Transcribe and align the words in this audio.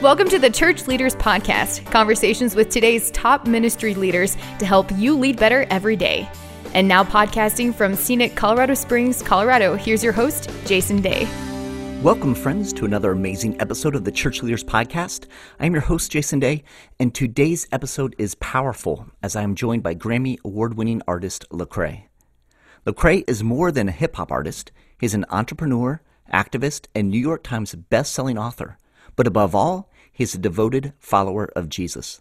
Welcome 0.00 0.30
to 0.30 0.38
the 0.38 0.48
Church 0.48 0.86
Leaders 0.86 1.14
Podcast, 1.14 1.84
conversations 1.92 2.54
with 2.54 2.70
today's 2.70 3.10
top 3.10 3.46
ministry 3.46 3.94
leaders 3.94 4.34
to 4.58 4.64
help 4.64 4.90
you 4.92 5.14
lead 5.14 5.38
better 5.38 5.66
every 5.68 5.94
day. 5.94 6.26
And 6.72 6.88
now, 6.88 7.04
podcasting 7.04 7.74
from 7.74 7.94
scenic 7.94 8.34
Colorado 8.34 8.72
Springs, 8.72 9.20
Colorado, 9.22 9.76
here's 9.76 10.02
your 10.02 10.14
host, 10.14 10.48
Jason 10.64 11.02
Day. 11.02 11.28
Welcome, 12.00 12.34
friends, 12.34 12.72
to 12.72 12.86
another 12.86 13.12
amazing 13.12 13.60
episode 13.60 13.94
of 13.94 14.04
the 14.04 14.10
Church 14.10 14.42
Leaders 14.42 14.64
Podcast. 14.64 15.26
I'm 15.58 15.74
your 15.74 15.82
host, 15.82 16.10
Jason 16.10 16.38
Day, 16.38 16.64
and 16.98 17.14
today's 17.14 17.68
episode 17.70 18.16
is 18.16 18.34
powerful 18.36 19.06
as 19.22 19.36
I 19.36 19.42
am 19.42 19.54
joined 19.54 19.82
by 19.82 19.94
Grammy 19.94 20.38
award 20.46 20.78
winning 20.78 21.02
artist 21.06 21.44
Lecrae. 21.50 22.04
Lecrae 22.86 23.22
is 23.28 23.44
more 23.44 23.70
than 23.70 23.90
a 23.90 23.92
hip 23.92 24.16
hop 24.16 24.32
artist, 24.32 24.72
he's 24.98 25.12
an 25.12 25.26
entrepreneur, 25.28 26.00
activist, 26.32 26.86
and 26.94 27.10
New 27.10 27.20
York 27.20 27.42
Times 27.42 27.74
best-selling 27.74 28.38
author. 28.38 28.78
But 29.16 29.26
above 29.26 29.54
all, 29.54 29.89
he's 30.20 30.34
a 30.34 30.38
devoted 30.38 30.92
follower 30.98 31.50
of 31.56 31.70
Jesus. 31.70 32.20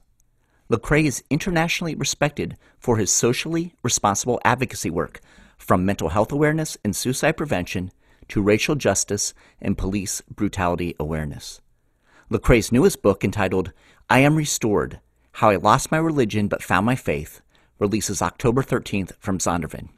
Lecrae 0.71 1.03
is 1.03 1.21
internationally 1.29 1.95
respected 1.95 2.55
for 2.77 2.95
his 2.95 3.11
socially 3.11 3.73
responsible 3.83 4.39
advocacy 4.45 4.89
work, 4.89 5.19
from 5.57 5.85
mental 5.85 6.07
health 6.07 6.31
awareness 6.31 6.77
and 6.81 6.95
suicide 6.95 7.33
prevention 7.33 7.91
to 8.29 8.41
racial 8.41 8.75
justice 8.75 9.33
and 9.61 9.77
police 9.77 10.21
brutality 10.33 10.95
awareness. 10.97 11.59
Lecrae's 12.31 12.71
newest 12.71 13.01
book, 13.01 13.25
entitled 13.25 13.73
I 14.09 14.19
Am 14.19 14.37
Restored 14.37 15.01
How 15.33 15.49
I 15.49 15.57
Lost 15.57 15.91
My 15.91 15.97
Religion 15.97 16.47
But 16.47 16.63
Found 16.63 16.85
My 16.85 16.95
Faith, 16.95 17.41
releases 17.79 18.21
October 18.21 18.63
13th 18.63 19.11
from 19.19 19.39
Zondervan. 19.39 19.89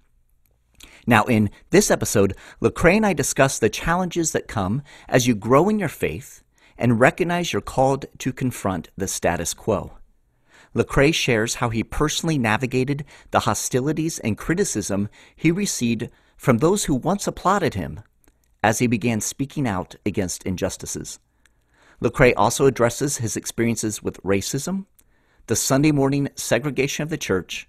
Now, 1.06 1.26
in 1.26 1.52
this 1.70 1.92
episode, 1.92 2.34
Lecrae 2.62 2.98
and 2.98 3.06
I 3.06 3.14
discuss 3.14 3.60
the 3.60 3.70
challenges 3.70 4.32
that 4.32 4.48
come 4.48 4.82
as 5.08 5.28
you 5.28 5.36
grow 5.36 5.70
in 5.70 5.78
your 5.78 5.88
faith 5.88 6.42
and 6.78 7.00
recognize 7.00 7.54
you're 7.54 7.62
called 7.62 8.06
to 8.20 8.34
confront 8.34 8.90
the 8.98 9.08
status 9.08 9.54
quo. 9.54 9.94
Lecrae 10.74 11.14
shares 11.14 11.56
how 11.56 11.70
he 11.70 11.84
personally 11.84 12.38
navigated 12.38 13.04
the 13.32 13.42
hostilities 13.42 14.20
and 14.20 14.38
criticism 14.38 15.10
he 15.36 15.52
received 15.52 16.10
from 16.38 16.58
those 16.58 16.86
who 16.86 16.96
once 16.96 17.28
applauded 17.28 17.74
him 17.74 18.02
as 18.64 18.80
he 18.80 18.88
began 18.88 19.20
speaking 19.20 19.68
out 19.68 19.96
against 20.06 20.44
injustices. 20.44 21.20
Lecrae 22.02 22.34
also 22.36 22.66
addresses 22.66 23.18
his 23.18 23.36
experiences 23.36 24.02
with 24.02 24.22
racism, 24.24 24.86
the 25.48 25.56
Sunday 25.56 25.92
morning 25.92 26.30
segregation 26.36 27.04
of 27.04 27.10
the 27.10 27.18
church, 27.18 27.68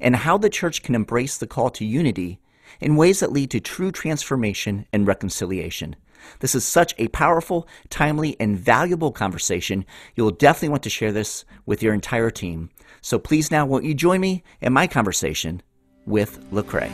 and 0.00 0.16
how 0.16 0.38
the 0.38 0.48
church 0.48 0.82
can 0.82 0.94
embrace 0.94 1.36
the 1.36 1.46
call 1.46 1.70
to 1.70 1.84
unity 1.84 2.40
in 2.80 2.96
ways 2.96 3.20
that 3.20 3.32
lead 3.32 3.50
to 3.50 3.60
true 3.60 3.92
transformation 3.92 4.86
and 4.92 5.06
reconciliation. 5.06 5.96
This 6.40 6.54
is 6.54 6.64
such 6.64 6.94
a 6.98 7.08
powerful, 7.08 7.68
timely, 7.90 8.36
and 8.38 8.58
valuable 8.58 9.12
conversation. 9.12 9.84
You'll 10.14 10.30
definitely 10.30 10.70
want 10.70 10.82
to 10.84 10.90
share 10.90 11.12
this 11.12 11.44
with 11.66 11.82
your 11.82 11.94
entire 11.94 12.30
team. 12.30 12.70
So 13.00 13.18
please 13.18 13.50
now, 13.50 13.66
won't 13.66 13.84
you 13.84 13.94
join 13.94 14.20
me 14.20 14.42
in 14.60 14.72
my 14.72 14.86
conversation 14.86 15.62
with 16.06 16.44
Lecrae? 16.50 16.92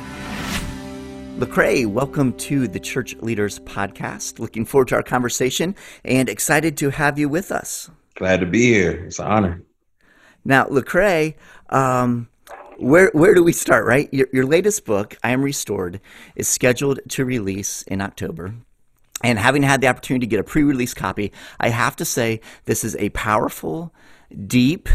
Lecrae, 1.38 1.86
welcome 1.86 2.34
to 2.34 2.68
the 2.68 2.80
Church 2.80 3.16
Leaders 3.22 3.60
Podcast. 3.60 4.38
Looking 4.38 4.66
forward 4.66 4.88
to 4.88 4.96
our 4.96 5.02
conversation 5.02 5.74
and 6.04 6.28
excited 6.28 6.76
to 6.76 6.90
have 6.90 7.18
you 7.18 7.28
with 7.28 7.50
us. 7.50 7.88
Glad 8.16 8.40
to 8.40 8.46
be 8.46 8.72
here. 8.72 9.06
It's 9.06 9.18
an 9.18 9.26
honor. 9.26 9.62
Now, 10.44 10.66
Lecrae, 10.66 11.34
um, 11.70 12.28
where 12.78 13.10
where 13.14 13.34
do 13.34 13.42
we 13.42 13.52
start? 13.52 13.86
Right, 13.86 14.12
your, 14.12 14.26
your 14.32 14.46
latest 14.46 14.84
book, 14.84 15.16
I 15.22 15.30
Am 15.30 15.42
Restored, 15.42 16.00
is 16.34 16.48
scheduled 16.48 17.00
to 17.10 17.24
release 17.24 17.82
in 17.82 18.00
October. 18.00 18.54
And 19.22 19.38
having 19.38 19.62
had 19.62 19.80
the 19.80 19.88
opportunity 19.88 20.26
to 20.26 20.30
get 20.30 20.40
a 20.40 20.44
pre-release 20.44 20.94
copy, 20.94 21.32
I 21.58 21.68
have 21.68 21.96
to 21.96 22.04
say 22.04 22.40
this 22.64 22.84
is 22.84 22.96
a 22.96 23.10
powerful, 23.10 23.92
deep, 24.46 24.88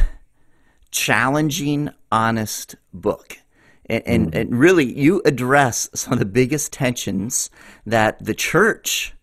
challenging, 0.91 1.89
honest 2.11 2.75
book. 2.93 3.37
And, 3.87 4.03
and, 4.07 4.31
mm. 4.31 4.41
and, 4.41 4.59
really, 4.59 4.97
you 4.97 5.21
address 5.25 5.89
some 5.93 6.13
of 6.13 6.19
the 6.19 6.25
biggest 6.25 6.73
tensions 6.73 7.51
that 7.85 8.23
the 8.23 8.33
church 8.33 9.13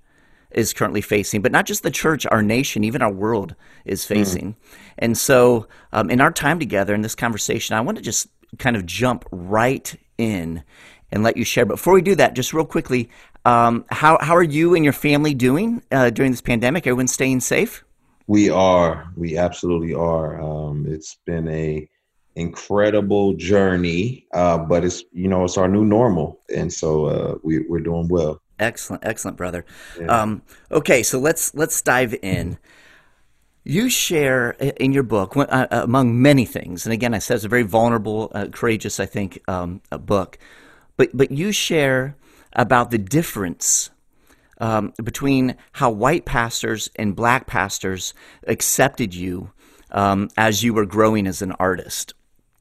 is 0.52 0.72
currently 0.72 1.00
facing, 1.00 1.42
but 1.42 1.50
not 1.50 1.66
just 1.66 1.82
the 1.82 1.90
church, 1.90 2.26
our 2.26 2.42
nation, 2.42 2.84
even 2.84 3.02
our 3.02 3.12
world 3.12 3.56
is 3.84 4.04
mm. 4.04 4.08
facing. 4.08 4.52
Mm. 4.52 4.56
And 4.98 5.18
so, 5.18 5.66
um, 5.92 6.10
in 6.10 6.20
our 6.20 6.30
time 6.30 6.60
together 6.60 6.94
in 6.94 7.02
this 7.02 7.16
conversation, 7.16 7.74
I 7.74 7.80
want 7.80 7.98
to 7.98 8.04
just 8.04 8.28
kind 8.58 8.76
of 8.76 8.86
jump 8.86 9.24
right 9.32 9.96
in 10.18 10.62
and 11.12 11.22
let 11.22 11.36
you 11.36 11.44
share. 11.44 11.66
But 11.66 11.74
before 11.74 11.92
we 11.92 12.02
do 12.02 12.14
that, 12.16 12.34
just 12.34 12.52
real 12.52 12.64
quickly, 12.64 13.10
um, 13.44 13.84
how 13.90 14.18
how 14.20 14.34
are 14.34 14.42
you 14.42 14.74
and 14.74 14.82
your 14.82 14.92
family 14.92 15.34
doing 15.34 15.82
uh, 15.92 16.10
during 16.10 16.32
this 16.32 16.40
pandemic? 16.40 16.86
Everyone 16.86 17.08
staying 17.08 17.40
safe? 17.40 17.84
We 18.26 18.50
are. 18.50 19.12
We 19.16 19.36
absolutely 19.36 19.94
are. 19.94 20.40
Um, 20.40 20.86
it's 20.88 21.16
been 21.26 21.48
a 21.48 21.88
incredible 22.34 23.34
journey, 23.34 24.26
uh, 24.32 24.58
but 24.58 24.84
it's 24.84 25.04
you 25.12 25.28
know 25.28 25.44
it's 25.44 25.58
our 25.58 25.68
new 25.68 25.84
normal, 25.84 26.40
and 26.54 26.72
so 26.72 27.06
uh, 27.06 27.34
we, 27.42 27.60
we're 27.60 27.80
doing 27.80 28.08
well. 28.08 28.40
Excellent, 28.58 29.04
excellent, 29.04 29.36
brother. 29.36 29.64
Yeah. 30.00 30.06
Um, 30.06 30.42
okay, 30.70 31.02
so 31.02 31.18
let's 31.18 31.54
let's 31.54 31.82
dive 31.82 32.14
in. 32.22 32.58
You 33.64 33.90
share 33.90 34.50
in 34.52 34.92
your 34.92 35.04
book, 35.04 35.36
uh, 35.36 35.66
among 35.70 36.20
many 36.20 36.44
things, 36.44 36.84
and 36.84 36.92
again, 36.92 37.14
I 37.14 37.18
said 37.18 37.36
it's 37.36 37.44
a 37.44 37.48
very 37.48 37.62
vulnerable, 37.62 38.32
uh, 38.34 38.46
courageous, 38.50 38.98
I 38.98 39.06
think, 39.06 39.40
um, 39.48 39.82
book. 39.90 40.36
But 41.02 41.16
but 41.16 41.32
you 41.32 41.50
share 41.50 42.14
about 42.52 42.92
the 42.92 42.98
difference 42.98 43.90
um, 44.58 44.92
between 45.02 45.56
how 45.72 45.90
white 45.90 46.26
pastors 46.26 46.90
and 46.94 47.16
black 47.16 47.48
pastors 47.48 48.14
accepted 48.46 49.12
you 49.12 49.50
um, 49.90 50.28
as 50.36 50.62
you 50.62 50.72
were 50.72 50.86
growing 50.86 51.26
as 51.26 51.42
an 51.42 51.50
artist. 51.58 52.14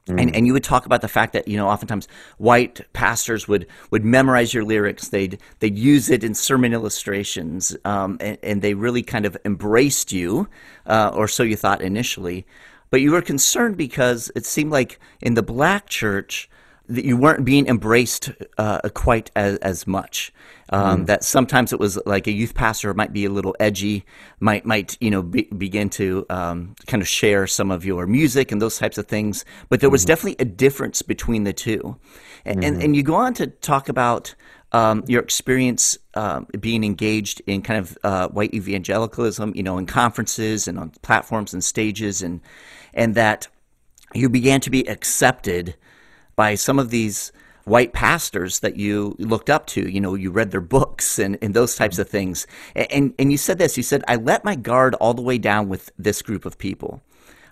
Mm. 0.08 0.20
And, 0.20 0.36
and 0.38 0.48
you 0.48 0.54
would 0.54 0.64
talk 0.64 0.88
about 0.88 1.02
the 1.02 1.08
fact 1.08 1.34
that 1.34 1.48
you 1.48 1.56
know 1.56 1.68
oftentimes 1.68 2.08
white 2.40 2.82
pastors 2.94 3.48
would 3.48 3.68
would 3.92 4.04
memorize 4.04 4.56
your 4.56 4.64
lyrics 4.64 5.10
they'd 5.10 5.38
they'd 5.60 5.78
use 5.78 6.10
it 6.10 6.24
in 6.24 6.34
sermon 6.34 6.74
illustrations 6.74 7.78
um, 7.86 8.18
and, 8.20 8.40
and, 8.42 8.62
they 8.64 8.74
really 8.74 9.04
kind 9.04 9.28
of 9.28 9.38
embraced 9.46 10.12
you 10.12 10.48
uh, 10.88 11.12
or 11.14 11.28
so 11.28 11.44
you 11.44 11.56
thought 11.56 11.80
initially 11.84 12.48
but 12.90 13.02
you 13.02 13.12
were 13.12 13.22
concerned 13.22 13.78
because 13.78 14.32
it 14.36 14.48
seemed 14.48 14.72
like 14.72 15.00
in 15.22 15.36
the 15.36 15.44
black 15.44 15.88
church 15.88 16.50
that 16.92 17.06
you 17.06 17.16
weren't 17.16 17.46
being 17.46 17.68
embraced 17.68 18.32
uh, 18.58 18.82
quite 18.94 19.32
as, 19.36 19.58
as 19.60 19.88
much. 19.88 20.34
Um, 20.70 21.04
mm. 21.04 21.06
That 21.08 21.24
sometimes 21.24 21.74
it 21.74 21.80
was 21.80 22.00
like 22.06 22.28
a 22.28 22.32
youth 22.32 22.54
pastor 22.54 22.94
might 22.94 23.12
be 23.12 23.26
a 23.26 23.30
little 23.30 23.56
edgy, 23.60 24.06
might 24.40 24.66
might 24.66 24.98
you 25.02 25.10
know 25.10 25.22
be, 25.22 25.44
begin 25.44 25.90
to 25.92 26.26
um, 26.30 26.76
kind 26.88 27.02
of 27.02 27.08
share 27.08 27.46
some 27.48 27.72
of 27.72 27.84
your 27.84 28.08
music 28.08 28.52
and 28.52 28.62
those 28.62 28.78
types 28.78 28.98
of 28.98 29.08
things. 29.08 29.44
But 29.70 29.82
there 29.82 29.90
was 29.90 30.04
mm. 30.04 30.08
definitely 30.08 30.38
a 30.40 30.46
difference 30.46 31.02
between 31.02 31.44
the 31.44 31.54
two, 31.54 31.98
and 32.46 32.62
mm. 32.62 32.66
and, 32.66 32.76
mm-hmm. 32.76 32.86
and, 32.86 32.96
you 32.96 33.04
go 33.04 33.16
on 33.16 33.34
to 33.36 33.48
talk 33.48 33.90
about. 33.90 34.36
Um, 34.74 35.04
your 35.06 35.22
experience 35.22 35.98
um, 36.14 36.48
being 36.58 36.86
engaged 36.86 37.42
in 37.46 37.62
kind 37.62 37.78
of 37.78 37.98
uh, 38.06 38.30
white 38.30 38.54
evangelicalism, 38.54 39.52
you 39.54 39.64
know, 39.64 39.78
in 39.78 39.86
conferences 39.86 40.66
and 40.66 40.80
on 40.80 40.92
platforms 41.02 41.54
and 41.54 41.62
stages, 41.62 42.22
and 42.22 42.40
and 42.94 43.14
that 43.16 43.50
you 44.14 44.30
began 44.30 44.62
to 44.62 44.70
be 44.70 44.88
accepted 44.88 45.76
by 46.36 46.56
some 46.56 46.80
of 46.80 46.90
these 46.90 47.32
white 47.66 47.94
pastors 47.94 48.60
that 48.60 48.76
you 48.76 49.16
looked 49.20 49.50
up 49.50 49.66
to. 49.68 49.90
You 49.90 50.02
know, 50.02 50.16
you 50.16 50.32
read 50.32 50.52
their 50.52 50.62
books 50.62 51.20
and, 51.20 51.38
and 51.42 51.54
those 51.54 51.76
types 51.76 52.00
of 52.00 52.10
things. 52.10 52.48
And, 52.76 53.14
and 53.18 53.32
you 53.32 53.38
said 53.38 53.58
this 53.58 53.78
you 53.78 53.84
said, 53.84 54.04
I 54.08 54.16
let 54.16 54.44
my 54.44 54.56
guard 54.56 54.96
all 54.96 55.14
the 55.14 55.22
way 55.22 55.38
down 55.38 55.70
with 55.70 55.92
this 55.98 56.22
group 56.22 56.46
of 56.46 56.58
people. 56.58 57.02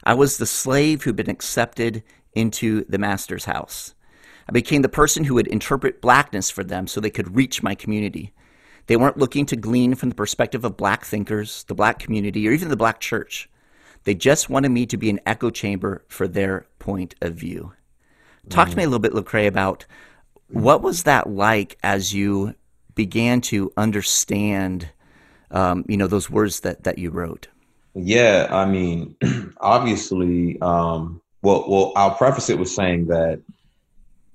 I 0.04 0.14
was 0.14 0.38
the 0.38 0.46
slave 0.46 1.04
who'd 1.04 1.16
been 1.16 1.30
accepted 1.30 2.04
into 2.34 2.86
the 2.86 2.98
master's 2.98 3.46
house. 3.46 3.94
I 4.48 4.52
became 4.52 4.82
the 4.82 4.90
person 4.90 5.26
who 5.26 5.36
would 5.36 5.48
interpret 5.48 6.02
blackness 6.02 6.50
for 6.50 6.64
them 6.64 6.88
so 6.88 7.00
they 7.00 7.12
could 7.12 7.36
reach 7.36 7.62
my 7.62 7.76
community. 7.76 8.34
They 8.88 8.98
weren't 8.98 9.18
looking 9.18 9.46
to 9.48 9.56
glean 9.56 9.94
from 9.94 10.10
the 10.10 10.16
perspective 10.16 10.66
of 10.66 10.78
black 10.78 11.06
thinkers, 11.06 11.64
the 11.66 11.76
black 11.76 12.00
community, 12.00 12.48
or 12.48 12.52
even 12.52 12.70
the 12.70 12.76
black 12.76 13.00
church. 13.00 13.48
They 14.06 14.16
just 14.16 14.50
wanted 14.50 14.70
me 14.70 14.88
to 14.88 14.98
be 14.98 15.12
an 15.12 15.20
echo 15.26 15.52
chamber 15.52 16.04
for 16.08 16.28
their 16.28 16.66
point 16.80 17.14
of 17.22 17.36
view. 17.36 17.74
Talk 18.50 18.68
mm. 18.68 18.72
to 18.72 18.78
me 18.78 18.84
a 18.84 18.88
little 18.88 19.00
bit, 19.00 19.14
Lecrae, 19.14 19.48
about 19.48 19.86
what 20.48 20.82
was 20.82 21.04
that 21.04 21.30
like 21.30 21.78
as 21.84 22.14
you 22.14 22.56
began 22.96 23.42
to 23.42 23.72
understand, 23.78 24.90
um, 25.52 25.86
you 25.88 25.98
know, 25.98 26.08
those 26.08 26.30
words 26.30 26.62
that 26.62 26.84
that 26.84 26.98
you 26.98 27.10
wrote. 27.10 27.48
Yeah, 27.96 28.48
I 28.50 28.66
mean, 28.66 29.16
obviously, 29.60 30.60
um, 30.62 31.22
well, 31.42 31.66
well, 31.68 31.94
I'll 31.96 32.16
preface 32.16 32.50
it 32.50 32.60
with 32.60 32.70
saying 32.70 33.08
that, 33.08 33.42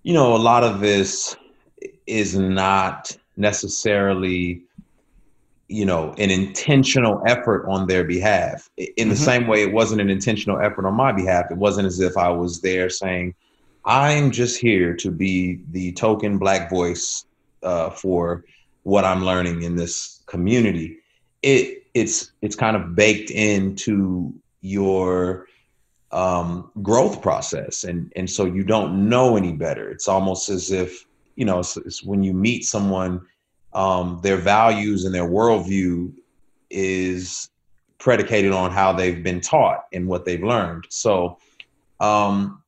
you 0.02 0.12
know, 0.12 0.34
a 0.34 0.38
lot 0.38 0.64
of 0.64 0.80
this 0.80 1.36
is 2.06 2.36
not 2.36 3.16
necessarily 3.36 4.62
you 5.68 5.84
know 5.84 6.14
an 6.18 6.30
intentional 6.30 7.22
effort 7.26 7.66
on 7.66 7.86
their 7.86 8.04
behalf 8.04 8.68
in 8.76 9.08
the 9.08 9.14
mm-hmm. 9.14 9.24
same 9.24 9.46
way 9.46 9.62
it 9.62 9.72
wasn't 9.72 9.98
an 10.00 10.10
intentional 10.10 10.60
effort 10.60 10.86
on 10.86 10.94
my 10.94 11.10
behalf 11.10 11.46
it 11.50 11.56
wasn't 11.56 11.84
as 11.86 12.00
if 12.00 12.16
i 12.18 12.28
was 12.28 12.60
there 12.60 12.90
saying 12.90 13.34
I'm 13.84 14.30
just 14.30 14.58
here 14.60 14.94
to 14.96 15.10
be 15.10 15.60
the 15.70 15.92
token 15.92 16.38
black 16.38 16.70
voice 16.70 17.26
uh, 17.62 17.90
for 17.90 18.44
what 18.82 19.04
I'm 19.04 19.24
learning 19.24 19.62
in 19.62 19.76
this 19.76 20.22
community. 20.26 20.98
It 21.42 21.84
it's 21.94 22.32
it's 22.42 22.56
kind 22.56 22.76
of 22.76 22.94
baked 22.94 23.30
into 23.30 24.32
your 24.62 25.46
um, 26.12 26.70
growth 26.82 27.20
process, 27.20 27.84
and 27.84 28.12
and 28.16 28.28
so 28.28 28.46
you 28.46 28.64
don't 28.64 29.08
know 29.08 29.36
any 29.36 29.52
better. 29.52 29.90
It's 29.90 30.08
almost 30.08 30.48
as 30.48 30.70
if 30.70 31.06
you 31.36 31.44
know 31.44 31.60
it's, 31.60 31.76
it's 31.76 32.02
when 32.02 32.22
you 32.22 32.32
meet 32.32 32.64
someone, 32.64 33.20
um, 33.74 34.20
their 34.22 34.38
values 34.38 35.04
and 35.04 35.14
their 35.14 35.28
worldview 35.28 36.12
is 36.70 37.50
predicated 37.98 38.52
on 38.52 38.70
how 38.70 38.92
they've 38.92 39.22
been 39.22 39.40
taught 39.40 39.86
and 39.92 40.06
what 40.08 40.24
they've 40.24 40.42
learned. 40.42 40.86
So, 40.88 41.38
um, 42.00 42.62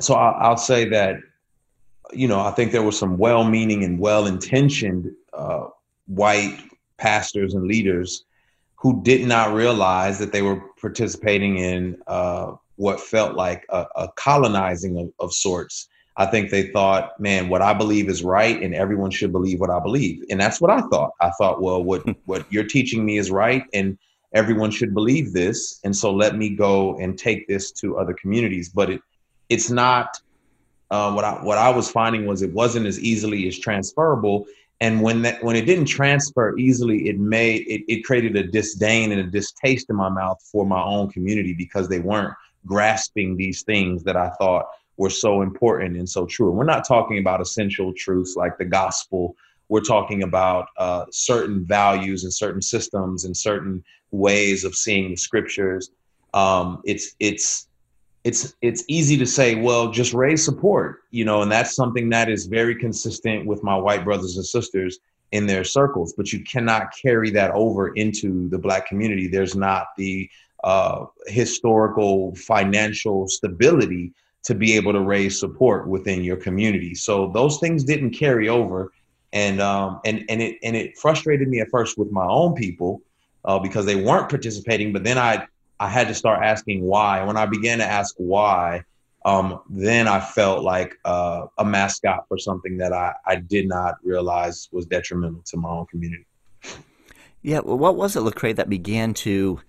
so 0.00 0.14
I, 0.14 0.48
will 0.48 0.56
say 0.56 0.88
that 0.88 1.16
you 2.12 2.28
know 2.28 2.40
I 2.40 2.50
think 2.50 2.72
there 2.72 2.82
were 2.82 2.92
some 2.92 3.18
well-meaning 3.18 3.84
and 3.84 3.98
well-intentioned 3.98 5.10
uh, 5.32 5.66
white 6.06 6.58
pastors 6.98 7.54
and 7.54 7.66
leaders 7.66 8.24
who 8.76 9.02
did 9.02 9.26
not 9.26 9.52
realize 9.52 10.18
that 10.18 10.32
they 10.32 10.42
were 10.42 10.60
participating 10.80 11.58
in 11.58 11.96
uh, 12.06 12.52
what 12.76 12.98
felt 12.98 13.36
like 13.36 13.66
a, 13.68 13.86
a 13.96 14.08
colonizing 14.16 14.96
of, 14.96 15.12
of, 15.20 15.34
sorts. 15.34 15.88
I 16.16 16.24
think 16.24 16.50
they 16.50 16.68
thought, 16.68 17.20
man, 17.20 17.50
what 17.50 17.60
I 17.60 17.74
believe 17.74 18.08
is 18.08 18.24
right, 18.24 18.60
and 18.60 18.74
everyone 18.74 19.10
should 19.10 19.32
believe 19.32 19.60
what 19.60 19.70
I 19.70 19.80
believe, 19.80 20.24
and 20.30 20.40
that's 20.40 20.60
what 20.60 20.70
I 20.70 20.80
thought. 20.88 21.12
I 21.20 21.30
thought, 21.30 21.62
well, 21.62 21.82
what 21.84 22.04
what 22.24 22.50
you're 22.50 22.64
teaching 22.64 23.04
me 23.04 23.18
is 23.18 23.30
right, 23.30 23.64
and 23.74 23.98
everyone 24.34 24.70
should 24.70 24.94
believe 24.94 25.32
this, 25.32 25.80
and 25.84 25.94
so 25.94 26.12
let 26.12 26.36
me 26.36 26.50
go 26.50 26.98
and 26.98 27.18
take 27.18 27.46
this 27.48 27.70
to 27.72 27.98
other 27.98 28.14
communities. 28.14 28.70
But 28.70 28.90
it 28.90 29.02
it's 29.50 29.70
not. 29.70 30.20
Uh, 30.90 31.12
what 31.12 31.24
I 31.24 31.32
what 31.44 31.58
I 31.58 31.70
was 31.70 31.88
finding 31.88 32.26
was 32.26 32.42
it 32.42 32.52
wasn't 32.52 32.86
as 32.86 32.98
easily 32.98 33.46
as 33.46 33.58
transferable, 33.58 34.46
and 34.80 35.02
when 35.02 35.22
that 35.22 35.44
when 35.44 35.54
it 35.54 35.64
didn't 35.66 35.84
transfer 35.84 36.56
easily 36.58 37.08
it 37.08 37.18
made 37.18 37.66
it, 37.68 37.84
it 37.86 38.04
created 38.04 38.34
a 38.36 38.42
disdain 38.42 39.12
and 39.12 39.20
a 39.20 39.24
distaste 39.24 39.88
in 39.88 39.96
my 39.96 40.08
mouth 40.08 40.42
for 40.50 40.66
my 40.66 40.82
own 40.82 41.08
community 41.10 41.52
because 41.52 41.88
they 41.88 42.00
weren't 42.00 42.34
grasping 42.66 43.36
these 43.36 43.62
things 43.62 44.02
that 44.02 44.16
i 44.16 44.28
thought 44.30 44.66
were 45.00 45.08
so 45.08 45.40
important 45.40 45.96
and 45.96 46.06
so 46.06 46.26
true. 46.26 46.50
And 46.50 46.58
we're 46.58 46.64
not 46.64 46.86
talking 46.86 47.16
about 47.16 47.40
essential 47.40 47.90
truths 47.94 48.36
like 48.36 48.58
the 48.58 48.66
gospel. 48.66 49.34
We're 49.70 49.80
talking 49.80 50.24
about 50.24 50.66
uh, 50.76 51.06
certain 51.10 51.64
values 51.64 52.24
and 52.24 52.32
certain 52.32 52.60
systems 52.60 53.24
and 53.24 53.34
certain 53.34 53.82
ways 54.10 54.62
of 54.62 54.76
seeing 54.76 55.08
the 55.08 55.16
scriptures. 55.16 55.90
Um, 56.34 56.82
it's 56.84 57.16
it's 57.18 57.68
it's 58.24 58.54
it's 58.60 58.84
easy 58.88 59.16
to 59.16 59.26
say 59.26 59.54
well 59.54 59.90
just 59.90 60.12
raise 60.12 60.44
support 60.44 61.00
you 61.10 61.24
know 61.24 61.42
and 61.42 61.50
that's 61.50 61.74
something 61.74 62.10
that 62.10 62.28
is 62.28 62.46
very 62.46 62.74
consistent 62.74 63.46
with 63.46 63.62
my 63.62 63.74
white 63.74 64.04
brothers 64.04 64.36
and 64.36 64.44
sisters 64.44 64.98
in 65.32 65.46
their 65.46 65.64
circles 65.64 66.12
but 66.16 66.32
you 66.32 66.42
cannot 66.44 66.92
carry 67.00 67.30
that 67.30 67.50
over 67.52 67.94
into 67.94 68.48
the 68.48 68.58
black 68.58 68.86
community. 68.86 69.28
There's 69.28 69.54
not 69.54 69.88
the 69.96 70.28
uh, 70.64 71.06
historical 71.26 72.34
financial 72.34 73.28
stability 73.28 74.12
to 74.42 74.54
be 74.54 74.74
able 74.74 74.92
to 74.92 75.00
raise 75.00 75.38
support 75.38 75.86
within 75.86 76.22
your 76.22 76.36
community. 76.36 76.94
So 76.94 77.28
those 77.28 77.58
things 77.58 77.84
didn't 77.84 78.10
carry 78.10 78.48
over. 78.48 78.92
And 79.32 79.60
um 79.60 80.00
and 80.04 80.24
and 80.28 80.42
it 80.42 80.58
and 80.64 80.74
it 80.74 80.98
frustrated 80.98 81.46
me 81.48 81.60
at 81.60 81.68
first 81.70 81.96
with 81.96 82.10
my 82.10 82.26
own 82.26 82.54
people 82.54 83.00
uh, 83.44 83.60
because 83.60 83.86
they 83.86 83.94
weren't 83.94 84.28
participating 84.28 84.92
but 84.92 85.04
then 85.04 85.16
i 85.18 85.46
I 85.80 85.88
had 85.88 86.08
to 86.08 86.14
start 86.14 86.44
asking 86.44 86.82
why. 86.82 87.24
When 87.24 87.38
I 87.38 87.46
began 87.46 87.78
to 87.78 87.84
ask 87.84 88.14
why, 88.18 88.84
um, 89.24 89.60
then 89.70 90.06
I 90.06 90.20
felt 90.20 90.62
like 90.62 90.94
uh, 91.06 91.46
a 91.58 91.64
mascot 91.64 92.26
for 92.28 92.36
something 92.36 92.76
that 92.76 92.92
I, 92.92 93.14
I 93.26 93.36
did 93.36 93.66
not 93.66 93.94
realize 94.04 94.68
was 94.72 94.84
detrimental 94.84 95.42
to 95.46 95.56
my 95.56 95.70
own 95.70 95.86
community. 95.86 96.26
Yeah, 97.42 97.60
well, 97.60 97.78
what 97.78 97.96
was 97.96 98.14
it, 98.14 98.20
Lecrae, 98.20 98.54
that 98.56 98.68
began 98.68 99.14
to 99.14 99.60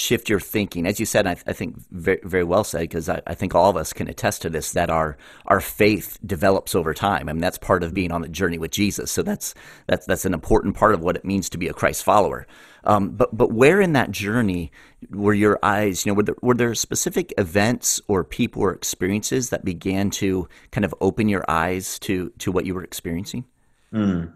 shift 0.00 0.28
your 0.28 0.40
thinking. 0.40 0.86
As 0.86 0.98
you 0.98 1.06
said, 1.06 1.26
I, 1.26 1.36
I 1.46 1.52
think 1.52 1.76
very, 1.90 2.20
very 2.24 2.44
well 2.44 2.64
said, 2.64 2.80
because 2.80 3.08
I, 3.08 3.20
I, 3.26 3.34
think 3.34 3.54
all 3.54 3.68
of 3.68 3.76
us 3.76 3.92
can 3.92 4.08
attest 4.08 4.42
to 4.42 4.50
this, 4.50 4.72
that 4.72 4.88
our, 4.88 5.18
our 5.46 5.60
faith 5.60 6.18
develops 6.24 6.74
over 6.74 6.94
time. 6.94 7.28
I 7.28 7.32
mean, 7.32 7.40
that's 7.40 7.58
part 7.58 7.82
of 7.82 7.92
being 7.92 8.10
on 8.10 8.22
the 8.22 8.28
journey 8.28 8.56
with 8.56 8.70
Jesus. 8.70 9.12
So 9.12 9.22
that's, 9.22 9.54
that's, 9.86 10.06
that's 10.06 10.24
an 10.24 10.32
important 10.32 10.74
part 10.74 10.94
of 10.94 11.00
what 11.00 11.16
it 11.16 11.24
means 11.24 11.50
to 11.50 11.58
be 11.58 11.68
a 11.68 11.74
Christ 11.74 12.02
follower. 12.02 12.46
Um, 12.84 13.10
but, 13.10 13.36
but 13.36 13.52
where 13.52 13.80
in 13.80 13.92
that 13.92 14.10
journey 14.10 14.72
were 15.10 15.34
your 15.34 15.58
eyes, 15.62 16.06
you 16.06 16.10
know, 16.10 16.16
were 16.16 16.22
there, 16.22 16.36
were 16.40 16.54
there 16.54 16.74
specific 16.74 17.34
events 17.36 18.00
or 18.08 18.24
people 18.24 18.62
or 18.62 18.72
experiences 18.72 19.50
that 19.50 19.66
began 19.66 20.08
to 20.12 20.48
kind 20.70 20.86
of 20.86 20.94
open 21.02 21.28
your 21.28 21.44
eyes 21.46 21.98
to, 22.00 22.30
to 22.38 22.50
what 22.50 22.64
you 22.64 22.74
were 22.74 22.84
experiencing? 22.84 23.44
Mm. 23.92 24.32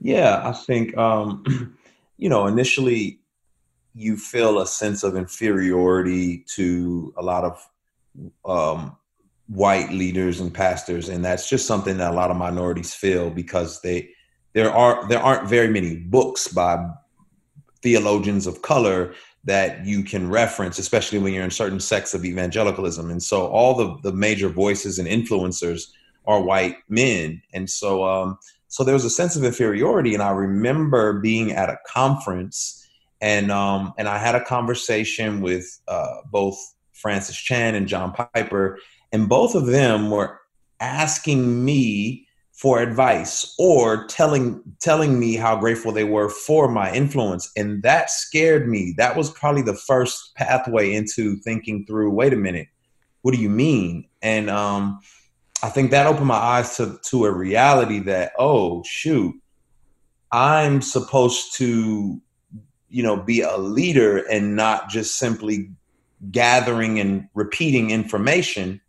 Yeah, 0.00 0.48
I 0.48 0.52
think, 0.52 0.96
um, 0.96 1.76
you 2.18 2.28
know, 2.28 2.46
initially 2.46 3.17
you 3.98 4.16
feel 4.16 4.60
a 4.60 4.66
sense 4.66 5.02
of 5.02 5.16
inferiority 5.16 6.44
to 6.46 7.12
a 7.16 7.22
lot 7.22 7.44
of 7.44 7.68
um, 8.44 8.96
white 9.48 9.90
leaders 9.90 10.40
and 10.40 10.54
pastors, 10.54 11.08
and 11.08 11.24
that's 11.24 11.48
just 11.48 11.66
something 11.66 11.96
that 11.96 12.12
a 12.12 12.14
lot 12.14 12.30
of 12.30 12.36
minorities 12.36 12.94
feel 12.94 13.28
because 13.28 13.80
they 13.82 14.10
there 14.54 14.70
are 14.70 15.06
there 15.08 15.20
aren't 15.20 15.48
very 15.48 15.68
many 15.68 15.96
books 15.96 16.48
by 16.48 16.88
theologians 17.82 18.46
of 18.46 18.62
color 18.62 19.14
that 19.44 19.84
you 19.84 20.02
can 20.02 20.28
reference, 20.28 20.78
especially 20.78 21.18
when 21.18 21.32
you're 21.32 21.44
in 21.44 21.50
certain 21.50 21.80
sects 21.80 22.12
of 22.14 22.24
evangelicalism. 22.24 23.10
And 23.10 23.22
so 23.22 23.46
all 23.48 23.74
the 23.74 23.96
the 24.02 24.12
major 24.12 24.48
voices 24.48 24.98
and 24.98 25.08
influencers 25.08 25.88
are 26.26 26.42
white 26.42 26.76
men, 26.88 27.42
and 27.52 27.68
so 27.68 28.04
um, 28.04 28.38
so 28.68 28.84
there 28.84 28.94
was 28.94 29.04
a 29.04 29.10
sense 29.10 29.34
of 29.34 29.42
inferiority. 29.42 30.14
And 30.14 30.22
I 30.22 30.30
remember 30.30 31.20
being 31.20 31.52
at 31.52 31.68
a 31.68 31.78
conference 31.86 32.77
and 33.20 33.50
um, 33.50 33.92
and 33.98 34.08
I 34.08 34.18
had 34.18 34.34
a 34.34 34.44
conversation 34.44 35.40
with 35.40 35.66
uh, 35.88 36.16
both 36.30 36.56
Francis 36.92 37.36
Chan 37.36 37.74
and 37.74 37.88
John 37.88 38.12
Piper, 38.12 38.78
and 39.12 39.28
both 39.28 39.54
of 39.54 39.66
them 39.66 40.10
were 40.10 40.40
asking 40.80 41.64
me 41.64 42.26
for 42.52 42.80
advice 42.80 43.54
or 43.58 44.06
telling 44.06 44.62
telling 44.80 45.18
me 45.18 45.36
how 45.36 45.56
grateful 45.56 45.92
they 45.92 46.04
were 46.04 46.28
for 46.28 46.68
my 46.68 46.92
influence. 46.92 47.50
And 47.56 47.82
that 47.82 48.10
scared 48.10 48.68
me. 48.68 48.94
That 48.96 49.16
was 49.16 49.30
probably 49.30 49.62
the 49.62 49.74
first 49.74 50.34
pathway 50.36 50.92
into 50.92 51.36
thinking 51.38 51.84
through 51.86 52.10
wait 52.10 52.32
a 52.32 52.36
minute 52.36 52.68
what 53.22 53.34
do 53.34 53.40
you 53.40 53.50
mean? 53.50 54.08
And 54.22 54.48
um, 54.48 55.00
i 55.62 55.68
think 55.68 55.90
that 55.90 56.06
opened 56.06 56.26
my 56.26 56.34
eyes 56.34 56.76
to 56.76 56.98
to 57.04 57.24
a 57.24 57.32
reality 57.32 57.98
that 57.98 58.32
oh 58.38 58.82
shoot 58.84 59.34
i'm 60.32 60.80
supposed 60.80 61.56
to 61.56 62.20
you 62.90 63.02
know 63.02 63.16
be 63.16 63.40
a 63.40 63.56
leader 63.56 64.18
and 64.18 64.56
not 64.56 64.88
just 64.88 65.16
simply 65.16 65.70
gathering 66.30 66.98
and 66.98 67.28
repeating 67.34 67.90
information. 67.90 68.80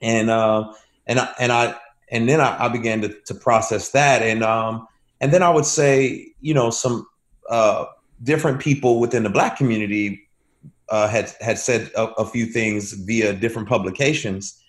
And 0.00 0.30
uh 0.30 0.72
and 1.06 1.18
I, 1.20 1.34
and 1.38 1.52
I 1.52 1.76
and 2.10 2.28
then 2.28 2.40
I, 2.40 2.66
I 2.66 2.68
began 2.68 3.00
to, 3.02 3.08
to 3.26 3.34
process 3.34 3.90
that. 3.90 4.22
And 4.22 4.42
um 4.42 4.86
and 5.20 5.32
then 5.32 5.42
I 5.42 5.50
would 5.50 5.66
say 5.66 6.32
you 6.40 6.54
know 6.54 6.70
some 6.70 7.06
uh 7.48 7.86
different 8.22 8.60
people 8.60 9.00
within 9.00 9.22
the 9.22 9.30
black 9.30 9.56
community 9.56 10.28
uh, 10.88 11.08
had 11.08 11.32
had 11.40 11.58
said 11.58 11.90
a, 11.96 12.04
a 12.18 12.26
few 12.26 12.46
things 12.46 12.92
via 12.92 13.32
different 13.32 13.68
publications 13.68 14.62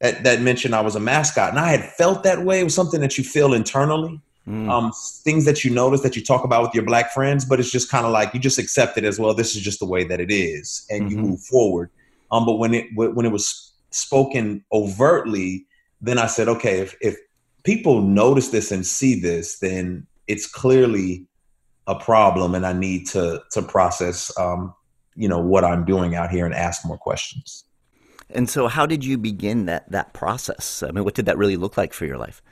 that, 0.00 0.24
that 0.24 0.40
mentioned 0.40 0.74
I 0.74 0.80
was 0.80 0.94
a 0.94 1.00
mascot. 1.00 1.50
And 1.50 1.58
I 1.58 1.70
had 1.70 1.84
felt 1.84 2.22
that 2.24 2.44
way. 2.44 2.60
It 2.60 2.64
was 2.64 2.74
something 2.74 3.00
that 3.00 3.16
you 3.16 3.24
feel 3.24 3.54
internally 3.54 4.20
Mm. 4.48 4.70
Um, 4.70 4.92
things 5.22 5.44
that 5.44 5.64
you 5.64 5.70
notice 5.70 6.00
that 6.00 6.16
you 6.16 6.24
talk 6.24 6.44
about 6.44 6.62
with 6.62 6.74
your 6.74 6.84
black 6.84 7.12
friends, 7.12 7.44
but 7.44 7.60
it's 7.60 7.70
just 7.70 7.90
kind 7.90 8.06
of 8.06 8.12
like 8.12 8.32
you 8.32 8.40
just 8.40 8.58
accept 8.58 8.96
it 8.96 9.04
as 9.04 9.18
well. 9.18 9.34
This 9.34 9.54
is 9.54 9.62
just 9.62 9.80
the 9.80 9.86
way 9.86 10.02
that 10.04 10.20
it 10.20 10.30
is, 10.30 10.86
and 10.90 11.02
mm-hmm. 11.02 11.18
you 11.18 11.22
move 11.22 11.40
forward. 11.40 11.90
Um, 12.32 12.46
but 12.46 12.54
when 12.56 12.74
it 12.74 12.86
when 12.94 13.26
it 13.26 13.32
was 13.32 13.72
spoken 13.90 14.64
overtly, 14.72 15.66
then 16.00 16.18
I 16.18 16.26
said, 16.26 16.48
okay, 16.48 16.80
if 16.80 16.96
if 17.00 17.16
people 17.64 18.00
notice 18.00 18.48
this 18.48 18.72
and 18.72 18.86
see 18.86 19.20
this, 19.20 19.58
then 19.58 20.06
it's 20.26 20.46
clearly 20.46 21.26
a 21.86 21.94
problem, 21.94 22.54
and 22.54 22.66
I 22.66 22.72
need 22.72 23.06
to 23.08 23.42
to 23.52 23.62
process, 23.62 24.36
um, 24.38 24.74
you 25.16 25.28
know, 25.28 25.40
what 25.40 25.64
I'm 25.64 25.84
doing 25.84 26.14
out 26.14 26.30
here 26.30 26.46
and 26.46 26.54
ask 26.54 26.86
more 26.86 26.98
questions. 26.98 27.64
And 28.30 28.48
so, 28.48 28.68
how 28.68 28.86
did 28.86 29.04
you 29.04 29.18
begin 29.18 29.66
that 29.66 29.90
that 29.90 30.12
process? 30.14 30.82
I 30.82 30.92
mean, 30.92 31.04
what 31.04 31.14
did 31.14 31.26
that 31.26 31.36
really 31.36 31.56
look 31.56 31.76
like 31.76 31.92
for 31.92 32.06
your 32.06 32.16
life? 32.16 32.42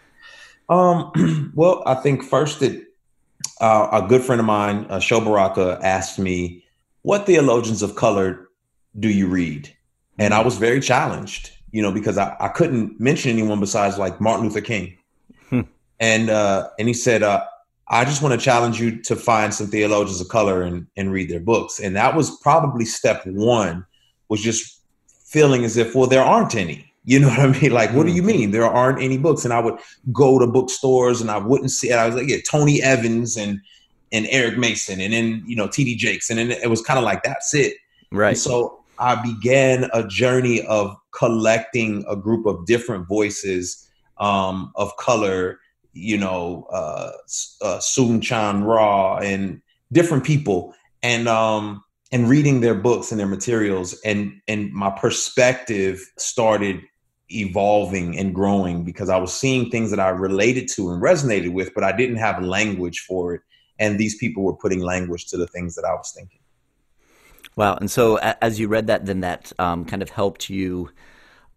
Um, 0.69 1.53
well, 1.55 1.83
I 1.87 1.95
think 1.95 2.23
first 2.23 2.61
that 2.61 2.85
uh, 3.61 3.89
a 3.93 4.07
good 4.07 4.23
friend 4.23 4.41
of 4.41 4.47
mine, 4.47 4.87
uh, 4.89 5.01
Sho 5.01 5.21
Baraka, 5.21 5.79
asked 5.83 6.19
me, 6.19 6.65
"What 7.03 7.27
theologians 7.27 7.83
of 7.83 7.95
color 7.95 8.49
do 8.99 9.09
you 9.09 9.27
read?" 9.27 9.75
And 10.19 10.35
I 10.35 10.43
was 10.43 10.59
very 10.59 10.81
challenged, 10.81 11.51
you 11.71 11.81
know, 11.81 11.93
because 11.93 12.19
I, 12.19 12.37
I 12.41 12.49
couldn't 12.49 12.99
mention 13.01 13.31
anyone 13.31 13.61
besides 13.61 13.99
like 13.99 14.21
Martin 14.21 14.45
Luther 14.45 14.61
King. 14.61 14.99
Hmm. 15.49 15.63
And 16.01 16.31
uh, 16.31 16.69
and 16.79 16.89
he 16.89 16.95
said, 16.95 17.23
uh, 17.23 17.45
"I 17.89 18.05
just 18.05 18.23
want 18.23 18.39
to 18.39 18.45
challenge 18.45 18.81
you 18.81 19.01
to 19.03 19.17
find 19.17 19.55
some 19.55 19.69
theologians 19.69 20.21
of 20.21 20.29
color 20.29 20.63
and 20.63 20.87
and 20.97 21.13
read 21.13 21.31
their 21.31 21.41
books." 21.41 21.81
And 21.81 21.97
that 21.97 22.15
was 22.15 22.39
probably 22.41 22.85
step 22.85 23.25
one, 23.27 23.87
was 24.29 24.43
just 24.43 24.79
feeling 25.29 25.65
as 25.65 25.77
if, 25.77 25.95
well, 25.95 26.07
there 26.07 26.25
aren't 26.25 26.55
any 26.55 26.88
you 27.09 27.19
know 27.19 27.29
what 27.29 27.39
I 27.39 27.59
mean? 27.59 27.71
Like, 27.71 27.95
what 27.95 28.05
do 28.05 28.13
you 28.13 28.21
mm-hmm. 28.21 28.39
mean? 28.39 28.51
There 28.51 28.67
aren't 28.67 29.01
any 29.01 29.17
books. 29.17 29.43
And 29.47 29.55
I 29.55 29.61
would 29.61 29.79
go 30.13 30.39
to 30.39 30.47
bookstores 30.47 31.23
and 31.23 31.31
I 31.31 31.39
wouldn't 31.39 31.71
see 31.71 31.89
it. 31.89 31.95
I 31.95 32.05
was 32.05 32.15
like, 32.15 32.29
yeah, 32.29 32.37
Tony 32.49 32.83
Evans 32.83 33.37
and 33.37 33.61
and 34.13 34.27
Eric 34.31 34.59
Mason 34.59 35.01
and 35.01 35.13
then 35.13 35.43
you 35.47 35.55
know 35.55 35.69
TD 35.69 35.97
Jakes 35.97 36.31
and 36.31 36.39
then 36.39 36.51
it 36.51 36.69
was 36.69 36.83
kind 36.83 36.99
of 36.99 37.05
like 37.05 37.23
that's 37.23 37.55
it. 37.55 37.77
Right. 38.13 38.31
And 38.31 38.39
so 38.39 38.81
I 38.99 39.15
began 39.15 39.89
a 39.95 40.07
journey 40.07 40.61
of 40.67 40.95
collecting 41.13 42.05
a 42.09 42.15
group 42.15 42.45
of 42.45 42.67
different 42.67 43.09
voices 43.09 43.89
um, 44.19 44.71
of 44.77 44.95
color, 44.99 45.61
you 45.95 46.19
know, 46.19 46.67
uh, 46.71 47.13
uh, 47.63 47.79
Soong-Chan 47.79 48.65
Rah 48.65 49.19
and 49.19 49.63
different 49.93 50.25
people, 50.25 50.75
and 51.03 51.27
um, 51.27 51.83
and 52.13 52.29
reading 52.29 52.61
their 52.61 52.75
books 52.75 53.11
and 53.13 53.19
their 53.19 53.27
materials, 53.27 53.99
and 54.05 54.43
and 54.47 54.71
my 54.73 54.91
perspective 54.91 56.01
started 56.19 56.83
evolving 57.31 58.19
and 58.19 58.35
growing 58.35 58.85
because 58.85 59.09
I 59.09 59.17
was 59.17 59.33
seeing 59.33 59.71
things 59.71 59.91
that 59.91 60.01
I 60.01 60.09
related 60.09 60.69
to 60.77 60.91
and 60.91 61.03
resonated 61.03 61.53
with, 61.53 61.75
but 61.75 61.85
I 61.85 61.93
didn't 61.93 62.17
have 62.17 62.43
language 62.43 63.01
for 63.01 63.35
it. 63.35 63.43
And 63.79 63.99
these 63.99 64.17
people 64.17 64.43
were 64.43 64.57
putting 64.57 64.81
language 64.81 65.27
to 65.27 65.37
the 65.37 65.47
things 65.47 65.75
that 65.77 65.85
I 65.85 65.93
was 65.93 66.13
thinking. 66.17 66.41
Wow. 67.55 67.75
And 67.75 67.91
so 67.91 68.17
as 68.19 68.59
you 68.61 68.69
read 68.69 68.87
that, 68.87 69.07
then 69.07 69.21
that 69.21 69.53
um, 69.59 69.85
kind 69.85 70.03
of 70.03 70.11
helped 70.11 70.49
you 70.49 70.91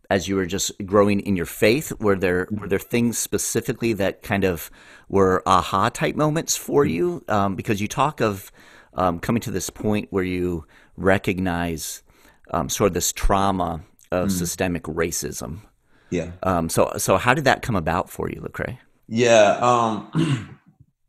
as 0.09 0.27
you 0.27 0.35
were 0.35 0.45
just 0.45 0.71
growing 0.85 1.21
in 1.21 1.35
your 1.35 1.45
faith. 1.45 1.93
Were 1.99 2.17
there 2.17 2.47
were 2.51 2.67
there 2.67 2.79
things 2.79 3.17
specifically 3.17 3.93
that 3.93 4.23
kind 4.23 4.43
of 4.43 4.69
were 5.07 5.41
aha 5.45 5.89
type 5.89 6.15
moments 6.15 6.57
for 6.57 6.85
you? 6.85 7.23
Um, 7.27 7.55
because 7.55 7.79
you 7.81 7.87
talk 7.87 8.19
of 8.19 8.51
um, 8.93 9.19
coming 9.19 9.41
to 9.41 9.51
this 9.51 9.69
point 9.69 10.07
where 10.09 10.23
you 10.23 10.65
recognize 10.97 12.03
um, 12.49 12.67
sort 12.67 12.87
of 12.87 12.93
this 12.93 13.13
trauma 13.13 13.81
of 14.11 14.29
mm. 14.29 14.31
systemic 14.31 14.83
racism. 14.83 15.61
Yeah. 16.09 16.31
Um, 16.43 16.69
so 16.69 16.93
so 16.97 17.17
how 17.17 17.33
did 17.33 17.45
that 17.45 17.61
come 17.61 17.75
about 17.75 18.09
for 18.09 18.29
you, 18.29 18.41
Lecrae? 18.41 18.77
Yeah. 19.07 19.57
Um, 19.61 20.59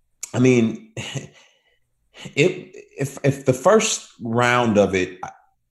I 0.34 0.38
mean, 0.38 0.92
it 0.96 2.74
if 2.98 3.18
if 3.24 3.44
the 3.44 3.52
first 3.52 4.12
round 4.20 4.78
of 4.78 4.94
it, 4.94 5.18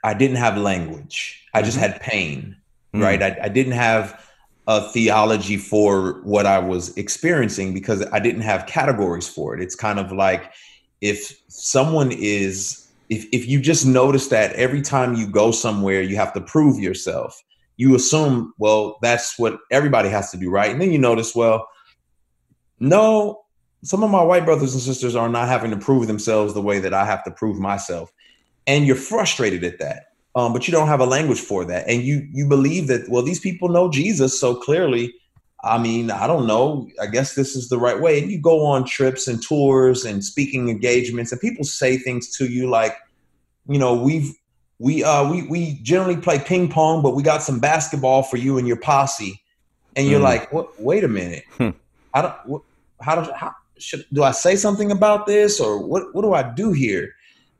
I 0.03 0.13
didn't 0.13 0.38
have 0.38 0.57
language. 0.57 1.43
I 1.53 1.61
just 1.61 1.77
mm-hmm. 1.77 1.91
had 1.91 2.01
pain. 2.01 2.55
Mm. 2.93 3.01
Right. 3.01 3.23
I, 3.23 3.38
I 3.43 3.50
didn't 3.50 3.73
have 3.73 4.21
a 4.67 4.81
theology 4.89 5.57
for 5.57 6.21
what 6.23 6.45
I 6.45 6.59
was 6.59 6.95
experiencing 6.97 7.73
because 7.73 8.05
I 8.11 8.19
didn't 8.19 8.41
have 8.41 8.65
categories 8.67 9.27
for 9.27 9.55
it. 9.55 9.61
It's 9.61 9.75
kind 9.75 9.97
of 9.97 10.11
like 10.11 10.51
if 11.00 11.41
someone 11.47 12.11
is 12.11 12.80
if 13.12 13.27
if 13.32 13.48
you 13.48 13.60
just 13.60 13.86
notice 13.86 14.30
that 14.30 14.53
every 14.53 14.82
time 14.82 15.13
you 15.13 15.27
go 15.27 15.51
somewhere 15.51 16.01
you 16.01 16.15
have 16.15 16.34
to 16.34 16.41
prove 16.41 16.80
yourself. 16.80 17.39
You 17.77 17.96
assume 17.96 18.53
well 18.58 18.98
that's 19.01 19.38
what 19.38 19.60
everybody 19.70 20.10
has 20.10 20.32
to 20.32 20.38
do 20.38 20.50
right? 20.50 20.72
And 20.72 20.82
then 20.82 20.91
you 20.91 20.98
notice 20.98 21.36
well 21.36 21.68
no 22.80 23.44
some 23.84 24.03
of 24.03 24.10
my 24.10 24.24
white 24.24 24.46
brothers 24.46 24.74
and 24.74 24.82
sisters 24.82 25.15
are 25.15 25.30
not 25.30 25.48
having 25.48 25.72
to 25.72 25.77
prove 25.77 26.08
themselves 26.08 26.53
the 26.53 26.62
way 26.62 26.80
that 26.80 26.94
i 26.94 27.06
have 27.06 27.24
to 27.25 27.32
prove 27.32 27.60
myself. 27.60 28.12
And 28.65 28.88
you're 28.88 28.96
frustrated 28.96 29.63
at 29.63 29.80
that 29.80 30.06
um, 30.36 30.53
but 30.53 30.68
you 30.68 30.72
don't 30.72 30.88
have 30.88 31.01
a 31.01 31.06
language 31.06 31.41
for 31.41 31.65
that. 31.65 31.88
And 31.89 32.03
you 32.03 32.27
you 32.32 32.48
believe 32.48 32.88
that 32.88 33.10
well 33.10 33.24
these 33.24 33.39
people 33.39 33.70
know 33.70 33.91
jesus 33.91 34.39
so 34.39 34.56
clearly 34.56 35.13
i 35.63 35.77
mean 35.77 36.12
i 36.12 36.27
don't 36.27 36.48
know. 36.48 36.88
I 37.01 37.08
guess 37.08 37.36
this 37.36 37.56
is 37.56 37.70
the 37.70 37.77
right 37.77 38.00
way. 38.00 38.22
And 38.22 38.32
you 38.32 38.39
go 38.39 38.65
on 38.65 38.86
trips 38.86 39.27
and 39.27 39.41
tours 39.41 40.06
and 40.06 40.24
speaking 40.24 40.70
engagements 40.70 41.32
and 41.32 41.39
people 41.39 41.63
say 41.63 41.98
things 41.98 42.36
to 42.38 42.48
you 42.48 42.70
like 42.70 42.96
you 43.68 43.77
know 43.80 43.94
we've 43.94 44.34
we 44.80 45.03
uh 45.03 45.30
we 45.30 45.44
we 45.44 45.80
generally 45.84 46.18
play 46.18 46.39
ping 46.39 46.68
pong 46.68 47.03
but 47.03 47.12
we 47.12 47.22
got 47.22 47.44
some 47.44 47.60
basketball 47.60 48.24
for 48.24 48.38
you 48.38 48.58
and 48.58 48.68
your 48.68 48.77
posse. 48.77 49.41
And 49.96 50.08
you're 50.08 50.20
mm. 50.20 50.24
like 50.24 50.51
what 50.51 50.80
wait 50.82 51.03
a 51.03 51.08
minute. 51.08 51.44
Hmm. 51.58 51.70
i 52.13 52.22
don't 52.22 52.34
what, 52.46 52.62
how 53.01 53.22
do 53.22 53.32
how 53.34 53.53
should 53.77 54.06
do 54.13 54.24
i 54.24 54.32
say 54.32 54.56
something 54.56 54.91
about 54.91 55.25
this 55.25 55.60
or 55.60 55.86
what 55.86 56.13
what 56.15 56.24
do 56.24 56.34
i 56.34 56.44
do 56.44 56.72
here? 56.72 57.13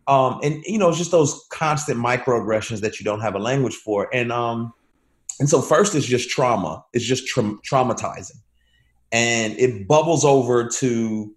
Um 0.08 0.39
and 0.41 0.63
you 0.65 0.79
know 0.79 0.89
it's 0.89 0.98
just 0.98 1.12
those 1.12 1.46
constant 1.50 2.00
microaggressions 2.00 2.79
that 2.81 3.00
you 3.00 3.03
don't 3.03 3.22
have 3.22 3.36
a 3.36 3.39
language 3.39 3.75
for. 3.75 4.10
And 4.13 4.31
um 4.31 4.74
and 5.39 5.50
so 5.50 5.61
first 5.61 5.95
it's 5.95 6.05
just 6.05 6.29
trauma. 6.29 6.83
It's 6.93 7.05
just 7.05 7.27
tra- 7.27 7.57
traumatizing. 7.67 8.38
And 9.11 9.57
it 9.57 9.88
bubbles 9.88 10.23
over 10.23 10.67
to 10.67 11.35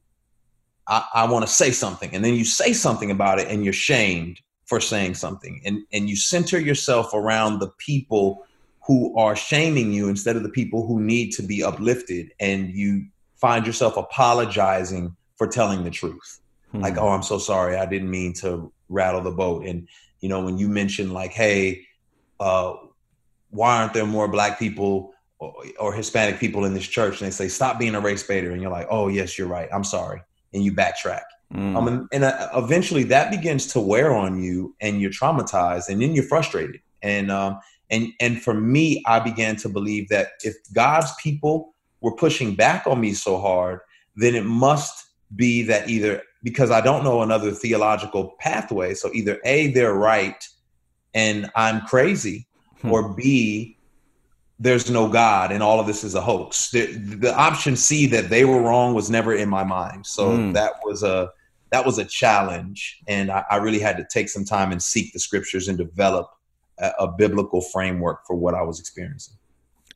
I, 0.86 1.04
I 1.14 1.26
want 1.26 1.46
to 1.46 1.52
say 1.52 1.70
something. 1.70 2.14
And 2.14 2.24
then 2.24 2.34
you 2.34 2.44
say 2.44 2.72
something 2.72 3.10
about 3.10 3.38
it 3.38 3.48
and 3.48 3.64
you're 3.64 3.72
shamed 3.72 4.40
for 4.66 4.80
saying 4.80 5.14
something. 5.14 5.60
And 5.64 5.80
and 5.92 6.08
you 6.08 6.16
center 6.16 6.58
yourself 6.58 7.14
around 7.14 7.58
the 7.58 7.70
people 7.78 8.46
who 8.86 9.16
are 9.18 9.34
shaming 9.34 9.92
you 9.92 10.08
instead 10.08 10.36
of 10.36 10.42
the 10.42 10.50
people 10.50 10.86
who 10.86 11.00
need 11.00 11.30
to 11.32 11.42
be 11.42 11.64
uplifted. 11.64 12.30
And 12.38 12.70
you 12.70 13.06
find 13.36 13.66
yourself 13.66 13.96
apologizing 13.96 15.16
for 15.36 15.46
telling 15.46 15.84
the 15.84 15.90
truth. 15.90 16.40
Hmm. 16.72 16.80
like 16.80 16.98
oh 16.98 17.08
i'm 17.08 17.22
so 17.22 17.38
sorry. 17.38 17.76
I 17.76 17.86
didn't 17.86 18.10
mean 18.10 18.32
to 18.34 18.72
rattle 18.88 19.22
the 19.22 19.30
boat. 19.30 19.66
And 19.66 19.88
you 20.20 20.28
know 20.28 20.44
when 20.44 20.58
you 20.58 20.68
mention 20.68 21.12
like 21.12 21.32
hey 21.32 21.86
uh, 22.40 22.74
why 23.54 23.80
aren't 23.80 23.94
there 23.94 24.06
more 24.06 24.28
black 24.28 24.58
people 24.58 25.12
or, 25.38 25.52
or 25.78 25.92
hispanic 25.92 26.38
people 26.38 26.64
in 26.64 26.74
this 26.74 26.86
church 26.86 27.20
and 27.20 27.26
they 27.26 27.32
say 27.32 27.48
stop 27.48 27.78
being 27.78 27.94
a 27.94 28.00
race 28.00 28.22
baiter 28.22 28.50
and 28.52 28.60
you're 28.60 28.70
like 28.70 28.86
oh 28.90 29.08
yes 29.08 29.38
you're 29.38 29.48
right 29.48 29.68
i'm 29.72 29.84
sorry 29.84 30.20
and 30.52 30.62
you 30.64 30.72
backtrack 30.72 31.22
Mm. 31.52 31.76
Um, 31.76 31.88
and, 31.88 32.08
and 32.12 32.24
uh, 32.24 32.48
eventually 32.54 33.04
that 33.04 33.30
begins 33.30 33.66
to 33.68 33.80
wear 33.80 34.14
on 34.14 34.42
you, 34.42 34.74
and 34.80 35.00
you're 35.00 35.10
traumatized, 35.10 35.88
and 35.88 36.00
then 36.00 36.14
you're 36.14 36.24
frustrated. 36.24 36.80
And 37.02 37.30
um, 37.30 37.60
and 37.90 38.08
and 38.20 38.42
for 38.42 38.54
me, 38.54 39.02
I 39.06 39.20
began 39.20 39.56
to 39.56 39.68
believe 39.68 40.08
that 40.08 40.28
if 40.42 40.56
God's 40.72 41.12
people 41.22 41.74
were 42.00 42.14
pushing 42.16 42.54
back 42.54 42.86
on 42.86 43.00
me 43.00 43.14
so 43.14 43.38
hard, 43.38 43.80
then 44.16 44.34
it 44.34 44.44
must 44.44 45.06
be 45.36 45.62
that 45.64 45.88
either 45.88 46.22
because 46.42 46.70
I 46.70 46.80
don't 46.80 47.04
know 47.04 47.22
another 47.22 47.50
theological 47.52 48.34
pathway. 48.40 48.94
So 48.94 49.10
either 49.14 49.40
A, 49.44 49.68
they're 49.68 49.94
right 49.94 50.44
and 51.14 51.50
I'm 51.56 51.80
crazy, 51.82 52.46
hmm. 52.84 52.92
or 52.92 53.14
B, 53.14 53.76
there's 54.58 54.90
no 54.90 55.08
God 55.08 55.52
and 55.52 55.62
all 55.62 55.80
of 55.80 55.86
this 55.86 56.04
is 56.04 56.14
a 56.14 56.20
hoax. 56.20 56.70
The, 56.70 56.86
the, 56.86 57.34
option 57.36 57.76
C 57.76 58.06
that 58.06 58.30
they 58.30 58.44
were 58.44 58.62
wrong 58.62 58.94
was 58.94 59.10
never 59.10 59.34
in 59.34 59.48
my 59.48 59.64
mind. 59.64 60.06
So 60.06 60.30
mm. 60.30 60.54
that 60.54 60.74
was 60.84 61.02
a 61.02 61.32
that 61.70 61.84
was 61.84 61.98
a 61.98 62.04
challenge, 62.04 63.00
and 63.08 63.32
I, 63.32 63.44
I, 63.50 63.56
really 63.56 63.80
had 63.80 63.96
to 63.96 64.06
take 64.08 64.28
some 64.28 64.44
time 64.44 64.70
and 64.70 64.80
seek 64.80 65.12
the 65.12 65.18
scriptures 65.18 65.66
and 65.66 65.76
develop 65.76 66.30
a, 66.78 66.92
a 67.00 67.08
biblical 67.08 67.60
framework 67.60 68.24
for 68.28 68.36
what 68.36 68.54
I 68.54 68.62
was 68.62 68.78
experiencing. 68.78 69.34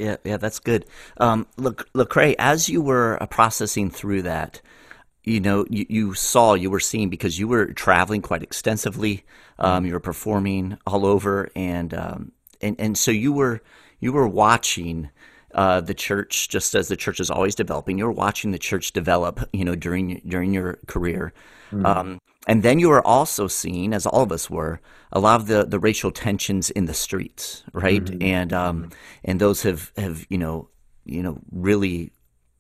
Yeah, 0.01 0.17
yeah, 0.25 0.39
that's 0.39 0.59
good. 0.59 0.87
Um, 1.19 1.47
look, 1.57 1.89
Lecrae, 1.93 2.35
as 2.39 2.69
you 2.69 2.83
were 2.83 3.23
uh, 3.23 3.27
processing 3.27 3.91
through 3.91 4.23
that, 4.23 4.61
you 5.23 5.39
know, 5.39 5.67
you, 5.71 5.87
you, 5.89 6.15
saw, 6.15 6.55
you 6.55 6.69
were 6.69 6.81
seeing 6.81 7.11
because 7.11 7.39
you 7.39 7.47
were 7.47 7.67
traveling 7.67 8.23
quite 8.23 8.43
extensively. 8.43 9.25
Um, 9.61 9.87
you 9.87 9.93
were 9.93 10.01
performing 10.01 10.79
all 10.85 11.07
over, 11.07 11.49
and 11.55 11.95
um, 11.95 12.33
and 12.61 12.77
and 12.79 12.97
so 12.97 13.11
you 13.11 13.33
were 13.33 13.61
you 14.01 14.13
were 14.13 14.29
watching 14.29 15.11
uh, 15.55 15.81
the 15.81 15.95
church, 15.95 16.49
just 16.49 16.75
as 16.75 16.89
the 16.89 16.97
church 16.97 17.21
is 17.21 17.31
always 17.31 17.55
developing. 17.55 17.99
You're 17.99 18.13
watching 18.13 18.51
the 18.51 18.59
church 18.59 18.93
develop, 18.93 19.41
you 19.53 19.65
know, 19.65 19.75
during 19.75 20.21
during 20.27 20.53
your 20.53 20.79
career, 20.87 21.33
mm. 21.71 21.85
um, 21.85 22.21
and 22.47 22.63
then 22.63 22.79
you 22.79 22.89
were 22.89 23.07
also 23.07 23.47
seeing, 23.47 23.93
as 23.93 24.07
all 24.07 24.23
of 24.23 24.33
us 24.33 24.49
were, 24.49 24.81
a 25.13 25.21
lot 25.21 25.41
of 25.41 25.47
the, 25.47 25.65
the 25.65 25.79
racial 25.79 26.11
tensions 26.11 26.71
in 26.71 26.87
the 26.87 26.95
streets, 26.95 27.65
right? 27.73 28.05
Mm-hmm. 28.05 28.23
And 28.23 28.53
um, 28.53 28.83
mm-hmm. 28.83 28.93
and 29.25 29.41
those 29.41 29.63
have 29.63 29.93
have 29.97 30.27
you 30.29 30.39
know 30.39 30.69
you 31.05 31.23
know 31.23 31.39
really 31.51 32.13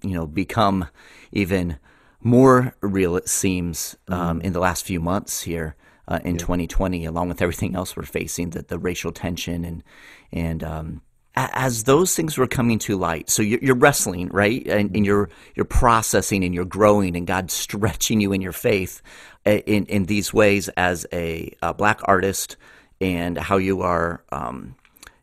you 0.02 0.14
know 0.14 0.26
become 0.26 0.88
even 1.33 1.78
more 2.21 2.75
real. 2.81 3.17
It 3.17 3.28
seems 3.28 3.97
um, 4.09 4.40
mm. 4.40 4.45
in 4.45 4.52
the 4.52 4.61
last 4.61 4.85
few 4.85 5.00
months 5.00 5.43
here. 5.43 5.76
Uh, 6.11 6.19
in 6.25 6.37
yeah. 6.37 6.41
2020, 6.41 7.05
along 7.05 7.29
with 7.29 7.43
everything 7.43 7.77
else 7.77 7.95
we're 7.95 8.03
facing, 8.03 8.49
the, 8.50 8.62
the 8.62 8.79
racial 8.79 9.12
tension 9.12 9.62
and 9.62 9.85
and 10.33 10.65
um, 10.65 11.03
as 11.38 11.85
those 11.85 12.17
things 12.17 12.37
were 12.37 12.47
coming 12.47 12.79
to 12.81 12.97
light, 12.97 13.31
so 13.31 13.43
you're, 13.43 13.77
wrestling, 13.77 14.29
right, 14.29 14.67
and, 14.67 14.95
and, 14.97 15.07
you're 15.07 15.29
you're 15.55 15.65
processing 15.65 16.43
and 16.43 16.55
you're 16.55 16.65
growing, 16.65 17.17
and 17.17 17.27
God's 17.27 17.55
stretching 17.55 18.21
you 18.21 18.33
in 18.33 18.41
your 18.41 18.53
faith 18.53 19.03
uh, 19.47 19.59
in 19.67 19.87
in 19.87 20.07
these 20.07 20.35
ways 20.35 20.69
as 20.71 21.07
a, 21.12 21.55
a 21.62 21.73
black 21.75 22.00
artist, 22.05 22.57
and 23.00 23.38
how 23.38 23.57
you 23.57 23.83
are, 23.83 24.25
um, 24.33 24.75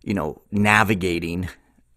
you 0.04 0.14
know, 0.14 0.42
navigating 0.52 1.50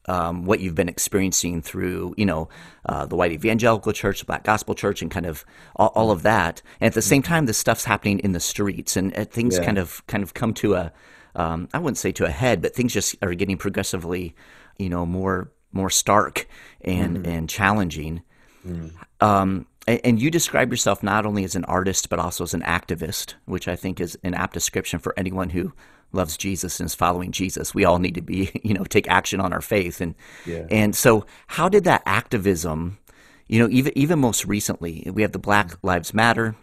um, 0.09 0.45
what 0.45 0.61
you've 0.61 0.75
been 0.75 0.89
experiencing 0.89 1.63
through, 1.63 2.15
you 2.17 2.27
know, 2.27 2.49
uh, 2.87 3.07
the 3.07 3.15
white 3.15 3.33
evangelical 3.33 3.93
church, 3.93 4.21
the 4.21 4.25
black 4.25 4.45
gospel 4.45 4.75
church, 4.75 5.03
and 5.03 5.11
kind 5.11 5.27
of 5.27 5.45
all, 5.77 5.93
all, 5.95 6.11
of 6.11 6.23
that. 6.23 6.63
And 6.81 6.87
at 6.87 6.95
the 6.95 7.03
same 7.03 7.23
time, 7.23 7.47
this 7.47 7.59
stuff's 7.59 7.85
happening 7.85 8.19
in 8.21 8.33
the 8.33 8.41
streets, 8.41 8.97
and 8.97 9.17
uh, 9.17 9.25
things 9.25 9.59
yeah. 9.59 9.65
kind 9.65 9.79
of 9.79 10.07
kind 10.07 10.23
of 10.23 10.35
come 10.35 10.55
to 10.55 10.75
a 10.75 10.93
um, 11.35 11.69
I 11.73 11.79
wouldn't 11.79 11.99
say 11.99 12.13
to 12.13 12.25
a 12.25 12.31
head, 12.31 12.61
but 12.61 12.75
things 12.75 12.93
just 12.93 13.15
are 13.23 13.35
getting 13.35 13.57
progressively, 13.57 14.35
you 14.79 14.89
know, 14.89 15.07
more 15.07 15.53
more 15.73 15.91
stark 15.91 16.49
and 16.81 17.19
mm-hmm. 17.19 17.31
and 17.31 17.49
challenging. 17.49 18.23
Mm. 18.67 18.93
Um, 19.21 19.67
and, 19.89 20.21
you 20.21 20.31
describe 20.31 20.71
yourself 20.71 21.03
not 21.03 21.27
only 21.27 21.45
as 21.45 21.55
an 21.55 21.65
artist 21.65 22.09
but 22.09 22.19
also 22.19 22.45
as 22.45 22.55
an 22.55 22.63
activist, 22.63 23.35
which 23.45 23.69
I 23.69 23.77
think 23.77 24.01
is 24.01 24.19
an 24.23 24.35
apt 24.35 24.55
description 24.55 24.99
for 24.99 25.15
anyone 25.17 25.51
who 25.51 25.73
loves 26.13 26.37
Jesus 26.37 26.81
and 26.81 26.87
is 26.87 26.95
following 26.95 27.33
Jesus. 27.33 27.75
We 27.75 27.85
all 27.85 27.99
need 27.99 28.15
to 28.15 28.23
be, 28.23 28.51
you 28.63 28.75
know, 28.75 28.85
take 28.85 29.09
action 29.09 29.41
on 29.41 29.53
our 29.53 29.61
faith, 29.61 30.01
and 30.01 30.15
yeah. 30.47 30.67
and 30.71 30.95
so 30.95 31.27
how 31.47 31.69
did 31.69 31.85
that 31.85 32.03
activism, 32.07 32.99
you 33.47 33.59
know, 33.59 33.69
even 33.71 33.93
even 33.97 34.19
most 34.19 34.45
recently, 34.45 35.09
we 35.13 35.23
have 35.23 35.33
the 35.33 35.39
Black 35.39 35.77
Lives 35.83 36.15
Matter 36.15 36.57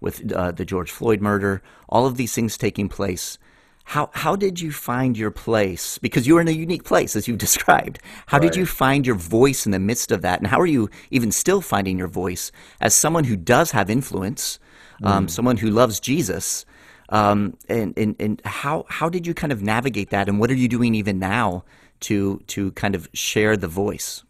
with 0.00 0.32
uh, 0.32 0.52
the 0.52 0.64
George 0.64 0.90
Floyd 0.90 1.20
murder, 1.20 1.62
all 1.88 2.06
of 2.06 2.16
these 2.16 2.34
things 2.34 2.56
taking 2.56 2.88
place. 2.88 3.38
How 3.88 4.10
how 4.12 4.36
did 4.36 4.60
you 4.60 4.70
find 4.70 5.16
your 5.16 5.30
place? 5.30 5.96
Because 5.96 6.26
you 6.26 6.34
were 6.34 6.42
in 6.42 6.48
a 6.48 6.50
unique 6.50 6.84
place, 6.84 7.16
as 7.16 7.26
you've 7.26 7.38
described. 7.48 8.00
How 8.26 8.36
right. 8.36 8.42
did 8.42 8.54
you 8.54 8.66
find 8.66 9.06
your 9.06 9.16
voice 9.16 9.64
in 9.64 9.72
the 9.72 9.78
midst 9.78 10.12
of 10.12 10.20
that? 10.20 10.40
And 10.40 10.46
how 10.46 10.60
are 10.60 10.66
you 10.66 10.90
even 11.10 11.32
still 11.32 11.62
finding 11.62 11.96
your 11.96 12.06
voice 12.06 12.52
as 12.82 12.94
someone 12.94 13.24
who 13.24 13.34
does 13.34 13.70
have 13.70 13.88
influence, 13.88 14.58
um, 15.04 15.26
mm. 15.26 15.30
someone 15.30 15.56
who 15.56 15.70
loves 15.70 16.00
Jesus? 16.00 16.66
Um, 17.08 17.56
and, 17.70 17.96
and 17.96 18.14
and 18.20 18.42
how 18.44 18.84
how 18.90 19.08
did 19.08 19.26
you 19.26 19.32
kind 19.32 19.54
of 19.54 19.62
navigate 19.62 20.10
that? 20.10 20.28
And 20.28 20.38
what 20.38 20.50
are 20.50 20.60
you 20.62 20.68
doing 20.68 20.94
even 20.94 21.18
now 21.18 21.64
to 22.00 22.42
to 22.48 22.72
kind 22.72 22.94
of 22.94 23.08
share 23.14 23.56
the 23.56 23.68
voice? 23.68 24.22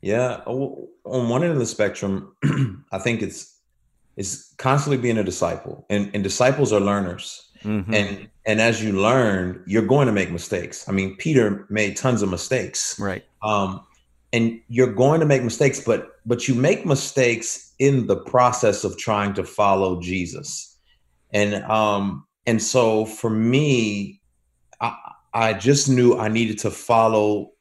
Yeah, 0.00 0.42
on 0.46 1.28
one 1.28 1.42
end 1.42 1.52
of 1.52 1.58
the 1.58 1.66
spectrum, 1.66 2.36
I 2.92 2.98
think 2.98 3.20
it's 3.20 3.52
it's 4.16 4.54
constantly 4.58 4.98
being 4.98 5.18
a 5.18 5.24
disciple, 5.24 5.86
and 5.90 6.08
and 6.14 6.22
disciples 6.22 6.72
are 6.72 6.78
learners. 6.78 7.45
Mm-hmm. 7.62 7.94
And 7.94 8.28
and 8.46 8.60
as 8.60 8.82
you 8.82 9.00
learn, 9.00 9.62
you're 9.66 9.86
going 9.86 10.06
to 10.06 10.12
make 10.12 10.30
mistakes. 10.30 10.88
I 10.88 10.92
mean, 10.92 11.16
Peter 11.16 11.66
made 11.68 11.96
tons 11.96 12.22
of 12.22 12.30
mistakes. 12.30 12.98
Right. 12.98 13.24
Um, 13.42 13.84
and 14.32 14.60
you're 14.68 14.92
going 14.92 15.20
to 15.20 15.26
make 15.26 15.42
mistakes, 15.42 15.80
but 15.80 16.20
but 16.26 16.48
you 16.48 16.54
make 16.54 16.84
mistakes 16.86 17.74
in 17.78 18.06
the 18.06 18.16
process 18.16 18.84
of 18.84 18.96
trying 18.98 19.34
to 19.34 19.44
follow 19.44 20.00
Jesus. 20.00 20.76
And 21.32 21.54
um, 21.64 22.26
and 22.46 22.62
so 22.62 23.04
for 23.04 23.30
me, 23.30 24.20
I, 24.80 24.96
I 25.34 25.52
just 25.54 25.88
knew 25.88 26.16
I 26.16 26.28
needed 26.28 26.58
to 26.60 26.70
follow 26.70 27.52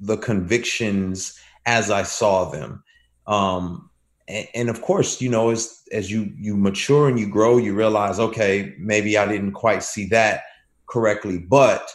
the 0.00 0.16
convictions 0.16 1.38
as 1.66 1.90
I 1.90 2.02
saw 2.02 2.50
them. 2.50 2.82
Um, 3.26 3.90
and, 4.28 4.48
and, 4.54 4.70
of 4.70 4.80
course, 4.82 5.20
you 5.20 5.28
know, 5.28 5.50
as 5.50 5.82
as 5.92 6.10
you 6.10 6.32
you 6.36 6.56
mature 6.56 7.08
and 7.08 7.18
you 7.18 7.28
grow, 7.28 7.58
you 7.58 7.74
realize, 7.74 8.18
okay, 8.18 8.74
maybe 8.78 9.18
I 9.18 9.26
didn't 9.26 9.52
quite 9.52 9.82
see 9.82 10.06
that 10.06 10.44
correctly, 10.86 11.38
but 11.38 11.90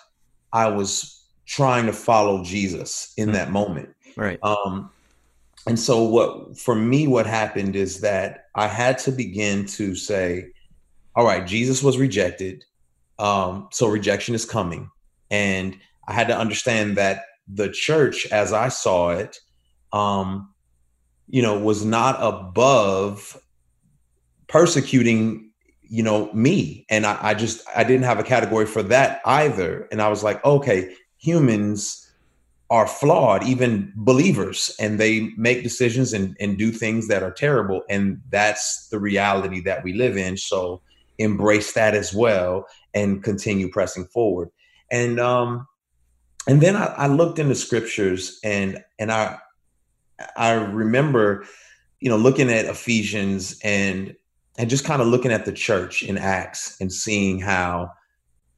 I 0.54 0.70
was 0.70 1.24
trying 1.46 1.86
to 1.88 1.94
follow 1.94 2.44
Jesus 2.44 3.14
in 3.18 3.28
mm-hmm. 3.28 3.34
that 3.34 3.52
moment. 3.52 3.90
Right. 4.16 4.40
Um, 4.44 4.92
and 5.68 5.80
so 5.80 6.04
what 6.04 6.58
for 6.58 6.76
me 6.76 7.08
what 7.08 7.26
happened 7.26 7.76
is 7.76 8.02
that 8.02 8.46
I 8.56 8.68
had 8.68 8.98
to 9.00 9.12
begin 9.12 9.66
to 9.68 9.96
say, 9.96 10.52
all 11.16 11.26
right, 11.26 11.46
Jesus 11.46 11.84
was 11.84 11.98
rejected. 11.98 12.66
Um, 13.18 13.68
so 13.72 13.88
rejection 13.88 14.36
is 14.36 14.46
coming. 14.46 14.90
And 15.32 15.78
I 16.08 16.14
had 16.14 16.28
to 16.30 16.38
understand 16.38 16.98
that 16.98 17.24
the 17.48 17.70
church, 17.70 18.26
as 18.32 18.54
I 18.54 18.70
saw 18.70 19.12
it, 19.12 19.40
um, 19.92 20.54
you 21.30 21.42
know, 21.42 21.58
was 21.58 21.86
not 21.86 22.18
above 22.20 23.40
persecuting, 24.48 25.52
you 25.84 26.04
know, 26.04 26.32
me. 26.34 26.86
And 26.90 27.06
I, 27.06 27.18
I 27.22 27.34
just 27.36 27.62
I 27.76 27.84
didn't 27.84 28.04
have 28.04 28.20
a 28.20 28.24
category 28.24 28.66
for 28.66 28.84
that 28.84 29.22
either. 29.26 29.88
And 29.92 30.02
I 30.02 30.10
was 30.10 30.24
like, 30.24 30.44
okay, 30.44 30.94
humans 31.18 32.06
are 32.72 32.88
flawed, 32.88 33.44
even 33.44 33.92
believers, 33.96 34.76
and 34.80 35.00
they 35.00 35.32
make 35.38 35.64
decisions 35.64 36.14
and, 36.14 36.36
and 36.40 36.58
do 36.58 36.72
things 36.72 37.08
that 37.08 37.24
are 37.24 37.32
terrible. 37.32 37.82
And 37.90 38.22
that's 38.30 38.88
the 38.90 39.00
reality 39.00 39.60
that 39.62 39.84
we 39.84 39.94
live 39.94 40.18
in. 40.18 40.38
So 40.38 40.82
embrace 41.18 41.74
that 41.74 41.96
as 41.96 42.14
well 42.14 42.66
and 42.94 43.24
continue 43.24 43.70
pressing 43.70 44.06
forward. 44.06 44.50
And 44.92 45.20
um 45.20 45.68
and 46.48 46.62
then 46.62 46.76
I, 46.76 46.86
I 46.86 47.08
looked 47.08 47.38
in 47.38 47.50
the 47.50 47.56
scriptures 47.56 48.40
and 48.44 48.84
and 48.98 49.12
I 49.12 49.38
I 50.36 50.54
remember, 50.54 51.46
you 52.00 52.10
know, 52.10 52.18
looking 52.18 52.50
at 52.50 52.66
Ephesians 52.66 53.60
and 53.64 54.16
and 54.58 54.70
just 54.70 54.84
kind 54.84 55.02
of 55.02 55.08
looking 55.08 55.32
at 55.32 55.46
the 55.46 55.54
church 55.54 56.04
in 56.04 56.18
Acts 56.18 56.80
and 56.82 56.92
seeing 56.92 57.40
how, 57.40 57.92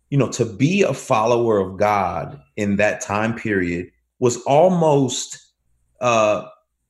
you 0.10 0.18
know, 0.18 0.30
to 0.30 0.46
be 0.46 0.82
a 0.82 0.94
follower 0.94 1.60
of 1.60 1.77
God 1.77 2.42
in 2.55 2.77
that 2.77 3.01
time 3.01 3.35
period 3.35 3.92
was 4.18 4.38
almost 4.44 5.53
uh, 6.00 6.46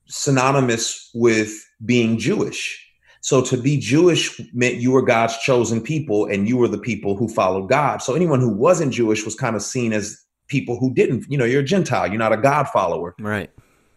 synonymous 0.06 1.10
with 1.12 1.52
being 1.84 2.16
Jewish. 2.16 2.78
So 3.20 3.42
to 3.42 3.56
be 3.58 3.76
Jewish 3.76 4.40
meant 4.54 4.76
you 4.76 4.92
were 4.92 5.02
God's 5.02 5.36
chosen 5.38 5.82
people 5.82 6.24
and 6.24 6.48
you 6.48 6.56
were 6.56 6.68
the 6.68 6.78
people 6.78 7.14
who 7.14 7.28
followed 7.28 7.68
God. 7.68 7.98
So 8.00 8.14
anyone 8.14 8.40
who 8.40 8.48
wasn't 8.48 8.94
Jewish 8.94 9.26
was 9.26 9.34
kind 9.34 9.54
of 9.54 9.62
seen 9.62 9.92
as 9.92 10.24
people 10.48 10.78
who 10.78 10.92
didn't, 10.94 11.26
you 11.28 11.36
know, 11.36 11.44
you're 11.44 11.60
a 11.60 11.64
Gentile, 11.64 12.08
you're 12.08 12.18
not 12.18 12.32
a 12.32 12.38
God 12.38 12.68
follower. 12.68 13.14
Right 13.20 13.50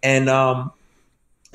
and 0.06 0.30
um 0.30 0.72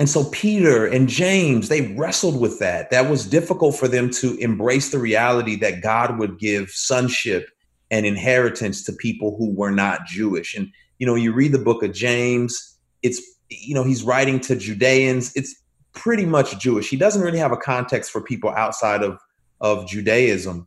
and 0.01 0.09
so 0.09 0.25
Peter 0.31 0.87
and 0.87 1.11
James, 1.11 1.69
they 1.69 1.95
wrestled 1.95 2.41
with 2.41 2.59
that. 2.59 2.91
That 2.91 3.11
was 3.11 3.27
difficult 3.27 3.77
for 3.77 3.87
them 3.87 4.09
to 4.13 4.35
embrace 4.39 4.91
the 4.91 4.99
reality 4.99 5.57
that 5.57 5.83
God 5.83 6.19
would 6.19 6.39
give 6.39 6.71
sonship 6.71 7.51
and 7.91 8.07
inheritance 8.07 8.83
to 8.85 8.95
people 8.95 9.37
who 9.37 9.53
were 9.55 9.71
not 9.71 10.07
Jewish. 10.07 10.55
And 10.55 10.73
you 10.99 11.07
know, 11.07 11.17
you 11.17 11.35
read 11.35 11.53
the 11.53 11.59
book 11.59 11.83
of 11.83 11.93
James, 11.93 12.79
it's 13.03 13.21
you 13.51 13.75
know, 13.75 13.85
he's 13.85 14.03
writing 14.03 14.41
to 14.41 14.57
Judeans. 14.57 15.37
It's 15.37 15.55
pretty 15.93 16.25
much 16.25 16.59
Jewish. 16.59 16.89
He 16.89 16.97
doesn't 16.97 17.21
really 17.21 17.39
have 17.39 17.53
a 17.53 17.59
context 17.59 18.11
for 18.11 18.23
people 18.23 18.49
outside 18.51 19.03
of 19.03 19.21
of 19.61 19.87
Judaism 19.87 20.67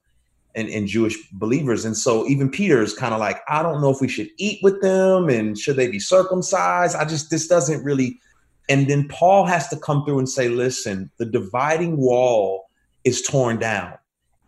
and, 0.54 0.70
and 0.70 0.88
Jewish 0.88 1.18
believers. 1.32 1.86
And 1.86 1.98
so 1.98 2.28
even 2.28 2.52
Peter 2.52 2.84
is 2.84 2.94
kind 2.94 3.16
of 3.16 3.20
like, 3.20 3.42
I 3.48 3.64
don't 3.64 3.82
know 3.82 3.90
if 3.90 4.00
we 4.00 4.08
should 4.08 4.30
eat 4.38 4.60
with 4.62 4.80
them 4.84 5.28
and 5.28 5.58
should 5.58 5.78
they 5.78 5.88
be 5.88 5.98
circumcised? 5.98 6.96
I 6.96 7.06
just, 7.06 7.32
this 7.32 7.48
doesn't 7.48 7.84
really. 7.84 8.20
And 8.70 8.88
then 8.88 9.08
Paul 9.10 9.46
has 9.46 9.68
to 9.70 9.78
come 9.78 10.06
through 10.06 10.20
and 10.20 10.30
say, 10.30 10.50
listen, 10.50 11.12
the 11.18 11.26
dividing 11.26 11.98
wall 11.98 12.70
is 13.04 13.22
torn 13.22 13.60
down. 13.60 13.92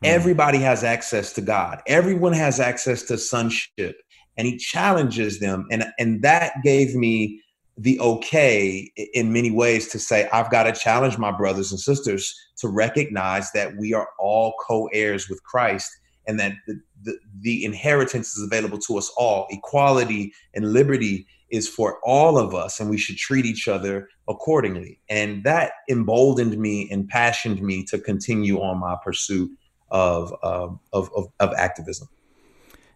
Mm. 0.03 0.09
Everybody 0.09 0.59
has 0.59 0.83
access 0.83 1.33
to 1.33 1.41
God, 1.41 1.81
everyone 1.87 2.33
has 2.33 2.59
access 2.59 3.03
to 3.03 3.17
sonship. 3.17 3.97
And 4.37 4.45
he 4.45 4.57
challenges 4.57 5.39
them. 5.39 5.65
And, 5.71 5.85
and 5.97 6.21
that 6.23 6.55
gave 6.61 6.93
me 6.93 7.41
the 7.77 7.99
okay 7.99 8.91
in 9.13 9.33
many 9.33 9.51
ways 9.51 9.87
to 9.89 9.99
say, 9.99 10.29
I've 10.31 10.51
got 10.51 10.63
to 10.63 10.73
challenge 10.73 11.17
my 11.17 11.31
brothers 11.31 11.71
and 11.71 11.79
sisters 11.79 12.33
to 12.57 12.67
recognize 12.67 13.51
that 13.51 13.75
we 13.77 13.93
are 13.93 14.09
all 14.19 14.53
co 14.65 14.87
heirs 14.93 15.29
with 15.29 15.43
Christ 15.43 15.89
and 16.27 16.39
that 16.39 16.53
the, 16.67 16.79
the, 17.03 17.17
the, 17.41 17.65
inheritance 17.65 18.35
is 18.35 18.43
available 18.43 18.79
to 18.79 18.97
us 18.97 19.11
all. 19.17 19.47
Equality 19.51 20.33
and 20.53 20.73
liberty 20.73 21.27
is 21.55 21.67
for 21.67 21.99
all 22.03 22.37
of 22.37 22.53
us, 22.53 22.79
and 22.79 22.89
we 22.89 22.97
should 22.97 23.17
treat 23.17 23.45
each 23.45 23.67
other 23.67 24.09
accordingly. 24.27 24.99
And 25.09 25.43
that 25.43 25.73
emboldened 25.89 26.57
me 26.57 26.89
and 26.91 27.07
passioned 27.07 27.61
me 27.61 27.83
to 27.85 27.99
continue 27.99 28.61
on 28.61 28.79
my 28.79 28.95
pursuit 29.03 29.51
of, 29.89 30.33
um, 30.43 30.79
of, 30.93 31.09
of, 31.15 31.27
of 31.39 31.53
activism. 31.53 32.09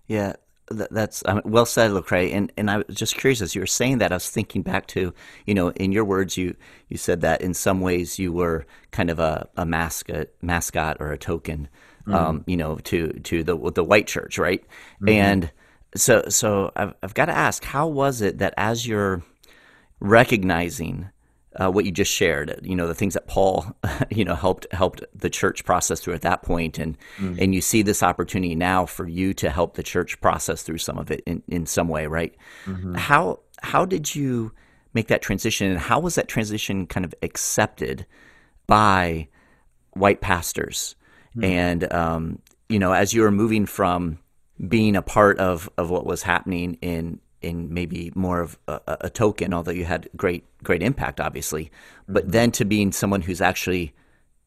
Yeah, 0.08 0.34
that's 0.70 1.24
um, 1.26 1.42
well 1.46 1.66
said, 1.66 1.92
Lecrae. 1.92 2.34
And 2.34 2.52
and 2.58 2.70
I 2.70 2.78
was 2.78 2.96
just 2.96 3.16
curious 3.16 3.42
as 3.42 3.56
you 3.56 3.62
were 3.62 3.68
saying 3.68 4.00
that, 4.00 4.12
I 4.12 4.16
was 4.16 4.30
thinking 4.30 4.62
back 4.62 4.88
to 4.88 5.14
you 5.46 5.54
know, 5.54 5.70
in 5.72 5.92
your 5.92 6.06
words, 6.06 6.38
you 6.38 6.56
you 6.90 6.98
said 6.98 7.22
that 7.22 7.42
in 7.42 7.54
some 7.54 7.82
ways 7.82 8.20
you 8.20 8.32
were 8.32 8.66
kind 8.92 9.10
of 9.10 9.20
a, 9.20 9.48
a 9.58 9.66
mascot 9.66 10.28
mascot 10.42 10.98
or 11.00 11.12
a 11.12 11.18
token, 11.18 11.70
mm-hmm. 12.02 12.14
um, 12.14 12.44
you 12.48 12.58
know, 12.58 12.78
to 12.78 13.14
to 13.14 13.44
the 13.44 13.72
the 13.72 13.84
white 13.84 14.08
church, 14.08 14.38
right? 14.38 14.62
Mm-hmm. 15.02 15.10
And 15.10 15.52
so 15.96 16.24
so 16.30 16.72
I've 16.76 16.94
I've 17.04 17.14
got 17.14 17.26
to 17.26 17.38
ask, 17.38 17.64
how 17.64 17.88
was 17.88 18.22
it 18.22 18.38
that 18.40 18.54
as 18.58 18.86
you're 18.88 19.24
recognizing 20.00 21.10
uh, 21.60 21.70
what 21.70 21.84
you 21.84 21.92
just 21.92 22.12
shared, 22.12 22.60
you 22.64 22.76
know, 22.76 22.88
the 22.88 22.94
things 22.94 23.16
that 23.16 23.28
Paul, 23.28 23.66
you 24.10 24.24
know, 24.24 24.36
helped 24.36 24.68
helped 24.72 25.04
the 25.14 25.30
church 25.30 25.66
process 25.66 26.00
through 26.00 26.14
at 26.14 26.22
that 26.22 26.44
point, 26.44 26.78
and 26.78 26.98
mm. 27.18 27.38
and 27.42 27.54
you 27.56 27.62
see 27.62 27.82
this 27.82 28.04
opportunity 28.04 28.56
now 28.56 28.86
for 28.86 29.08
you 29.08 29.34
to 29.36 29.50
help 29.50 29.76
the 29.76 29.84
church 29.84 30.20
process 30.22 30.62
through 30.62 30.78
some 30.78 30.98
of 30.98 31.10
it 31.12 31.22
in, 31.26 31.42
in 31.48 31.66
some 31.66 31.88
way, 31.88 32.08
right? 32.08 32.36
Mm-hmm. 32.66 32.96
How 32.96 33.40
how 33.62 33.86
did 33.86 34.16
you 34.16 34.52
make 34.94 35.08
that 35.08 35.22
transition, 35.22 35.72
and 35.72 35.80
how 35.80 36.00
was 36.00 36.16
that 36.16 36.28
transition 36.28 36.86
kind 36.86 37.06
of 37.06 37.14
accepted 37.24 38.06
by 38.68 39.28
white 39.92 40.22
pastors? 40.22 40.96
Mm. 41.36 41.44
And 41.44 41.94
um, 41.94 42.40
you 42.70 42.78
know, 42.78 42.94
as 42.94 43.14
you 43.14 43.22
were 43.22 43.32
moving 43.32 43.66
from 43.66 44.20
being 44.68 44.96
a 44.96 45.02
part 45.02 45.40
of 45.40 45.70
of 45.78 45.90
what 45.90 46.06
was 46.06 46.24
happening 46.24 46.78
in 46.82 47.20
in 47.42 47.74
maybe 47.74 48.12
more 48.16 48.42
of 48.42 48.58
a, 48.68 48.82
a, 48.88 49.10
token, 49.10 49.54
although 49.54 49.72
you 49.72 49.86
had 49.86 50.10
great 50.18 50.44
great 50.64 50.84
impact, 50.84 51.22
obviously. 51.22 51.72
But 52.08 52.24
mm-hmm. 52.24 52.32
then 52.32 52.52
to 52.52 52.66
being 52.66 52.92
someone 52.92 53.22
who's 53.22 53.42
actually 53.42 53.94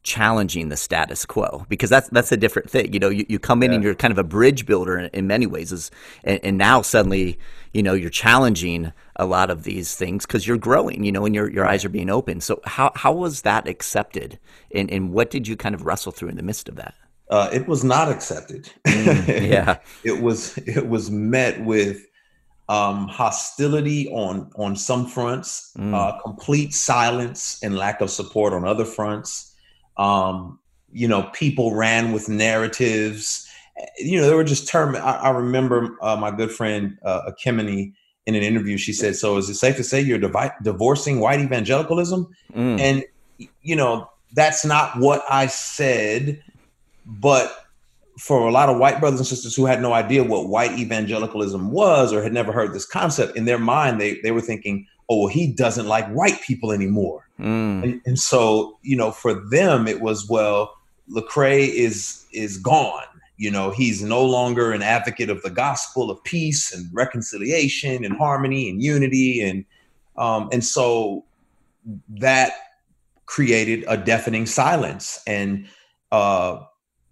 challenging 0.02 0.68
the 0.68 0.76
status 0.76 1.24
quo, 1.24 1.64
because 1.68 1.88
that's 1.88 2.08
that's 2.10 2.32
a 2.32 2.36
different 2.36 2.68
thing. 2.68 2.92
You 2.92 2.98
know, 2.98 3.08
you, 3.08 3.24
you 3.28 3.38
come 3.38 3.62
in 3.62 3.70
yeah. 3.70 3.76
and 3.76 3.84
you're 3.84 3.94
kind 3.94 4.12
of 4.12 4.18
a 4.18 4.24
bridge 4.24 4.66
builder 4.66 4.98
in, 4.98 5.10
in 5.14 5.26
many 5.26 5.46
ways, 5.46 5.72
is, 5.72 5.90
and, 6.24 6.40
and, 6.42 6.58
now 6.58 6.82
suddenly, 6.82 7.38
you 7.72 7.82
know, 7.82 7.94
you're 7.94 8.10
challenging 8.10 8.92
a 9.16 9.24
lot 9.24 9.48
of 9.48 9.62
these 9.62 9.94
things 9.94 10.26
because 10.26 10.46
you're 10.46 10.58
growing. 10.58 11.04
You 11.04 11.12
know, 11.12 11.24
and 11.24 11.34
your 11.34 11.50
your 11.50 11.66
eyes 11.66 11.84
are 11.84 11.90
being 11.90 12.10
open. 12.10 12.40
So 12.40 12.60
how 12.64 12.92
how 12.94 13.12
was 13.12 13.42
that 13.42 13.66
accepted, 13.66 14.38
and 14.74 14.90
and 14.90 15.12
what 15.12 15.30
did 15.30 15.48
you 15.48 15.56
kind 15.56 15.74
of 15.74 15.86
wrestle 15.86 16.12
through 16.12 16.28
in 16.28 16.36
the 16.36 16.42
midst 16.42 16.68
of 16.68 16.76
that? 16.76 16.94
Uh, 17.32 17.48
it 17.50 17.66
was 17.66 17.82
not 17.82 18.10
accepted. 18.10 18.70
Mm, 18.86 19.48
yeah, 19.48 19.78
it 20.04 20.20
was 20.20 20.58
it 20.58 20.86
was 20.86 21.10
met 21.10 21.64
with 21.64 22.06
um, 22.68 23.08
hostility 23.08 24.06
on 24.10 24.50
on 24.56 24.76
some 24.76 25.06
fronts, 25.06 25.72
mm. 25.78 25.94
uh, 25.94 26.20
complete 26.20 26.74
silence 26.74 27.58
and 27.62 27.74
lack 27.74 28.02
of 28.02 28.10
support 28.10 28.52
on 28.52 28.66
other 28.66 28.84
fronts. 28.84 29.54
Um, 29.96 30.58
you 30.92 31.08
know, 31.08 31.22
people 31.32 31.74
ran 31.74 32.12
with 32.12 32.28
narratives. 32.28 33.48
You 33.98 34.20
know, 34.20 34.26
there 34.26 34.36
were 34.36 34.44
just 34.44 34.68
terms. 34.68 34.98
I, 34.98 35.12
I, 35.12 35.30
remember 35.30 35.96
uh, 36.02 36.16
my 36.16 36.30
good 36.30 36.50
friend 36.50 36.98
uh, 37.02 37.30
Ekemini 37.30 37.94
in 38.26 38.34
an 38.34 38.42
interview. 38.42 38.76
She 38.76 38.92
said, 38.92 39.16
"So 39.16 39.38
is 39.38 39.48
it 39.48 39.54
safe 39.54 39.76
to 39.76 39.84
say 39.84 40.02
you're 40.02 40.18
divi- 40.18 40.52
divorcing 40.62 41.20
white 41.20 41.40
evangelicalism?" 41.40 42.28
Mm. 42.54 42.78
And 42.78 43.04
you 43.62 43.74
know, 43.74 44.10
that's 44.34 44.66
not 44.66 44.98
what 44.98 45.22
I 45.30 45.46
said, 45.46 46.42
but 47.06 47.66
for 48.18 48.46
a 48.46 48.52
lot 48.52 48.68
of 48.68 48.78
white 48.78 49.00
brothers 49.00 49.20
and 49.20 49.26
sisters 49.26 49.54
who 49.54 49.66
had 49.66 49.80
no 49.80 49.92
idea 49.94 50.22
what 50.22 50.48
white 50.48 50.78
evangelicalism 50.78 51.70
was 51.70 52.12
or 52.12 52.22
had 52.22 52.32
never 52.32 52.52
heard 52.52 52.74
this 52.74 52.86
concept, 52.86 53.36
in 53.36 53.46
their 53.46 53.58
mind 53.58 54.00
they 54.00 54.20
they 54.20 54.30
were 54.30 54.40
thinking, 54.40 54.86
"Oh, 55.08 55.20
well, 55.20 55.28
he 55.28 55.46
doesn't 55.52 55.86
like 55.86 56.08
white 56.08 56.40
people 56.42 56.72
anymore." 56.72 57.28
Mm. 57.40 57.82
And, 57.82 58.00
and 58.04 58.18
so, 58.18 58.78
you 58.82 58.96
know, 58.96 59.10
for 59.10 59.34
them 59.50 59.88
it 59.88 60.00
was, 60.00 60.28
well, 60.28 60.74
Lecrae 61.10 61.68
is 61.68 62.26
is 62.32 62.58
gone. 62.58 63.04
You 63.38 63.50
know, 63.50 63.70
he's 63.70 64.02
no 64.02 64.24
longer 64.24 64.72
an 64.72 64.82
advocate 64.82 65.30
of 65.30 65.42
the 65.42 65.50
gospel 65.50 66.10
of 66.10 66.22
peace 66.22 66.72
and 66.72 66.88
reconciliation 66.92 68.04
and 68.04 68.16
harmony 68.16 68.68
and 68.70 68.82
unity, 68.82 69.40
and 69.40 69.64
um, 70.16 70.48
and 70.52 70.64
so 70.64 71.24
that 72.08 72.52
created 73.26 73.84
a 73.88 73.96
deafening 73.96 74.46
silence. 74.46 75.20
And 75.26 75.66
uh, 76.12 76.60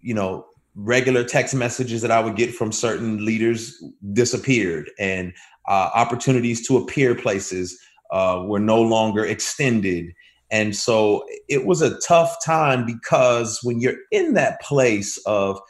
you 0.01 0.13
know, 0.13 0.45
regular 0.75 1.23
text 1.23 1.53
messages 1.53 2.01
that 2.01 2.11
I 2.11 2.19
would 2.19 2.35
get 2.35 2.53
from 2.53 2.71
certain 2.71 3.25
leaders 3.25 3.81
disappeared, 4.13 4.89
and 4.99 5.33
uh, 5.67 5.89
opportunities 5.93 6.65
to 6.67 6.77
appear 6.77 7.15
places 7.15 7.79
uh, 8.11 8.43
were 8.45 8.59
no 8.59 8.81
longer 8.81 9.25
extended. 9.25 10.13
And 10.51 10.75
so 10.75 11.23
it 11.47 11.65
was 11.65 11.81
a 11.81 11.97
tough 11.99 12.35
time 12.43 12.85
because 12.85 13.59
when 13.63 13.79
you're 13.79 13.95
in 14.11 14.33
that 14.33 14.61
place 14.61 15.17
of, 15.25 15.61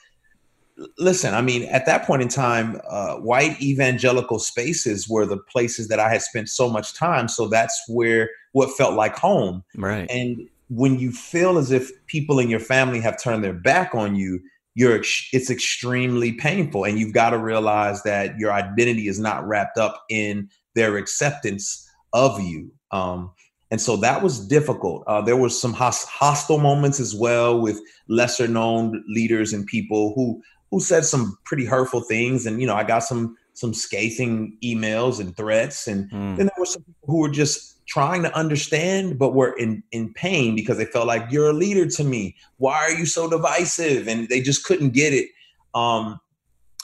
listen, 0.97 1.35
I 1.35 1.41
mean, 1.41 1.63
at 1.65 1.85
that 1.85 2.03
point 2.03 2.23
in 2.23 2.27
time, 2.27 2.81
uh, 2.89 3.17
white 3.17 3.61
evangelical 3.61 4.39
spaces 4.39 5.07
were 5.07 5.27
the 5.27 5.37
places 5.37 5.87
that 5.89 5.99
I 5.99 6.09
had 6.09 6.23
spent 6.23 6.49
so 6.49 6.67
much 6.67 6.95
time. 6.95 7.27
So 7.27 7.47
that's 7.47 7.79
where 7.87 8.31
what 8.53 8.75
felt 8.75 8.95
like 8.95 9.15
home. 9.15 9.63
Right. 9.75 10.09
And 10.09 10.49
when 10.73 10.97
you 10.97 11.11
feel 11.11 11.57
as 11.57 11.71
if 11.71 11.91
people 12.07 12.39
in 12.39 12.49
your 12.49 12.59
family 12.59 13.01
have 13.01 13.21
turned 13.21 13.43
their 13.43 13.53
back 13.53 13.93
on 13.93 14.15
you, 14.15 14.39
you're 14.73 14.95
it's 15.33 15.49
extremely 15.49 16.31
painful 16.31 16.85
and 16.85 16.97
you've 16.97 17.13
got 17.13 17.31
to 17.31 17.37
realize 17.37 18.01
that 18.03 18.37
your 18.39 18.53
identity 18.53 19.07
is 19.07 19.19
not 19.19 19.45
wrapped 19.45 19.77
up 19.77 20.01
in 20.09 20.49
their 20.75 20.95
acceptance 20.95 21.85
of 22.13 22.39
you 22.41 22.71
um, 22.91 23.31
and 23.71 23.79
so 23.79 23.95
that 23.97 24.21
was 24.21 24.45
difficult. 24.45 25.03
Uh, 25.07 25.21
there 25.21 25.37
was 25.37 25.59
some 25.59 25.73
hostile 25.73 26.59
moments 26.59 26.99
as 26.99 27.15
well 27.15 27.59
with 27.59 27.79
lesser 28.09 28.47
known 28.47 29.03
leaders 29.07 29.53
and 29.53 29.65
people 29.65 30.13
who 30.13 30.41
who 30.69 30.79
said 30.79 31.03
some 31.03 31.37
pretty 31.45 31.65
hurtful 31.65 32.01
things, 32.01 32.45
and 32.45 32.59
you 32.61 32.67
know 32.67 32.75
I 32.75 32.83
got 32.83 33.03
some 33.03 33.37
some 33.53 33.73
scathing 33.73 34.57
emails 34.63 35.19
and 35.19 35.35
threats, 35.35 35.87
and 35.87 36.11
mm. 36.11 36.35
then 36.37 36.47
there 36.47 36.59
were 36.59 36.65
some 36.65 36.83
people 36.83 37.07
who 37.07 37.19
were 37.19 37.29
just 37.29 37.80
trying 37.91 38.23
to 38.23 38.33
understand 38.33 39.19
but 39.19 39.33
were 39.33 39.51
in 39.57 39.83
in 39.91 40.13
pain 40.13 40.55
because 40.55 40.77
they 40.77 40.85
felt 40.85 41.07
like 41.07 41.29
you're 41.29 41.49
a 41.49 41.53
leader 41.53 41.85
to 41.85 42.03
me. 42.03 42.35
Why 42.57 42.75
are 42.75 42.91
you 42.91 43.05
so 43.05 43.29
divisive? 43.29 44.07
And 44.07 44.29
they 44.29 44.41
just 44.41 44.63
couldn't 44.63 44.91
get 44.91 45.11
it. 45.11 45.29
Um, 45.73 46.19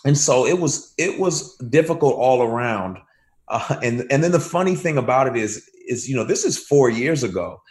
and 0.03 0.17
so 0.17 0.45
it 0.45 0.59
was 0.59 0.93
it 0.97 1.17
was 1.17 1.55
difficult 1.57 2.15
all 2.15 2.41
around. 2.41 2.97
Uh, 3.47 3.77
and 3.81 4.05
and 4.11 4.21
then 4.21 4.31
the 4.31 4.39
funny 4.39 4.75
thing 4.75 4.97
about 4.97 5.27
it 5.27 5.37
is 5.37 5.69
is 5.87 6.09
you 6.09 6.15
know 6.15 6.25
this 6.25 6.43
is 6.43 6.57
four 6.57 6.89
years 6.89 7.23
ago 7.23 7.61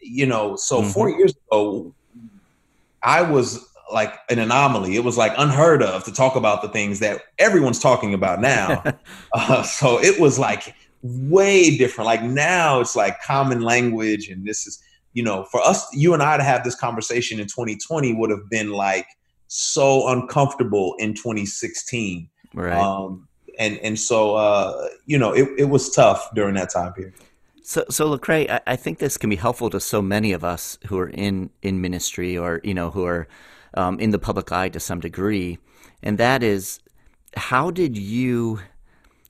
you 0.00 0.26
know 0.26 0.56
so 0.56 0.80
mm-hmm. 0.80 0.90
four 0.90 1.10
years 1.10 1.34
ago 1.46 1.94
i 3.02 3.22
was 3.22 3.66
like 3.92 4.14
an 4.28 4.38
anomaly 4.38 4.96
it 4.96 5.04
was 5.04 5.16
like 5.16 5.32
unheard 5.38 5.82
of 5.82 6.04
to 6.04 6.12
talk 6.12 6.36
about 6.36 6.62
the 6.62 6.68
things 6.68 7.00
that 7.00 7.22
everyone's 7.38 7.78
talking 7.78 8.14
about 8.14 8.40
now 8.40 8.82
uh, 9.32 9.62
so 9.62 9.98
it 10.00 10.20
was 10.20 10.38
like 10.38 10.74
way 11.02 11.76
different. 11.76 12.06
Like 12.06 12.22
now 12.22 12.80
it's 12.80 12.96
like 12.96 13.20
common 13.22 13.62
language 13.62 14.28
and 14.28 14.46
this 14.46 14.66
is 14.66 14.82
you 15.14 15.22
know 15.22 15.44
for 15.50 15.60
us 15.62 15.86
you 15.92 16.14
and 16.14 16.22
i 16.22 16.36
to 16.36 16.44
have 16.44 16.62
this 16.64 16.74
conversation 16.74 17.40
in 17.40 17.46
2020 17.46 18.14
would 18.14 18.30
have 18.30 18.48
been 18.50 18.70
like 18.70 19.06
so 19.48 20.06
uncomfortable 20.08 20.94
in 20.98 21.14
2016 21.14 22.28
right. 22.54 22.78
Um 22.78 23.26
and 23.58 23.78
and 23.78 23.98
so 23.98 24.36
uh 24.36 24.88
you 25.06 25.18
know 25.18 25.32
it, 25.32 25.48
it 25.58 25.64
was 25.64 25.90
tough 25.90 26.28
during 26.34 26.54
that 26.54 26.70
time 26.70 26.92
period. 26.92 27.14
So, 27.62 27.84
so 27.90 28.08
Lecrae, 28.16 28.48
I, 28.48 28.60
I, 28.66 28.76
think 28.76 28.98
this 28.98 29.18
can 29.18 29.28
be 29.28 29.36
helpful 29.36 29.68
to 29.68 29.78
so 29.78 30.00
many 30.00 30.32
of 30.32 30.42
us 30.42 30.78
who 30.86 30.98
are 30.98 31.10
in 31.10 31.50
in 31.60 31.82
ministry 31.82 32.38
or 32.38 32.62
you 32.64 32.72
know 32.72 32.90
who 32.90 33.04
are 33.04 33.28
um, 33.74 34.00
in 34.00 34.08
the 34.10 34.18
public 34.18 34.50
eye 34.52 34.70
to 34.70 34.80
some 34.80 35.00
degree, 35.00 35.58
and 36.02 36.16
that 36.16 36.42
is, 36.42 36.80
how 37.36 37.70
did 37.70 37.98
you, 37.98 38.60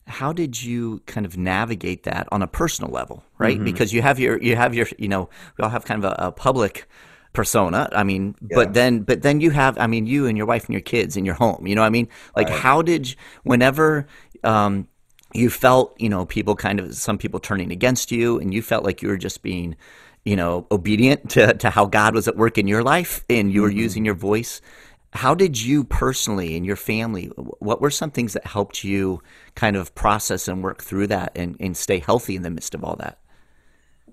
how 0.09 0.33
did 0.33 0.63
you 0.63 1.01
kind 1.07 1.27
of 1.27 1.37
navigate 1.37 2.05
that 2.05 2.29
on 2.33 2.43
a 2.43 2.47
personal 2.47 2.91
level, 2.91 3.23
right? 3.39 3.57
Mm-hmm. 3.57 3.65
Because 3.65 3.93
you 3.93 4.03
have 4.03 4.19
your 4.19 4.41
you 4.43 4.57
have 4.57 4.75
your 4.75 4.87
you 4.99 5.09
know 5.09 5.29
we 5.57 5.63
all 5.63 5.71
have 5.71 5.85
kind 5.85 6.05
of 6.05 6.13
a, 6.13 6.27
a 6.27 6.33
public 6.33 6.89
persona 7.35 7.89
i 7.93 8.03
mean 8.03 8.35
yeah. 8.41 8.55
but 8.55 8.73
then 8.73 9.01
but 9.01 9.21
then 9.21 9.39
you 9.39 9.51
have 9.51 9.77
i 9.79 9.87
mean 9.87 10.07
you 10.07 10.27
and 10.27 10.39
your 10.39 10.47
wife 10.47 10.65
and 10.65 10.73
your 10.73 10.81
kids 10.81 11.15
in 11.15 11.27
your 11.27 11.35
home 11.35 11.67
you 11.67 11.75
know 11.75 11.83
i 11.83 11.91
mean 11.91 12.09
like 12.35 12.49
right. 12.49 12.59
how 12.59 12.81
did 12.81 13.15
whenever 13.43 14.07
um, 14.45 14.89
you 15.35 15.51
felt, 15.51 15.95
you 16.01 16.09
know, 16.09 16.25
people 16.25 16.55
kind 16.57 16.81
of, 16.81 16.95
some 16.95 17.19
people 17.19 17.41
turning 17.41 17.71
against 17.71 18.11
you, 18.11 18.39
and 18.39 18.55
you 18.55 18.63
felt 18.63 18.85
like 18.85 19.03
you 19.03 19.09
were 19.09 19.17
just 19.17 19.43
being, 19.43 19.77
you 20.25 20.37
know, 20.37 20.67
obedient 20.71 21.31
to, 21.31 21.55
to 21.55 21.71
how 21.71 21.87
God 21.87 22.15
was 22.15 22.29
at 22.29 22.37
work 22.37 22.59
in 22.59 22.67
your 22.67 22.83
life 22.83 23.25
and 23.29 23.53
you 23.53 23.63
were 23.63 23.69
mm-hmm. 23.69 23.79
using 23.79 24.05
your 24.05 24.15
voice. 24.15 24.61
How 25.15 25.35
did 25.35 25.61
you 25.61 25.85
personally 25.85 26.57
and 26.57 26.67
your 26.67 26.77
family, 26.77 27.27
what 27.37 27.81
were 27.81 27.91
some 27.91 28.11
things 28.11 28.35
that 28.35 28.47
helped 28.47 28.85
you 28.85 29.23
kind 29.55 29.77
of 29.77 29.95
process 29.95 30.49
and 30.49 30.63
work 30.63 30.83
through 30.83 31.07
that 31.09 31.33
and, 31.35 31.57
and 31.61 31.77
stay 31.77 31.99
healthy 31.99 32.37
in 32.37 32.43
the 32.43 32.51
midst 32.51 32.75
of 32.75 32.85
all 32.85 32.97
that? 32.97 33.19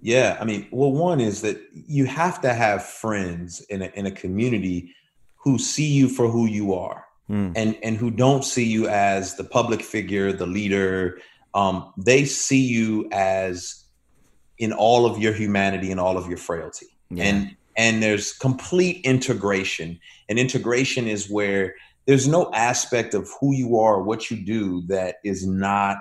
Yeah, 0.01 0.37
I 0.39 0.45
mean, 0.45 0.67
well, 0.71 0.91
one 0.91 1.19
is 1.19 1.41
that 1.41 1.59
you 1.73 2.05
have 2.05 2.39
to 2.41 2.53
have 2.53 2.85
friends 2.85 3.61
in 3.69 3.81
a, 3.81 3.91
in 3.95 4.05
a 4.05 4.11
community 4.11 4.93
who 5.35 5.57
see 5.57 5.87
you 5.87 6.07
for 6.07 6.29
who 6.29 6.45
you 6.45 6.73
are 6.73 7.05
mm. 7.29 7.51
and 7.55 7.77
and 7.83 7.97
who 7.97 8.11
don't 8.11 8.43
see 8.43 8.65
you 8.65 8.87
as 8.87 9.35
the 9.35 9.43
public 9.43 9.81
figure, 9.81 10.31
the 10.31 10.45
leader. 10.45 11.19
Um, 11.53 11.93
they 11.97 12.25
see 12.25 12.61
you 12.61 13.07
as 13.11 13.85
in 14.57 14.73
all 14.73 15.05
of 15.05 15.19
your 15.19 15.33
humanity 15.33 15.91
and 15.91 15.99
all 15.99 16.17
of 16.17 16.27
your 16.27 16.37
frailty. 16.37 16.87
Yeah. 17.09 17.25
And 17.25 17.55
and 17.77 18.01
there's 18.01 18.33
complete 18.33 19.05
integration. 19.05 19.99
And 20.29 20.39
integration 20.39 21.07
is 21.07 21.29
where 21.29 21.75
there's 22.05 22.27
no 22.27 22.51
aspect 22.53 23.13
of 23.13 23.29
who 23.39 23.53
you 23.53 23.77
are, 23.77 24.01
what 24.01 24.29
you 24.29 24.37
do 24.37 24.83
that 24.87 25.15
is 25.23 25.45
not 25.45 25.97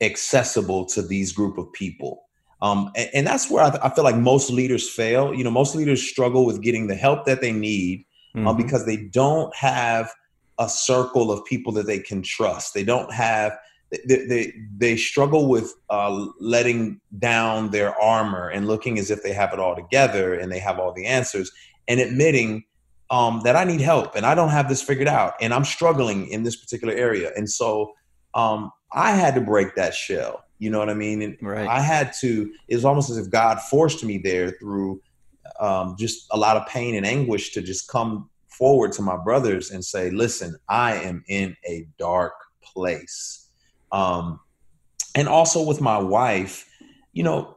accessible 0.00 0.84
to 0.86 1.02
these 1.02 1.32
group 1.32 1.58
of 1.58 1.72
people. 1.72 2.22
Um, 2.62 2.90
and, 2.96 3.10
and, 3.12 3.26
that's 3.26 3.50
where 3.50 3.62
I, 3.62 3.70
th- 3.70 3.82
I, 3.82 3.90
feel 3.90 4.04
like 4.04 4.16
most 4.16 4.50
leaders 4.50 4.88
fail. 4.88 5.34
You 5.34 5.44
know, 5.44 5.50
most 5.50 5.74
leaders 5.74 6.02
struggle 6.02 6.46
with 6.46 6.62
getting 6.62 6.86
the 6.86 6.94
help 6.94 7.26
that 7.26 7.42
they 7.42 7.52
need 7.52 8.06
uh, 8.34 8.38
mm-hmm. 8.38 8.56
because 8.56 8.86
they 8.86 8.96
don't 8.96 9.54
have 9.54 10.10
a 10.58 10.68
circle 10.68 11.30
of 11.30 11.44
people 11.44 11.72
that 11.72 11.86
they 11.86 11.98
can 11.98 12.22
trust. 12.22 12.72
They 12.72 12.82
don't 12.82 13.12
have 13.12 13.56
they 13.90 14.26
they, 14.26 14.54
they 14.76 14.96
struggle 14.96 15.48
with 15.48 15.74
uh, 15.90 16.26
letting 16.40 17.00
down 17.18 17.70
their 17.70 17.98
armor 18.00 18.48
and 18.48 18.66
looking 18.66 18.98
as 18.98 19.10
if 19.10 19.22
they 19.22 19.32
have 19.32 19.52
it 19.52 19.58
all 19.58 19.76
together 19.76 20.34
and 20.34 20.50
they 20.50 20.58
have 20.58 20.78
all 20.78 20.92
the 20.92 21.06
answers 21.06 21.50
and 21.88 22.00
admitting 22.00 22.64
um, 23.10 23.40
that 23.44 23.54
I 23.54 23.64
need 23.64 23.80
help 23.80 24.16
and 24.16 24.26
I 24.26 24.34
don't 24.34 24.48
have 24.48 24.68
this 24.68 24.82
figured 24.82 25.08
out 25.08 25.34
and 25.40 25.54
I'm 25.54 25.64
struggling 25.64 26.28
in 26.28 26.42
this 26.42 26.56
particular 26.56 26.94
area. 26.94 27.30
And 27.36 27.48
so 27.48 27.92
um, 28.34 28.72
I 28.92 29.12
had 29.12 29.34
to 29.36 29.40
break 29.40 29.74
that 29.76 29.94
shell. 29.94 30.44
You 30.58 30.70
know 30.70 30.78
what 30.78 30.90
I 30.90 30.94
mean? 30.94 31.22
And 31.22 31.36
right. 31.40 31.68
I 31.68 31.80
had 31.80 32.12
to. 32.20 32.50
It's 32.68 32.84
almost 32.84 33.10
as 33.10 33.18
if 33.18 33.30
God 33.30 33.60
forced 33.60 34.02
me 34.02 34.18
there 34.18 34.52
through 34.52 35.00
um, 35.60 35.96
just 35.98 36.26
a 36.30 36.36
lot 36.36 36.56
of 36.56 36.66
pain 36.66 36.94
and 36.94 37.06
anguish 37.06 37.52
to 37.52 37.62
just 37.62 37.88
come 37.88 38.30
forward 38.48 38.92
to 38.92 39.02
my 39.02 39.16
brothers 39.16 39.70
and 39.70 39.84
say, 39.84 40.10
listen, 40.10 40.56
I 40.68 40.94
am 40.94 41.24
in 41.28 41.56
a 41.66 41.86
dark 41.98 42.32
place. 42.62 43.45
Um, 43.92 44.40
and 45.14 45.28
also 45.28 45.62
with 45.62 45.80
my 45.80 45.98
wife, 45.98 46.68
you 47.12 47.22
know, 47.22 47.56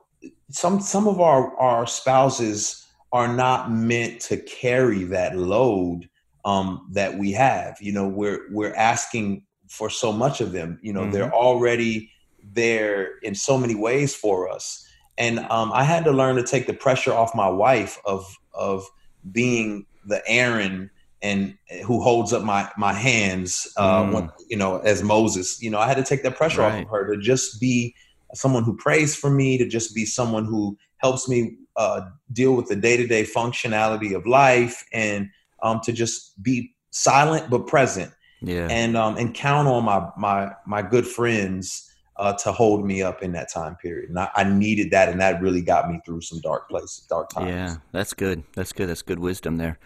some 0.50 0.80
some 0.80 1.08
of 1.08 1.20
our, 1.20 1.56
our 1.58 1.86
spouses 1.86 2.86
are 3.12 3.28
not 3.28 3.72
meant 3.72 4.22
to 4.22 4.38
carry 4.38 5.04
that 5.06 5.36
load 5.36 6.10
um, 6.46 6.88
that 6.92 7.18
we 7.18 7.32
have. 7.34 7.78
You 7.82 7.92
know, 7.92 8.08
we're 8.08 8.52
we're 8.52 8.74
asking 8.76 9.44
for 9.68 9.90
so 9.90 10.12
much 10.12 10.42
of 10.42 10.52
them. 10.52 10.80
You 10.82 10.94
know, 10.94 11.02
mm-hmm. 11.02 11.12
they're 11.12 11.34
already 11.34 12.12
there 12.54 13.18
in 13.22 13.36
so 13.36 13.58
many 13.58 13.76
ways 13.76 14.16
for 14.16 14.50
us. 14.50 14.86
And 15.18 15.40
um, 15.52 15.72
I 15.74 15.84
had 15.84 16.06
to 16.06 16.12
learn 16.12 16.38
to 16.38 16.44
take 16.44 16.66
the 16.66 16.74
pressure 16.74 17.14
off 17.14 17.36
my 17.36 17.50
wife 17.50 18.00
of 18.06 18.26
of 18.54 18.86
being 19.32 19.86
the 20.06 20.22
Aaron 20.28 20.90
and 21.22 21.58
who 21.86 22.02
holds 22.02 22.32
up 22.32 22.44
my 22.44 22.70
my 22.78 22.94
hands 22.94 23.68
uh 23.78 24.04
mm. 24.04 24.14
when, 24.14 24.30
you 24.48 24.56
know 24.56 24.78
as 24.80 25.04
moses 25.04 25.62
you 25.62 25.70
know 25.70 25.80
i 25.80 25.88
had 25.88 25.98
to 25.98 26.04
take 26.04 26.24
that 26.24 26.36
pressure 26.36 26.62
right. 26.62 26.76
off 26.76 26.84
of 26.84 26.90
her 26.90 27.14
to 27.14 27.22
just 27.22 27.60
be 27.60 27.94
someone 28.34 28.64
who 28.64 28.76
prays 28.78 29.16
for 29.16 29.30
me 29.30 29.58
to 29.58 29.68
just 29.68 29.94
be 29.94 30.06
someone 30.06 30.46
who 30.46 30.78
helps 30.98 31.28
me 31.28 31.58
uh, 31.76 32.02
deal 32.34 32.56
with 32.56 32.68
the 32.68 32.76
day-to-day 32.76 33.24
functionality 33.24 34.16
of 34.16 34.26
life 34.26 34.86
and 34.94 35.30
um, 35.64 35.80
to 35.82 35.92
just 35.92 36.42
be 36.44 36.74
silent 36.92 37.50
but 37.50 37.68
present. 37.68 38.12
Yeah. 38.42 38.68
And 38.70 38.96
um, 38.96 39.18
and 39.18 39.34
count 39.34 39.68
on 39.68 39.84
my 39.84 40.10
my 40.18 40.52
my 40.66 40.82
good 40.82 41.06
friends 41.06 41.92
uh, 42.16 42.34
to 42.34 42.52
hold 42.52 42.86
me 42.86 43.02
up 43.02 43.22
in 43.22 43.32
that 43.34 43.52
time 43.52 43.76
period. 43.78 44.10
And 44.10 44.20
I, 44.20 44.30
I, 44.36 44.44
needed 44.44 44.92
that 44.92 45.08
and 45.08 45.22
that 45.22 45.42
really 45.42 45.62
got 45.62 45.90
me 45.90 46.02
through 46.06 46.20
some 46.20 46.42
dark 46.42 46.70
places 46.70 47.06
dark 47.10 47.30
times. 47.30 47.48
yeah 47.48 47.76
that's 47.94 48.14
good. 48.14 48.44
That's 48.56 48.74
good. 48.74 48.88
That's 48.88 49.02
good 49.02 49.20
wisdom 49.20 49.58
there 49.58 49.80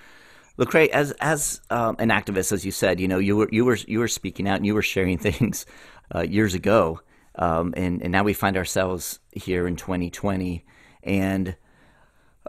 Lecrae, 0.58 0.89
as 0.89 1.12
as 1.13 1.62
um, 1.70 1.96
an 2.00 2.10
activist, 2.10 2.52
as 2.52 2.66
you 2.66 2.72
said, 2.72 3.00
you 3.00 3.08
know, 3.08 3.18
you 3.18 3.36
were 3.36 3.50
you 3.52 3.66
were 3.66 3.78
you 3.88 4.00
were 4.00 4.08
speaking 4.08 4.48
out 4.48 4.58
and 4.58 4.66
you 4.66 4.74
were 4.74 4.82
sharing 4.82 5.18
things 5.20 5.66
uh, 6.13 6.22
years 6.22 6.54
ago, 6.54 7.02
um, 7.36 7.74
and 7.76 8.02
and 8.02 8.12
now 8.12 8.24
we 8.24 8.34
find 8.34 8.56
ourselves 8.56 9.20
here 9.32 9.68
in 9.68 9.76
2020, 9.76 10.63
and 11.04 11.56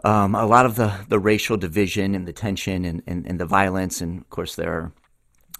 um, 0.03 0.35
a 0.35 0.45
lot 0.45 0.65
of 0.65 0.75
the 0.75 0.93
the 1.09 1.19
racial 1.19 1.57
division 1.57 2.13
and 2.13 2.27
the 2.27 2.33
tension 2.33 2.85
and, 2.85 3.01
and, 3.07 3.25
and 3.25 3.39
the 3.39 3.45
violence, 3.45 4.01
and 4.01 4.21
of 4.21 4.29
course 4.29 4.55
there 4.55 4.71
are 4.71 4.93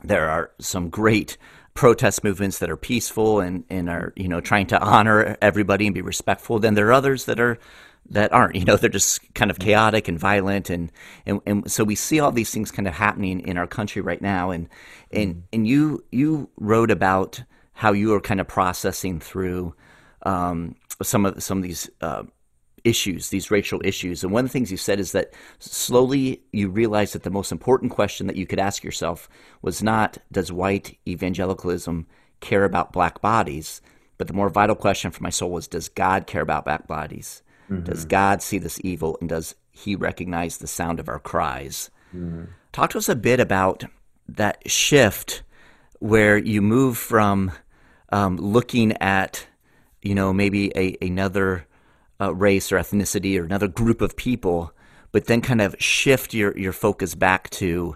there 0.03 0.29
are 0.29 0.51
some 0.59 0.89
great 0.89 1.37
protest 1.73 2.23
movements 2.23 2.59
that 2.59 2.69
are 2.69 2.77
peaceful 2.77 3.39
and, 3.39 3.63
and 3.69 3.89
are 3.89 4.13
you 4.15 4.27
know 4.27 4.39
trying 4.39 4.67
to 4.67 4.79
honor 4.81 5.35
everybody 5.41 5.87
and 5.87 5.95
be 5.95 6.01
respectful. 6.01 6.59
Then 6.59 6.75
there 6.75 6.87
are 6.87 6.93
others 6.93 7.25
that 7.25 7.39
are 7.39 7.57
that 8.09 8.31
aren't. 8.33 8.55
You 8.55 8.65
know, 8.65 8.75
they're 8.77 8.89
just 8.89 9.33
kind 9.33 9.51
of 9.51 9.59
chaotic 9.59 10.07
and 10.07 10.19
violent, 10.19 10.69
and 10.69 10.91
and, 11.25 11.41
and 11.45 11.71
so 11.71 11.83
we 11.83 11.95
see 11.95 12.19
all 12.19 12.31
these 12.31 12.51
things 12.51 12.71
kind 12.71 12.87
of 12.87 12.93
happening 12.93 13.41
in 13.41 13.57
our 13.57 13.67
country 13.67 14.01
right 14.01 14.21
now. 14.21 14.51
And 14.51 14.69
and 15.11 15.35
mm. 15.35 15.41
and 15.53 15.67
you 15.67 16.03
you 16.11 16.49
wrote 16.57 16.91
about 16.91 17.43
how 17.73 17.91
you 17.91 18.09
were 18.09 18.21
kind 18.21 18.39
of 18.39 18.47
processing 18.47 19.19
through 19.19 19.75
um, 20.25 20.75
some 21.01 21.25
of 21.25 21.41
some 21.41 21.59
of 21.59 21.63
these. 21.63 21.89
Uh, 22.01 22.23
issues, 22.85 23.29
these 23.29 23.49
racial 23.49 23.81
issues. 23.83 24.23
And 24.23 24.31
one 24.31 24.45
of 24.45 24.49
the 24.51 24.53
things 24.53 24.69
you 24.69 24.77
said 24.77 24.99
is 24.99 25.11
that 25.13 25.33
slowly 25.57 26.43
you 26.53 26.69
realized 26.69 27.15
that 27.15 27.23
the 27.23 27.31
most 27.31 27.51
important 27.51 27.91
question 27.91 28.27
that 28.27 28.35
you 28.35 28.45
could 28.45 28.59
ask 28.59 28.83
yourself 28.83 29.27
was 29.63 29.81
not, 29.81 30.19
does 30.31 30.51
white 30.51 30.95
evangelicalism 31.07 32.05
care 32.41 32.63
about 32.63 32.93
black 32.93 33.21
bodies? 33.21 33.81
But 34.19 34.27
the 34.27 34.33
more 34.33 34.49
vital 34.49 34.75
question 34.75 35.09
for 35.09 35.23
my 35.23 35.31
soul 35.31 35.49
was, 35.49 35.67
does 35.67 35.89
God 35.89 36.27
care 36.27 36.43
about 36.43 36.65
black 36.65 36.87
bodies? 36.87 37.41
Mm-hmm. 37.69 37.83
Does 37.83 38.05
God 38.05 38.41
see 38.41 38.57
this 38.57 38.79
evil 38.83 39.17
and 39.19 39.29
does 39.29 39.55
he 39.71 39.95
recognize 39.95 40.57
the 40.57 40.67
sound 40.67 40.99
of 40.99 41.09
our 41.09 41.19
cries? 41.19 41.89
Mm-hmm. 42.15 42.45
Talk 42.71 42.91
to 42.91 42.97
us 42.97 43.09
a 43.09 43.15
bit 43.15 43.39
about 43.39 43.85
that 44.27 44.69
shift 44.69 45.43
where 45.99 46.37
you 46.37 46.61
move 46.61 46.97
from 46.97 47.51
um, 48.11 48.37
looking 48.37 48.93
at, 49.01 49.47
you 50.01 50.15
know, 50.15 50.33
maybe 50.33 50.71
a, 50.75 50.95
another 51.01 51.65
uh, 52.21 52.33
race 52.33 52.71
or 52.71 52.77
ethnicity 52.77 53.39
or 53.39 53.43
another 53.43 53.67
group 53.67 54.01
of 54.01 54.15
people, 54.15 54.71
but 55.11 55.25
then 55.25 55.41
kind 55.41 55.61
of 55.61 55.75
shift 55.79 56.33
your, 56.33 56.57
your 56.57 56.73
focus 56.73 57.15
back 57.15 57.49
to 57.51 57.95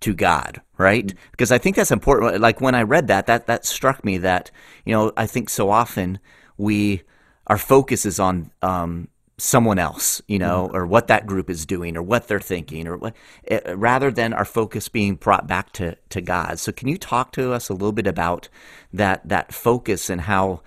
to 0.00 0.14
God, 0.14 0.62
right? 0.78 1.06
Mm-hmm. 1.06 1.18
Because 1.30 1.52
I 1.52 1.58
think 1.58 1.76
that's 1.76 1.90
important. 1.90 2.40
Like 2.40 2.60
when 2.60 2.74
I 2.74 2.82
read 2.82 3.06
that, 3.08 3.26
that 3.26 3.46
that 3.46 3.66
struck 3.66 4.04
me 4.04 4.18
that 4.18 4.50
you 4.84 4.94
know 4.94 5.12
I 5.16 5.26
think 5.26 5.50
so 5.50 5.70
often 5.70 6.18
we 6.56 7.02
our 7.46 7.58
focus 7.58 8.06
is 8.06 8.18
on 8.18 8.50
um, 8.62 9.08
someone 9.40 9.78
else, 9.78 10.20
you 10.26 10.38
know, 10.38 10.66
mm-hmm. 10.66 10.76
or 10.76 10.86
what 10.86 11.06
that 11.08 11.26
group 11.26 11.48
is 11.50 11.66
doing, 11.66 11.96
or 11.96 12.02
what 12.02 12.28
they're 12.28 12.40
thinking, 12.40 12.86
or 12.86 12.96
what, 12.96 13.14
eh, 13.48 13.74
rather 13.74 14.10
than 14.10 14.32
our 14.32 14.44
focus 14.44 14.88
being 14.88 15.14
brought 15.14 15.46
back 15.46 15.72
to 15.72 15.96
to 16.10 16.20
God. 16.20 16.58
So, 16.58 16.72
can 16.72 16.88
you 16.88 16.98
talk 16.98 17.32
to 17.32 17.52
us 17.52 17.68
a 17.68 17.72
little 17.72 17.92
bit 17.92 18.06
about 18.06 18.48
that 18.92 19.28
that 19.28 19.52
focus 19.52 20.10
and 20.10 20.22
how 20.22 20.62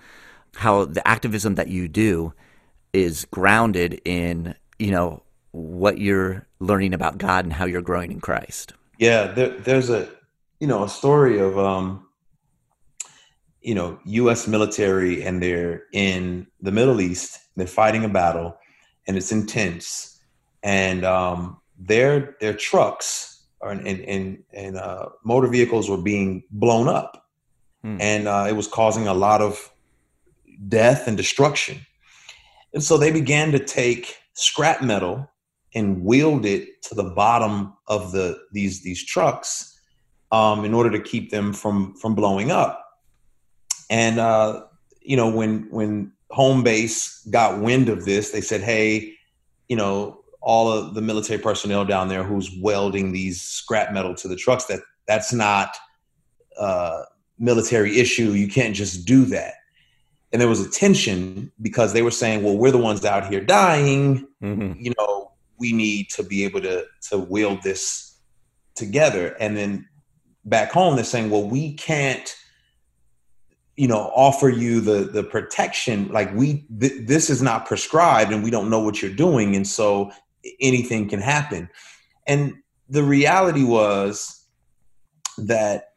how 0.56 0.84
the 0.84 1.06
activism 1.06 1.54
that 1.56 1.68
you 1.68 1.88
do 1.88 2.32
is 2.92 3.26
grounded 3.30 4.00
in 4.04 4.54
you 4.78 4.90
know 4.90 5.22
what 5.52 5.98
you're 5.98 6.46
learning 6.58 6.94
about 6.94 7.18
God 7.18 7.44
and 7.44 7.52
how 7.52 7.64
you're 7.64 7.82
growing 7.82 8.12
in 8.12 8.20
Christ? 8.20 8.72
Yeah, 8.98 9.28
there, 9.28 9.50
there's 9.50 9.90
a 9.90 10.08
you 10.60 10.66
know 10.66 10.84
a 10.84 10.88
story 10.88 11.38
of 11.38 11.58
um, 11.58 12.04
you 13.64 13.74
know, 13.74 13.98
U.S. 14.04 14.46
military 14.46 15.24
and 15.24 15.42
they're 15.42 15.84
in 15.92 16.46
the 16.60 16.70
Middle 16.70 17.00
East. 17.00 17.38
They're 17.56 17.66
fighting 17.66 18.04
a 18.04 18.08
battle, 18.10 18.58
and 19.06 19.16
it's 19.16 19.32
intense. 19.32 20.20
And 20.62 21.04
um, 21.04 21.60
their 21.78 22.36
their 22.40 22.54
trucks 22.54 23.44
and 23.62 23.86
and 23.86 24.42
and 24.52 24.76
uh, 24.76 25.08
motor 25.24 25.48
vehicles 25.48 25.88
were 25.88 26.00
being 26.00 26.44
blown 26.50 26.88
up, 26.88 27.26
hmm. 27.82 27.96
and 28.00 28.28
uh, 28.28 28.46
it 28.48 28.54
was 28.54 28.68
causing 28.68 29.06
a 29.06 29.14
lot 29.14 29.40
of 29.40 29.70
death 30.68 31.06
and 31.06 31.16
destruction. 31.16 31.80
And 32.72 32.82
so 32.82 32.98
they 32.98 33.12
began 33.12 33.52
to 33.52 33.58
take 33.58 34.16
scrap 34.34 34.82
metal 34.82 35.30
and 35.74 36.02
wheeled 36.04 36.44
it 36.44 36.82
to 36.82 36.94
the 36.94 37.04
bottom 37.04 37.74
of 37.86 38.12
the 38.12 38.38
these 38.52 38.82
these 38.82 39.04
trucks 39.04 39.78
um, 40.32 40.64
in 40.64 40.74
order 40.74 40.90
to 40.90 41.00
keep 41.00 41.30
them 41.30 41.52
from 41.52 41.94
from 41.94 42.14
blowing 42.14 42.50
up. 42.50 42.84
And 43.90 44.18
uh, 44.18 44.64
you 45.00 45.16
know, 45.16 45.28
when 45.28 45.68
when 45.70 46.12
home 46.34 46.64
base 46.64 47.24
got 47.30 47.60
wind 47.60 47.88
of 47.88 48.04
this, 48.04 48.30
they 48.30 48.40
said, 48.40 48.60
"Hey, 48.60 49.14
you 49.68 49.76
know, 49.76 50.20
all 50.42 50.70
of 50.70 50.94
the 50.94 51.00
military 51.00 51.38
personnel 51.38 51.84
down 51.84 52.08
there 52.08 52.24
who's 52.24 52.50
welding 52.60 53.12
these 53.12 53.40
scrap 53.40 53.92
metal 53.92 54.14
to 54.16 54.28
the 54.28 54.36
trucks 54.36 54.64
that 54.66 54.80
that's 55.06 55.32
not 55.32 55.76
a 56.58 57.02
military 57.38 57.98
issue. 57.98 58.32
You 58.32 58.48
can't 58.48 58.74
just 58.74 59.06
do 59.06 59.24
that." 59.26 59.54
And 60.32 60.40
there 60.40 60.48
was 60.48 60.60
a 60.60 60.68
tension 60.68 61.52
because 61.62 61.92
they 61.92 62.02
were 62.02 62.10
saying, 62.10 62.42
"Well, 62.42 62.58
we're 62.58 62.72
the 62.72 62.78
ones 62.78 63.04
out 63.04 63.28
here 63.28 63.40
dying. 63.40 64.26
Mm-hmm. 64.42 64.80
You 64.80 64.92
know, 64.98 65.30
we 65.58 65.72
need 65.72 66.10
to 66.10 66.24
be 66.24 66.44
able 66.44 66.60
to 66.62 66.84
to 67.10 67.18
wield 67.18 67.62
this 67.62 68.16
together." 68.74 69.36
And 69.38 69.56
then 69.56 69.88
back 70.44 70.72
home, 70.72 70.96
they're 70.96 71.04
saying, 71.04 71.30
"Well, 71.30 71.48
we 71.48 71.74
can't." 71.74 72.34
You 73.76 73.88
know 73.88 74.12
offer 74.14 74.48
you 74.48 74.80
the 74.80 75.04
the 75.04 75.22
protection 75.22 76.08
like 76.08 76.32
we 76.34 76.64
th- 76.78 77.06
this 77.06 77.28
is 77.28 77.42
not 77.42 77.66
prescribed 77.66 78.32
and 78.32 78.44
we 78.44 78.50
don't 78.50 78.70
know 78.70 78.80
what 78.80 79.02
you're 79.02 79.10
doing 79.10 79.56
and 79.56 79.66
so 79.66 80.12
anything 80.60 81.08
can 81.08 81.20
happen. 81.20 81.68
And 82.26 82.54
the 82.88 83.02
reality 83.02 83.64
was 83.64 84.46
that 85.38 85.94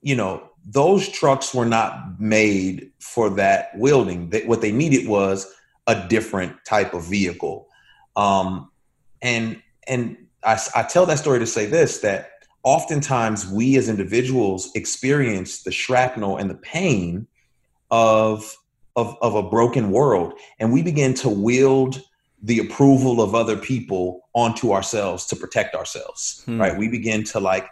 you 0.00 0.16
know 0.16 0.48
those 0.64 1.08
trucks 1.08 1.54
were 1.54 1.66
not 1.66 2.20
made 2.20 2.92
for 3.00 3.30
that 3.30 3.70
wielding. 3.76 4.30
They, 4.30 4.44
what 4.44 4.60
they 4.60 4.72
needed 4.72 5.08
was 5.08 5.52
a 5.86 6.06
different 6.08 6.64
type 6.64 6.94
of 6.94 7.04
vehicle. 7.04 7.68
Um 8.16 8.70
and 9.20 9.62
and 9.86 10.16
I, 10.44 10.58
I 10.74 10.82
tell 10.82 11.06
that 11.06 11.18
story 11.18 11.38
to 11.38 11.46
say 11.46 11.66
this 11.66 11.98
that 11.98 12.31
oftentimes 12.62 13.46
we 13.48 13.76
as 13.76 13.88
individuals 13.88 14.70
experience 14.74 15.62
the 15.62 15.72
shrapnel 15.72 16.36
and 16.36 16.48
the 16.48 16.54
pain 16.54 17.26
of, 17.90 18.56
of, 18.96 19.16
of 19.20 19.34
a 19.34 19.42
broken 19.42 19.90
world. 19.90 20.34
And 20.58 20.72
we 20.72 20.82
begin 20.82 21.14
to 21.14 21.28
wield 21.28 22.00
the 22.42 22.58
approval 22.58 23.20
of 23.20 23.34
other 23.34 23.56
people 23.56 24.28
onto 24.34 24.72
ourselves 24.72 25.26
to 25.26 25.36
protect 25.36 25.74
ourselves, 25.74 26.42
hmm. 26.44 26.60
right? 26.60 26.76
We 26.76 26.88
begin 26.88 27.24
to 27.24 27.40
like, 27.40 27.68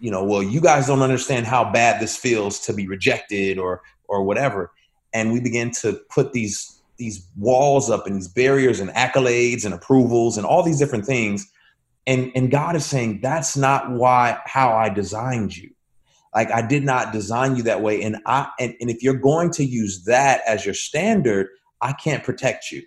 you 0.00 0.10
know, 0.10 0.24
well, 0.24 0.42
you 0.42 0.60
guys 0.60 0.86
don't 0.86 1.02
understand 1.02 1.46
how 1.46 1.70
bad 1.70 2.00
this 2.00 2.16
feels 2.16 2.60
to 2.60 2.72
be 2.72 2.86
rejected 2.86 3.58
or, 3.58 3.82
or 4.06 4.22
whatever. 4.22 4.72
And 5.12 5.32
we 5.32 5.40
begin 5.40 5.70
to 5.82 6.00
put 6.10 6.32
these 6.32 6.74
these 6.98 7.28
walls 7.36 7.88
up 7.90 8.08
and 8.08 8.16
these 8.16 8.26
barriers 8.26 8.80
and 8.80 8.90
accolades 8.90 9.64
and 9.64 9.72
approvals 9.72 10.36
and 10.36 10.44
all 10.44 10.64
these 10.64 10.80
different 10.80 11.06
things 11.06 11.48
and 12.08 12.32
and 12.34 12.50
god 12.50 12.74
is 12.74 12.84
saying 12.84 13.20
that's 13.20 13.56
not 13.56 13.90
why 13.90 14.40
how 14.46 14.72
i 14.72 14.88
designed 14.88 15.56
you. 15.56 15.70
Like 16.34 16.50
i 16.50 16.62
did 16.66 16.82
not 16.82 17.12
design 17.12 17.54
you 17.54 17.62
that 17.64 17.82
way. 17.82 18.02
And 18.02 18.16
i 18.26 18.48
and, 18.58 18.74
and 18.80 18.90
if 18.90 19.02
you're 19.02 19.14
going 19.14 19.50
to 19.52 19.64
use 19.64 20.04
that 20.04 20.40
as 20.46 20.64
your 20.64 20.74
standard 20.74 21.48
i 21.80 21.92
can't 21.92 22.24
protect 22.24 22.72
you. 22.72 22.82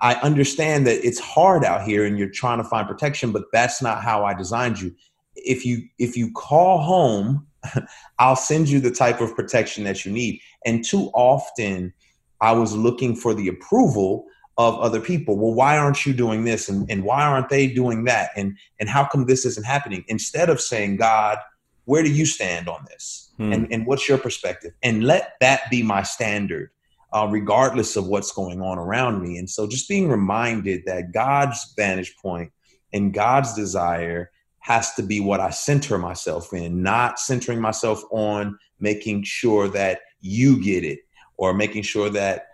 I 0.00 0.14
understand 0.16 0.86
that 0.86 1.04
it's 1.04 1.18
hard 1.18 1.64
out 1.64 1.82
here 1.82 2.06
and 2.06 2.16
you're 2.16 2.28
trying 2.28 2.58
to 2.58 2.64
find 2.64 2.86
protection 2.86 3.32
but 3.32 3.44
that's 3.52 3.82
not 3.82 4.04
how 4.04 4.24
i 4.24 4.34
designed 4.34 4.80
you. 4.80 4.94
If 5.34 5.64
you 5.64 5.88
if 5.98 6.16
you 6.16 6.30
call 6.32 6.78
home 6.78 7.46
i'll 8.18 8.36
send 8.36 8.68
you 8.68 8.78
the 8.78 8.90
type 8.90 9.20
of 9.20 9.34
protection 9.34 9.84
that 9.84 10.04
you 10.04 10.12
need. 10.12 10.40
And 10.66 10.84
too 10.84 11.10
often 11.14 11.94
i 12.42 12.52
was 12.52 12.76
looking 12.76 13.16
for 13.16 13.32
the 13.32 13.48
approval 13.48 14.26
of 14.58 14.78
other 14.80 15.00
people. 15.00 15.38
Well, 15.38 15.54
why 15.54 15.78
aren't 15.78 16.04
you 16.04 16.12
doing 16.12 16.44
this? 16.44 16.68
And, 16.68 16.90
and 16.90 17.04
why 17.04 17.24
aren't 17.24 17.48
they 17.48 17.66
doing 17.66 18.04
that? 18.04 18.30
And, 18.36 18.56
and 18.78 18.88
how 18.88 19.04
come 19.04 19.26
this 19.26 19.46
isn't 19.46 19.66
happening? 19.66 20.04
Instead 20.08 20.50
of 20.50 20.60
saying, 20.60 20.96
God, 20.96 21.38
where 21.84 22.02
do 22.02 22.12
you 22.12 22.26
stand 22.26 22.68
on 22.68 22.84
this? 22.88 23.32
Hmm. 23.38 23.52
And, 23.52 23.72
and 23.72 23.86
what's 23.86 24.08
your 24.08 24.18
perspective? 24.18 24.72
And 24.82 25.04
let 25.04 25.34
that 25.40 25.70
be 25.70 25.82
my 25.82 26.02
standard, 26.02 26.70
uh, 27.12 27.28
regardless 27.30 27.96
of 27.96 28.06
what's 28.06 28.32
going 28.32 28.60
on 28.60 28.78
around 28.78 29.22
me. 29.22 29.38
And 29.38 29.48
so 29.48 29.66
just 29.66 29.88
being 29.88 30.08
reminded 30.08 30.82
that 30.86 31.12
God's 31.12 31.72
vantage 31.76 32.14
point 32.20 32.52
and 32.92 33.14
God's 33.14 33.54
desire 33.54 34.30
has 34.60 34.94
to 34.94 35.02
be 35.02 35.18
what 35.18 35.40
I 35.40 35.50
center 35.50 35.98
myself 35.98 36.52
in, 36.52 36.82
not 36.82 37.18
centering 37.18 37.60
myself 37.60 38.04
on 38.10 38.58
making 38.78 39.24
sure 39.24 39.66
that 39.68 40.00
you 40.20 40.62
get 40.62 40.84
it 40.84 41.00
or 41.36 41.52
making 41.52 41.82
sure 41.82 42.08
that 42.10 42.46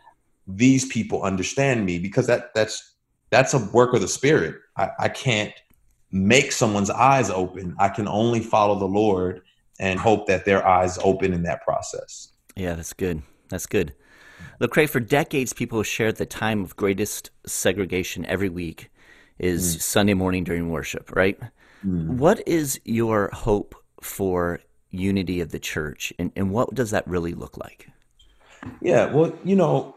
these 0.48 0.86
people 0.86 1.22
understand 1.22 1.84
me 1.84 1.98
because 1.98 2.26
that 2.26 2.54
that's 2.54 2.94
that's 3.30 3.52
a 3.54 3.58
work 3.72 3.92
of 3.92 4.00
the 4.00 4.08
spirit. 4.08 4.56
I, 4.76 4.90
I 4.98 5.08
can't 5.10 5.52
make 6.10 6.52
someone's 6.52 6.90
eyes 6.90 7.28
open. 7.28 7.76
I 7.78 7.90
can 7.90 8.08
only 8.08 8.40
follow 8.40 8.78
the 8.78 8.86
Lord 8.86 9.42
and 9.78 10.00
hope 10.00 10.26
that 10.26 10.46
their 10.46 10.66
eyes 10.66 10.98
open 11.04 11.32
in 11.34 11.42
that 11.42 11.62
process. 11.62 12.32
Yeah, 12.56 12.74
that's 12.74 12.94
good. 12.94 13.22
That's 13.50 13.66
good. 13.66 13.94
Lecrae, 14.60 14.88
for 14.88 15.00
decades, 15.00 15.52
people 15.52 15.78
have 15.78 15.86
shared 15.86 16.16
the 16.16 16.26
time 16.26 16.62
of 16.62 16.76
greatest 16.76 17.30
segregation 17.46 18.24
every 18.26 18.48
week 18.48 18.90
is 19.38 19.76
mm. 19.76 19.80
Sunday 19.80 20.14
morning 20.14 20.44
during 20.44 20.70
worship, 20.70 21.14
right? 21.14 21.38
Mm. 21.86 22.16
What 22.16 22.46
is 22.46 22.80
your 22.84 23.30
hope 23.32 23.74
for 24.02 24.60
unity 24.90 25.40
of 25.40 25.50
the 25.50 25.58
church, 25.58 26.12
and, 26.18 26.32
and 26.34 26.50
what 26.50 26.74
does 26.74 26.90
that 26.90 27.06
really 27.06 27.34
look 27.34 27.56
like? 27.56 27.88
Yeah, 28.80 29.12
well, 29.12 29.36
you 29.44 29.56
know, 29.56 29.96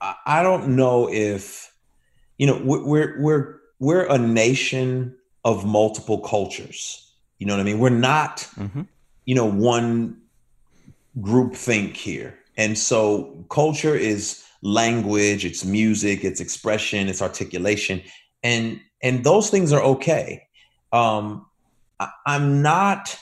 I 0.00 0.42
don't 0.42 0.76
know 0.76 1.08
if 1.10 1.72
you 2.38 2.46
know 2.46 2.60
we're 2.64 3.20
we're 3.20 3.60
we're 3.78 4.04
a 4.04 4.18
nation 4.18 5.16
of 5.44 5.64
multiple 5.64 6.18
cultures. 6.18 7.12
You 7.38 7.46
know 7.46 7.54
what 7.54 7.60
I 7.60 7.64
mean? 7.64 7.78
We're 7.78 7.90
not, 7.90 8.48
mm-hmm. 8.56 8.82
you 9.26 9.34
know, 9.34 9.44
one 9.44 10.20
group 11.20 11.54
think 11.54 11.96
here. 11.96 12.38
And 12.56 12.78
so 12.78 13.44
culture 13.50 13.94
is 13.94 14.42
language, 14.62 15.44
it's 15.44 15.64
music, 15.64 16.24
it's 16.24 16.40
expression, 16.40 17.08
it's 17.08 17.22
articulation. 17.22 18.02
And 18.42 18.80
and 19.02 19.24
those 19.24 19.50
things 19.50 19.72
are 19.72 19.82
okay. 19.82 20.46
Um 20.92 21.46
I, 22.00 22.10
am 22.26 22.62
not 22.62 23.18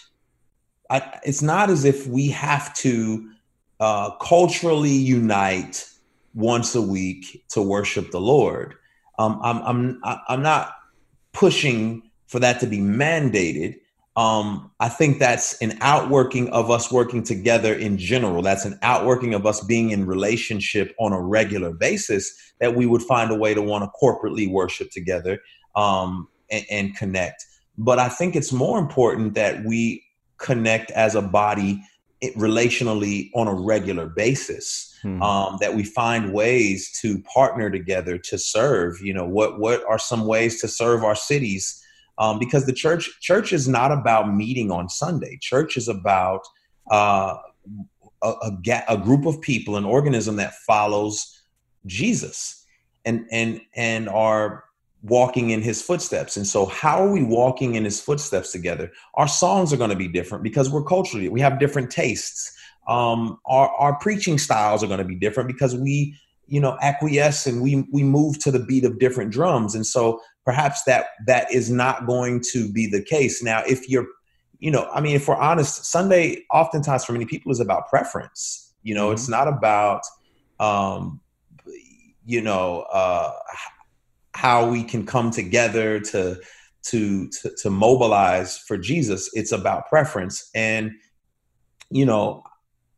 I, 0.90 1.20
it's 1.24 1.42
not 1.42 1.70
as 1.70 1.84
if 1.84 2.06
we 2.06 2.28
have 2.28 2.74
to 2.76 3.30
uh, 3.82 4.10
culturally 4.18 4.92
unite 4.92 5.84
once 6.34 6.76
a 6.76 6.80
week 6.80 7.44
to 7.48 7.60
worship 7.60 8.12
the 8.12 8.20
Lord. 8.20 8.76
Um, 9.18 9.40
I'm 9.42 9.60
I'm 9.62 10.00
I'm 10.28 10.40
not 10.40 10.76
pushing 11.32 12.08
for 12.28 12.38
that 12.38 12.60
to 12.60 12.68
be 12.68 12.78
mandated. 12.78 13.74
Um, 14.14 14.70
I 14.78 14.88
think 14.88 15.18
that's 15.18 15.60
an 15.60 15.78
outworking 15.80 16.48
of 16.50 16.70
us 16.70 16.92
working 16.92 17.24
together 17.24 17.74
in 17.74 17.98
general. 17.98 18.40
That's 18.40 18.64
an 18.64 18.78
outworking 18.82 19.34
of 19.34 19.46
us 19.46 19.60
being 19.64 19.90
in 19.90 20.06
relationship 20.06 20.94
on 21.00 21.12
a 21.12 21.20
regular 21.20 21.72
basis. 21.72 22.32
That 22.60 22.76
we 22.76 22.86
would 22.86 23.02
find 23.02 23.32
a 23.32 23.36
way 23.36 23.52
to 23.52 23.62
want 23.62 23.82
to 23.82 23.90
corporately 24.00 24.48
worship 24.48 24.92
together 24.92 25.40
um, 25.74 26.28
and, 26.52 26.64
and 26.70 26.96
connect. 26.96 27.44
But 27.76 27.98
I 27.98 28.08
think 28.08 28.36
it's 28.36 28.52
more 28.52 28.78
important 28.78 29.34
that 29.34 29.64
we 29.64 30.04
connect 30.38 30.92
as 30.92 31.16
a 31.16 31.22
body 31.22 31.82
relationally 32.36 33.30
on 33.34 33.48
a 33.48 33.54
regular 33.54 34.06
basis 34.06 34.96
hmm. 35.02 35.20
um, 35.22 35.58
that 35.60 35.74
we 35.74 35.82
find 35.82 36.32
ways 36.32 36.96
to 37.00 37.20
partner 37.22 37.70
together 37.70 38.16
to 38.16 38.38
serve 38.38 39.00
you 39.00 39.12
know 39.12 39.26
what 39.26 39.58
what 39.58 39.84
are 39.88 39.98
some 39.98 40.26
ways 40.26 40.60
to 40.60 40.68
serve 40.68 41.04
our 41.04 41.16
cities? 41.16 41.78
Um, 42.18 42.38
because 42.38 42.66
the 42.66 42.72
church 42.72 43.10
church 43.20 43.52
is 43.52 43.66
not 43.66 43.90
about 43.90 44.32
meeting 44.32 44.70
on 44.70 44.88
sunday. 44.88 45.38
Church 45.40 45.76
is 45.76 45.88
about 45.88 46.42
uh, 46.90 47.38
a, 48.22 48.28
a, 48.28 48.84
a 48.88 48.98
group 48.98 49.26
of 49.26 49.40
people 49.40 49.76
an 49.76 49.84
organism 49.84 50.36
that 50.36 50.54
follows 50.66 51.42
jesus. 51.86 52.64
And 53.04 53.26
and 53.32 53.60
and 53.74 54.08
are 54.08 54.64
walking 55.02 55.50
in 55.50 55.60
his 55.60 55.82
footsteps. 55.82 56.36
And 56.36 56.46
so, 56.46 56.66
how 56.66 57.02
are 57.02 57.10
we 57.10 57.22
walking 57.22 57.74
in 57.74 57.84
his 57.84 58.00
footsteps 58.00 58.52
together? 58.52 58.90
Our 59.14 59.28
songs 59.28 59.72
are 59.72 59.76
going 59.76 59.90
to 59.90 59.96
be 59.96 60.08
different 60.08 60.44
because 60.44 60.70
we're 60.70 60.84
culturally, 60.84 61.28
we 61.28 61.40
have 61.40 61.58
different 61.58 61.90
tastes. 61.90 62.56
Um, 62.88 63.38
our, 63.46 63.68
our 63.68 63.98
preaching 63.98 64.38
styles 64.38 64.82
are 64.82 64.88
going 64.88 64.98
to 64.98 65.04
be 65.04 65.14
different 65.14 65.48
because 65.48 65.76
we, 65.76 66.16
you 66.46 66.60
know, 66.60 66.76
acquiesce 66.80 67.46
and 67.46 67.62
we 67.62 67.86
we 67.92 68.02
move 68.02 68.38
to 68.40 68.50
the 68.50 68.64
beat 68.64 68.84
of 68.84 68.98
different 68.98 69.32
drums. 69.32 69.74
And 69.74 69.86
so, 69.86 70.20
perhaps 70.44 70.82
that 70.84 71.06
that 71.26 71.52
is 71.52 71.70
not 71.70 72.06
going 72.06 72.42
to 72.52 72.70
be 72.70 72.86
the 72.86 73.02
case. 73.02 73.42
Now, 73.42 73.62
if 73.66 73.88
you're, 73.88 74.06
you 74.60 74.70
know, 74.70 74.88
I 74.92 75.00
mean, 75.00 75.16
if 75.16 75.26
we're 75.26 75.36
honest, 75.36 75.84
Sunday 75.84 76.44
oftentimes 76.52 77.04
for 77.04 77.12
many 77.12 77.26
people 77.26 77.50
is 77.50 77.60
about 77.60 77.88
preference. 77.88 78.72
You 78.82 78.94
know, 78.94 79.06
mm-hmm. 79.06 79.14
it's 79.14 79.28
not 79.28 79.48
about 79.48 80.02
um, 80.60 81.20
you 82.24 82.40
know 82.40 82.86
uh, 82.92 83.32
how 84.42 84.68
we 84.68 84.82
can 84.82 85.06
come 85.06 85.30
together 85.30 86.00
to 86.00 86.36
to 86.82 87.28
to, 87.28 87.54
to 87.58 87.70
mobilize 87.70 88.58
for 88.58 88.76
Jesus. 88.76 89.30
It's 89.34 89.52
about 89.52 89.88
preference, 89.88 90.50
and 90.52 90.90
you 91.90 92.04
know, 92.04 92.42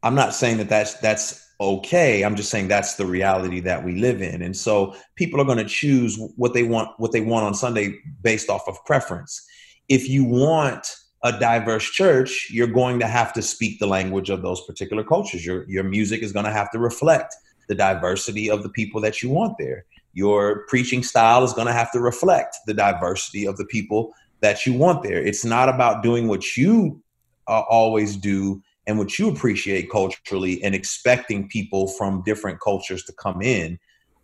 I'm 0.02 0.14
not 0.14 0.34
saying 0.34 0.56
that 0.56 0.70
that's 0.70 0.94
that's 1.00 1.46
okay. 1.60 2.24
I'm 2.24 2.34
just 2.34 2.48
saying 2.48 2.68
that's 2.68 2.94
the 2.94 3.04
reality 3.04 3.60
that 3.60 3.84
we 3.84 3.96
live 3.96 4.22
in. 4.22 4.40
And 4.40 4.56
so 4.56 4.96
people 5.16 5.38
are 5.38 5.44
going 5.44 5.58
to 5.58 5.66
choose 5.66 6.18
what 6.36 6.54
they 6.54 6.62
want 6.62 6.88
what 6.96 7.12
they 7.12 7.20
want 7.20 7.44
on 7.44 7.54
sunday 7.54 7.98
based 8.22 8.48
off 8.48 8.66
of 8.66 8.82
preference. 8.86 9.46
If 9.90 10.08
you 10.08 10.24
want 10.24 10.86
a 11.22 11.38
diverse 11.38 11.90
church 11.90 12.48
you're 12.50 12.66
going 12.66 13.00
to 13.00 13.06
have 13.06 13.34
to 13.34 13.42
speak 13.42 13.78
the 13.78 13.86
language 13.86 14.30
of 14.30 14.40
those 14.40 14.62
particular 14.62 15.04
cultures. 15.04 15.44
Your 15.44 15.68
your 15.68 15.84
music 15.84 16.22
is 16.22 16.32
going 16.32 16.46
to 16.46 16.52
have 16.52 16.70
to 16.70 16.78
reflect 16.78 17.34
the 17.68 17.74
diversity 17.74 18.50
of 18.50 18.62
the 18.62 18.68
people 18.70 19.00
that 19.02 19.22
you 19.22 19.28
want 19.28 19.56
there 19.58 19.84
your 20.14 20.64
preaching 20.68 21.02
style 21.02 21.44
is 21.44 21.52
going 21.52 21.66
to 21.66 21.72
have 21.72 21.92
to 21.92 22.00
reflect 22.00 22.56
the 22.66 22.74
diversity 22.74 23.46
of 23.46 23.56
the 23.56 23.66
people 23.66 24.14
that 24.40 24.64
you 24.64 24.72
want 24.72 25.02
there. 25.02 25.22
It's 25.22 25.44
not 25.44 25.68
about 25.68 26.02
doing 26.02 26.28
what 26.28 26.56
you 26.56 27.02
uh, 27.48 27.62
always 27.68 28.16
do 28.16 28.62
and 28.86 28.98
what 28.98 29.18
you 29.18 29.28
appreciate 29.28 29.90
culturally 29.90 30.62
and 30.62 30.74
expecting 30.74 31.48
people 31.48 31.88
from 31.88 32.22
different 32.22 32.60
cultures 32.60 33.04
to 33.04 33.12
come 33.12 33.42
in. 33.42 33.78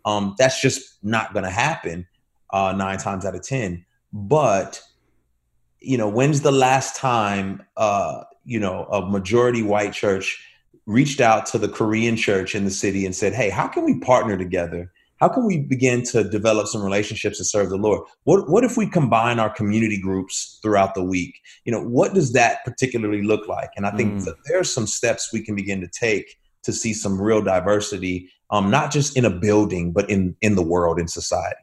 Um, 0.05 0.35
that's 0.37 0.61
just 0.61 0.97
not 1.03 1.33
going 1.33 1.43
to 1.43 1.51
happen 1.51 2.07
uh, 2.51 2.73
nine 2.75 2.97
times 2.97 3.25
out 3.25 3.35
of 3.35 3.43
10. 3.43 3.85
But, 4.13 4.81
you 5.79 5.97
know, 5.97 6.09
when's 6.09 6.41
the 6.41 6.51
last 6.51 6.95
time, 6.95 7.63
uh, 7.77 8.23
you 8.45 8.59
know, 8.59 8.85
a 8.85 9.05
majority 9.05 9.63
white 9.63 9.93
church 9.93 10.45
reached 10.85 11.21
out 11.21 11.45
to 11.47 11.57
the 11.57 11.69
Korean 11.69 12.15
church 12.15 12.55
in 12.55 12.65
the 12.65 12.71
city 12.71 13.05
and 13.05 13.15
said, 13.15 13.33
hey, 13.33 13.49
how 13.49 13.67
can 13.67 13.85
we 13.85 13.99
partner 13.99 14.37
together? 14.37 14.91
How 15.21 15.29
can 15.29 15.45
we 15.45 15.59
begin 15.59 16.03
to 16.05 16.23
develop 16.23 16.67
some 16.67 16.83
relationships 16.83 17.37
to 17.37 17.45
serve 17.45 17.69
the 17.69 17.77
Lord? 17.77 18.01
What 18.23 18.49
what 18.49 18.63
if 18.63 18.75
we 18.75 18.89
combine 18.89 19.39
our 19.39 19.51
community 19.51 20.01
groups 20.01 20.59
throughout 20.63 20.95
the 20.95 21.03
week? 21.03 21.39
You 21.63 21.71
know, 21.71 21.81
what 21.81 22.15
does 22.15 22.33
that 22.33 22.65
particularly 22.65 23.21
look 23.21 23.47
like? 23.47 23.69
And 23.77 23.85
I 23.85 23.91
think 23.91 24.15
mm. 24.15 24.25
that 24.25 24.35
there 24.45 24.59
are 24.59 24.65
some 24.65 24.87
steps 24.87 25.31
we 25.31 25.45
can 25.45 25.55
begin 25.55 25.79
to 25.81 25.87
take 25.87 26.37
to 26.63 26.73
see 26.73 26.93
some 26.93 27.21
real 27.21 27.41
diversity, 27.41 28.29
um, 28.49 28.69
not 28.71 28.91
just 28.91 29.15
in 29.15 29.23
a 29.23 29.29
building, 29.29 29.93
but 29.93 30.09
in 30.09 30.35
in 30.41 30.55
the 30.55 30.63
world, 30.63 30.99
in 30.99 31.07
society. 31.07 31.61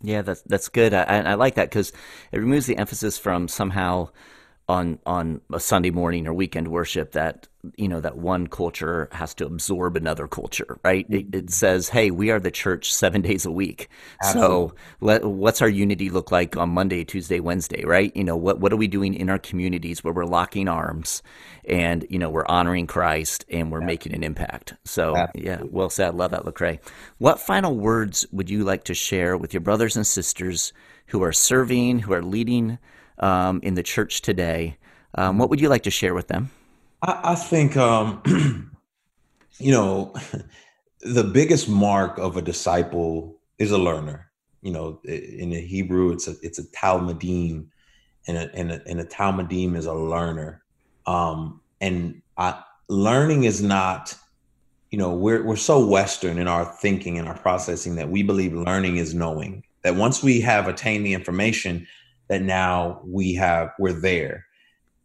Yeah, 0.00 0.22
that's 0.22 0.42
that's 0.42 0.70
good. 0.70 0.94
I, 0.94 1.20
I 1.20 1.34
like 1.34 1.56
that 1.56 1.68
because 1.68 1.92
it 2.32 2.38
removes 2.38 2.66
the 2.66 2.78
emphasis 2.78 3.18
from 3.18 3.48
somehow 3.48 4.08
on 4.68 4.98
on 5.04 5.40
a 5.52 5.60
Sunday 5.60 5.90
morning 5.90 6.26
or 6.26 6.32
weekend 6.32 6.68
worship 6.68 7.12
that 7.12 7.48
you 7.76 7.88
know 7.88 8.00
that 8.00 8.16
one 8.16 8.46
culture 8.46 9.08
has 9.12 9.34
to 9.34 9.46
absorb 9.46 9.96
another 9.96 10.26
culture, 10.26 10.78
right? 10.82 11.06
It, 11.10 11.34
it 11.34 11.50
says, 11.50 11.90
"Hey, 11.90 12.10
we 12.10 12.30
are 12.30 12.40
the 12.40 12.50
church 12.50 12.92
seven 12.92 13.20
days 13.28 13.44
a 13.44 13.50
week." 13.50 13.88
Absolutely. 14.22 14.68
So, 14.68 14.74
let, 15.00 15.24
what's 15.24 15.60
our 15.60 15.68
unity 15.68 16.08
look 16.08 16.30
like 16.30 16.56
on 16.56 16.70
Monday, 16.70 17.04
Tuesday, 17.04 17.40
Wednesday, 17.40 17.84
right? 17.84 18.14
You 18.16 18.24
know, 18.24 18.36
what 18.36 18.58
what 18.60 18.72
are 18.72 18.76
we 18.76 18.88
doing 18.88 19.14
in 19.14 19.28
our 19.28 19.38
communities 19.38 20.02
where 20.02 20.14
we're 20.14 20.24
locking 20.24 20.68
arms 20.68 21.22
and 21.66 22.06
you 22.08 22.18
know 22.18 22.30
we're 22.30 22.46
honoring 22.46 22.86
Christ 22.86 23.44
and 23.50 23.70
we're 23.70 23.78
Absolutely. 23.78 23.86
making 23.86 24.14
an 24.14 24.24
impact? 24.24 24.74
So, 24.84 25.16
Absolutely. 25.16 25.50
yeah, 25.50 25.62
well 25.70 25.90
said. 25.90 26.14
Love 26.14 26.30
that, 26.30 26.44
Lecrae. 26.44 26.78
What 27.18 27.38
final 27.38 27.76
words 27.76 28.26
would 28.32 28.48
you 28.48 28.64
like 28.64 28.84
to 28.84 28.94
share 28.94 29.36
with 29.36 29.52
your 29.52 29.60
brothers 29.60 29.96
and 29.96 30.06
sisters 30.06 30.72
who 31.08 31.22
are 31.22 31.32
serving, 31.32 31.98
who 32.00 32.14
are 32.14 32.22
leading? 32.22 32.78
Um, 33.18 33.60
in 33.62 33.74
the 33.74 33.82
church 33.82 34.22
today. 34.22 34.76
Um, 35.16 35.38
what 35.38 35.50
would 35.50 35.60
you 35.60 35.68
like 35.68 35.82
to 35.84 35.90
share 35.90 36.14
with 36.14 36.28
them? 36.28 36.50
I, 37.02 37.20
I 37.24 37.34
think, 37.34 37.76
um, 37.76 38.22
you 39.58 39.72
know, 39.72 40.14
the 41.00 41.24
biggest 41.24 41.68
mark 41.68 42.18
of 42.18 42.36
a 42.36 42.42
disciple 42.42 43.38
is 43.58 43.70
a 43.70 43.78
learner. 43.78 44.30
You 44.62 44.72
know, 44.72 45.00
in 45.04 45.50
the 45.50 45.60
Hebrew, 45.60 46.12
it's 46.12 46.26
a 46.26 46.34
it's 46.42 46.58
a 46.58 46.64
talmidim, 46.70 47.66
and 48.26 48.36
a, 48.38 48.54
and 48.54 48.72
a, 48.72 48.88
and 48.88 48.98
a 48.98 49.04
talmidim 49.04 49.76
is 49.76 49.84
a 49.84 49.92
learner. 49.92 50.62
Um, 51.06 51.60
and 51.82 52.22
I, 52.38 52.62
learning 52.88 53.44
is 53.44 53.62
not, 53.62 54.16
you 54.90 54.98
know, 54.98 55.12
we're 55.12 55.44
we're 55.44 55.56
so 55.56 55.86
Western 55.86 56.38
in 56.38 56.48
our 56.48 56.64
thinking 56.64 57.18
and 57.18 57.28
our 57.28 57.36
processing 57.36 57.96
that 57.96 58.08
we 58.08 58.22
believe 58.22 58.54
learning 58.54 58.96
is 58.96 59.14
knowing. 59.14 59.64
That 59.82 59.96
once 59.96 60.22
we 60.22 60.40
have 60.40 60.66
attained 60.66 61.04
the 61.04 61.12
information, 61.12 61.86
that 62.28 62.42
now 62.42 63.00
we 63.04 63.34
have 63.34 63.70
we're 63.78 63.92
there. 63.92 64.46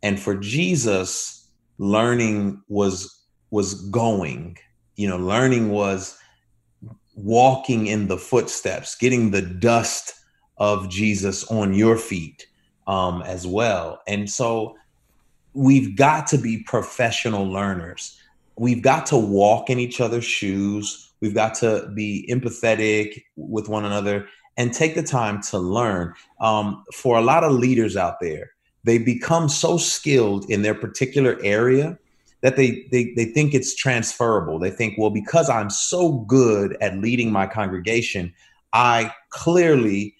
And 0.04 0.20
for 0.20 0.36
jesus 0.36 1.50
learning 1.78 2.62
was 2.68 3.24
was 3.52 3.74
going. 3.90 4.58
You 4.96 5.10
know 5.10 5.18
learning 5.18 5.70
was 5.70 6.18
walking 7.16 7.88
in 7.88 8.08
the 8.08 8.18
footsteps 8.18 8.96
getting 8.96 9.32
the 9.32 9.42
dust 9.42 10.14
of 10.58 10.90
jesus 10.90 11.44
on 11.52 11.74
your 11.74 11.98
feet 11.98 12.48
um, 12.90 13.22
as 13.22 13.46
well. 13.46 14.02
And 14.08 14.30
so 14.30 14.76
we've 15.54 15.96
got 15.96 16.26
to 16.28 16.38
be 16.38 16.64
professional 16.64 17.48
learners. 17.48 18.20
We've 18.58 18.82
got 18.82 19.06
to 19.08 19.18
walk 19.18 19.70
in 19.70 19.80
each 19.80 20.02
other's 20.02 20.26
shoes. 20.26 21.12
We've 21.22 21.36
got 21.36 21.54
to 21.56 21.92
be 21.94 22.28
empathetic 22.32 23.24
with 23.36 23.70
one 23.70 23.86
another 23.86 24.28
and 24.60 24.74
take 24.74 24.94
the 24.94 25.02
time 25.02 25.42
to 25.42 25.58
learn. 25.58 26.14
Um, 26.40 26.84
for 26.94 27.18
a 27.18 27.22
lot 27.22 27.44
of 27.44 27.54
leaders 27.54 27.98
out 27.98 28.20
there, 28.20 28.52
they 28.84 28.98
become 29.00 29.50
so 29.50 29.78
skilled 29.78 30.48
in 30.52 30.62
their 30.62 30.76
particular 30.76 31.40
area 31.42 31.98
that 32.42 32.56
they, 32.56 32.88
they 32.92 33.14
they 33.16 33.26
think 33.26 33.54
it's 33.54 33.74
transferable. 33.74 34.60
They 34.60 34.70
think, 34.70 34.98
well, 34.98 35.10
because 35.10 35.50
I'm 35.50 35.70
so 35.70 36.20
good 36.28 36.78
at 36.82 36.98
leading 36.98 37.32
my 37.32 37.48
congregation, 37.48 38.34
I 38.72 39.12
clearly 39.32 40.16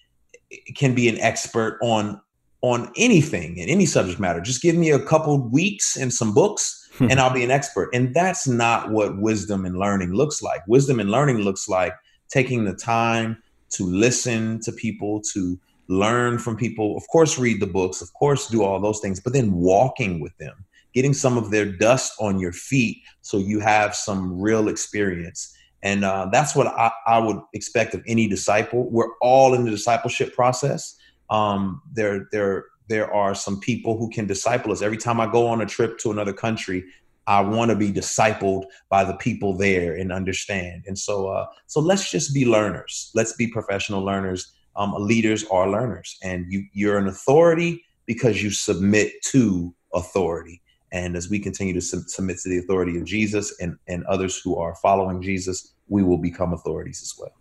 can 0.74 0.94
be 0.94 1.08
an 1.08 1.18
expert 1.20 1.78
on 1.82 2.20
on 2.62 2.92
anything 2.96 3.56
in 3.56 3.68
any 3.68 3.86
subject 3.86 4.20
matter. 4.20 4.40
Just 4.40 4.60
give 4.60 4.76
me 4.76 4.90
a 4.90 4.98
couple 4.98 5.38
weeks 5.48 5.96
and 5.96 6.12
some 6.12 6.34
books 6.34 6.90
and 7.00 7.18
I'll 7.18 7.32
be 7.32 7.42
an 7.42 7.50
expert. 7.50 7.88
And 7.94 8.14
that's 8.14 8.46
not 8.46 8.90
what 8.90 9.18
wisdom 9.18 9.64
and 9.64 9.78
learning 9.78 10.12
looks 10.12 10.42
like. 10.42 10.60
Wisdom 10.66 11.00
and 11.00 11.10
learning 11.10 11.38
looks 11.38 11.68
like 11.68 11.94
taking 12.28 12.64
the 12.64 12.74
time 12.74 13.42
to 13.70 13.86
listen 13.86 14.60
to 14.60 14.72
people, 14.72 15.20
to 15.32 15.58
learn 15.88 16.38
from 16.38 16.56
people, 16.56 16.96
of 16.96 17.06
course, 17.08 17.38
read 17.38 17.60
the 17.60 17.66
books, 17.66 18.00
of 18.00 18.12
course, 18.14 18.46
do 18.46 18.62
all 18.62 18.80
those 18.80 19.00
things, 19.00 19.20
but 19.20 19.32
then 19.32 19.52
walking 19.52 20.20
with 20.20 20.36
them, 20.38 20.64
getting 20.94 21.12
some 21.12 21.36
of 21.36 21.50
their 21.50 21.66
dust 21.66 22.12
on 22.20 22.38
your 22.38 22.52
feet 22.52 22.98
so 23.22 23.38
you 23.38 23.58
have 23.60 23.94
some 23.94 24.40
real 24.40 24.68
experience. 24.68 25.54
And 25.82 26.04
uh, 26.04 26.28
that's 26.30 26.54
what 26.54 26.68
I, 26.68 26.92
I, 27.06 27.18
would 27.18 27.40
expect 27.54 27.94
of 27.94 28.02
any 28.06 28.28
disciple. 28.28 28.88
We're 28.90 29.16
all 29.20 29.54
in 29.54 29.64
the 29.64 29.70
discipleship 29.70 30.34
process. 30.34 30.94
Um, 31.30 31.80
there, 31.92 32.28
there, 32.32 32.66
there 32.88 33.12
are 33.12 33.34
some 33.34 33.58
people 33.60 33.96
who 33.96 34.10
can 34.10 34.26
disciple 34.26 34.72
us. 34.72 34.82
Every 34.82 34.98
time 34.98 35.20
I 35.20 35.30
go 35.30 35.46
on 35.46 35.60
a 35.60 35.66
trip 35.66 35.98
to 36.00 36.10
another 36.10 36.34
country, 36.34 36.84
I 37.30 37.40
want 37.42 37.70
to 37.70 37.76
be 37.76 37.92
discipled 37.92 38.64
by 38.88 39.04
the 39.04 39.14
people 39.14 39.56
there 39.56 39.94
and 39.94 40.10
understand. 40.10 40.82
And 40.88 40.98
so, 40.98 41.28
uh, 41.28 41.46
so 41.68 41.78
let's 41.78 42.10
just 42.10 42.34
be 42.34 42.44
learners. 42.44 43.12
Let's 43.14 43.34
be 43.34 43.46
professional 43.46 44.04
learners. 44.04 44.52
Um, 44.74 44.94
leaders 44.98 45.44
are 45.44 45.70
learners, 45.70 46.18
and 46.24 46.46
you, 46.52 46.64
you're 46.72 46.98
an 46.98 47.06
authority 47.06 47.84
because 48.04 48.42
you 48.42 48.50
submit 48.50 49.12
to 49.26 49.72
authority. 49.94 50.60
And 50.90 51.16
as 51.16 51.30
we 51.30 51.38
continue 51.38 51.72
to 51.74 51.80
sub- 51.80 52.08
submit 52.08 52.38
to 52.38 52.48
the 52.48 52.58
authority 52.58 52.98
of 52.98 53.04
Jesus 53.04 53.60
and, 53.60 53.76
and 53.86 54.04
others 54.06 54.40
who 54.42 54.56
are 54.56 54.74
following 54.82 55.22
Jesus, 55.22 55.74
we 55.86 56.02
will 56.02 56.18
become 56.18 56.52
authorities 56.52 57.00
as 57.00 57.14
well. 57.16 57.32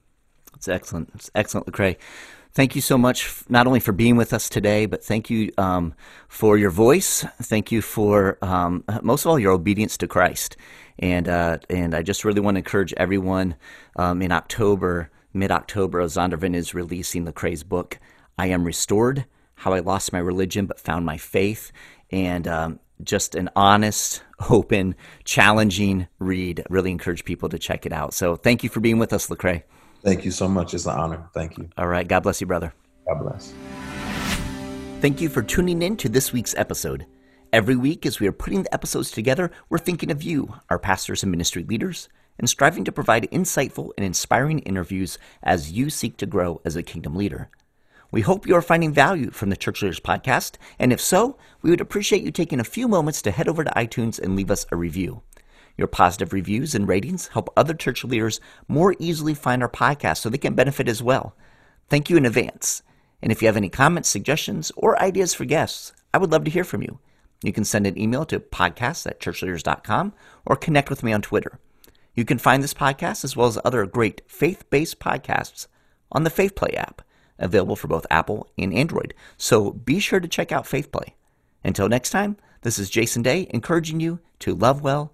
It's 0.54 0.68
excellent. 0.68 1.10
It's 1.16 1.32
excellent, 1.34 1.66
Lecrae. 1.66 1.98
Thank 2.52 2.76
you 2.76 2.82
so 2.82 2.98
much, 2.98 3.44
not 3.48 3.68
only 3.68 3.80
for 3.80 3.92
being 3.92 4.16
with 4.16 4.34
us 4.34 4.50
today, 4.50 4.88
but 4.88 5.04
thank 5.04 5.30
you 5.30 5.52
um, 5.60 5.94
for 6.28 6.58
your 6.58 6.72
voice. 6.72 7.24
Thank 7.44 7.72
you 7.72 7.82
for, 7.82 8.40
um, 8.42 8.84
most 9.04 9.24
of 9.24 9.30
all, 9.30 9.40
your 9.40 9.52
obedience 9.52 9.98
to 9.98 10.08
Christ. 10.08 10.58
And 10.98 11.30
uh, 11.30 11.60
and 11.70 11.94
I 11.96 12.02
just 12.02 12.26
really 12.26 12.42
want 12.42 12.56
to 12.56 12.60
encourage 12.60 12.94
everyone 12.94 13.56
um, 13.96 14.22
in 14.22 14.32
October, 14.32 15.12
mid 15.32 15.52
October, 15.52 16.04
Zondervan 16.04 16.56
is 16.56 16.74
releasing 16.74 17.26
Lecrae's 17.26 17.64
book, 17.64 18.00
I 18.38 18.48
Am 18.48 18.66
Restored 18.66 19.26
How 19.56 19.74
I 19.74 19.80
Lost 19.80 20.12
My 20.12 20.20
Religion 20.20 20.66
But 20.66 20.80
Found 20.82 21.06
My 21.06 21.18
Faith. 21.18 21.72
And 22.12 22.48
um, 22.48 22.80
just 23.04 23.36
an 23.36 23.50
honest, 23.56 24.24
open, 24.50 24.96
challenging 25.24 26.08
read. 26.18 26.66
Really 26.70 26.92
encourage 26.92 27.24
people 27.24 27.48
to 27.50 27.60
check 27.60 27.86
it 27.86 27.94
out. 27.94 28.14
So 28.14 28.36
thank 28.36 28.64
you 28.64 28.70
for 28.70 28.80
being 28.80 28.98
with 28.98 29.14
us, 29.14 29.28
Lecrae. 29.28 29.64
Thank 30.04 30.26
you 30.26 30.32
so 30.32 30.48
much. 30.48 30.74
It's 30.74 30.86
an 30.86 30.98
honor. 30.98 31.30
Thank 31.34 31.58
you. 31.58 31.70
All 31.78 31.88
right. 31.88 32.08
God 32.08 32.22
bless 32.22 32.42
you, 32.42 32.48
brother. 32.48 32.74
God 33.08 33.22
bless. 33.22 33.54
Thank 35.02 35.22
you 35.22 35.30
for 35.30 35.42
tuning 35.42 35.82
in 35.82 35.98
to 35.98 36.10
this 36.10 36.34
week's 36.34 36.56
episode. 36.56 37.06
Every 37.52 37.76
week, 37.76 38.06
as 38.06 38.20
we 38.20 38.28
are 38.28 38.32
putting 38.32 38.64
the 38.64 38.74
episodes 38.74 39.12
together, 39.12 39.50
we're 39.70 39.80
thinking 39.80 40.12
of 40.12 40.22
you, 40.22 40.56
our 40.70 40.78
pastors 40.78 41.24
and 41.24 41.32
ministry 41.32 41.64
leaders, 41.64 42.08
and 42.38 42.50
striving 42.50 42.84
to 42.86 42.92
provide 42.92 43.30
insightful 43.32 43.92
and 43.98 44.06
inspiring 44.06 44.60
interviews 44.60 45.18
as 45.42 45.72
you 45.72 45.90
seek 45.90 46.18
to 46.18 46.26
grow 46.26 46.62
as 46.64 46.76
a 46.76 46.84
kingdom 46.84 47.16
leader. 47.16 47.50
We 48.12 48.22
hope 48.22 48.48
you 48.48 48.56
are 48.56 48.62
finding 48.62 48.94
value 48.94 49.30
from 49.30 49.50
the 49.50 49.58
Church 49.58 49.82
Leaders 49.82 50.00
Podcast, 50.00 50.58
and 50.80 50.92
if 50.92 51.00
so, 51.00 51.38
we 51.62 51.70
would 51.70 51.82
appreciate 51.82 52.24
you 52.24 52.32
taking 52.32 52.60
a 52.60 52.64
few 52.64 52.88
moments 52.88 53.22
to 53.24 53.32
head 53.32 53.48
over 53.48 53.64
to 53.64 53.72
iTunes 53.72 54.20
and 54.20 54.36
leave 54.36 54.50
us 54.50 54.66
a 54.72 54.76
review. 54.76 55.22
Your 55.80 55.88
positive 55.88 56.34
reviews 56.34 56.76
and 56.76 56.90
ratings 56.90 57.30
help 57.30 57.50
other 57.56 57.74
church 57.74 58.04
leaders 58.04 58.42
more 58.68 58.98
easily 59.00 59.34
find 59.34 59.64
our 59.64 59.70
podcast 59.70 60.18
so 60.18 60.30
they 60.30 60.38
can 60.38 60.54
benefit 60.54 60.90
as 60.90 61.02
well. 61.02 61.38
Thank 61.88 62.10
you 62.10 62.18
in 62.18 62.26
advance. 62.26 62.84
And 63.22 63.32
if 63.32 63.42
you 63.42 63.48
have 63.48 63.56
any 63.56 63.70
comments, 63.70 64.10
suggestions, 64.10 64.74
or 64.76 65.02
ideas 65.02 65.34
for 65.34 65.46
guests, 65.46 65.94
I 66.14 66.18
would 66.18 66.34
love 66.34 66.44
to 66.44 66.52
hear 66.52 66.66
from 66.66 66.82
you. 66.82 67.00
You 67.46 67.54
can 67.54 67.64
send 67.64 67.88
an 67.88 67.98
email 67.98 68.26
to 68.26 68.42
podcast 68.42 69.08
at 69.08 69.22
churchleaders.com 69.22 70.12
or 70.46 70.58
connect 70.58 70.90
with 70.90 71.02
me 71.02 71.14
on 71.14 71.22
Twitter. 71.22 71.62
You 72.14 72.26
can 72.26 72.40
find 72.40 72.62
this 72.62 72.74
podcast 72.74 73.24
as 73.24 73.38
well 73.38 73.48
as 73.48 73.58
other 73.64 73.86
great 73.86 74.22
faith 74.28 74.70
based 74.70 75.00
podcasts 75.00 75.68
on 76.12 76.26
the 76.26 76.30
FaithPlay 76.30 76.76
app, 76.76 77.04
available 77.38 77.78
for 77.78 77.88
both 77.88 78.06
Apple 78.12 78.50
and 78.58 78.74
Android. 78.74 79.14
So 79.38 79.72
be 79.72 80.02
sure 80.02 80.20
to 80.20 80.28
check 80.28 80.52
out 80.52 80.66
FaithPlay. 80.66 81.14
Until 81.64 81.88
next 81.88 82.10
time, 82.10 82.36
this 82.64 82.78
is 82.78 82.90
Jason 82.90 83.22
Daye 83.22 83.48
encouraging 83.52 84.02
you 84.02 84.20
to 84.40 84.54
love 84.54 84.82
well 84.82 85.14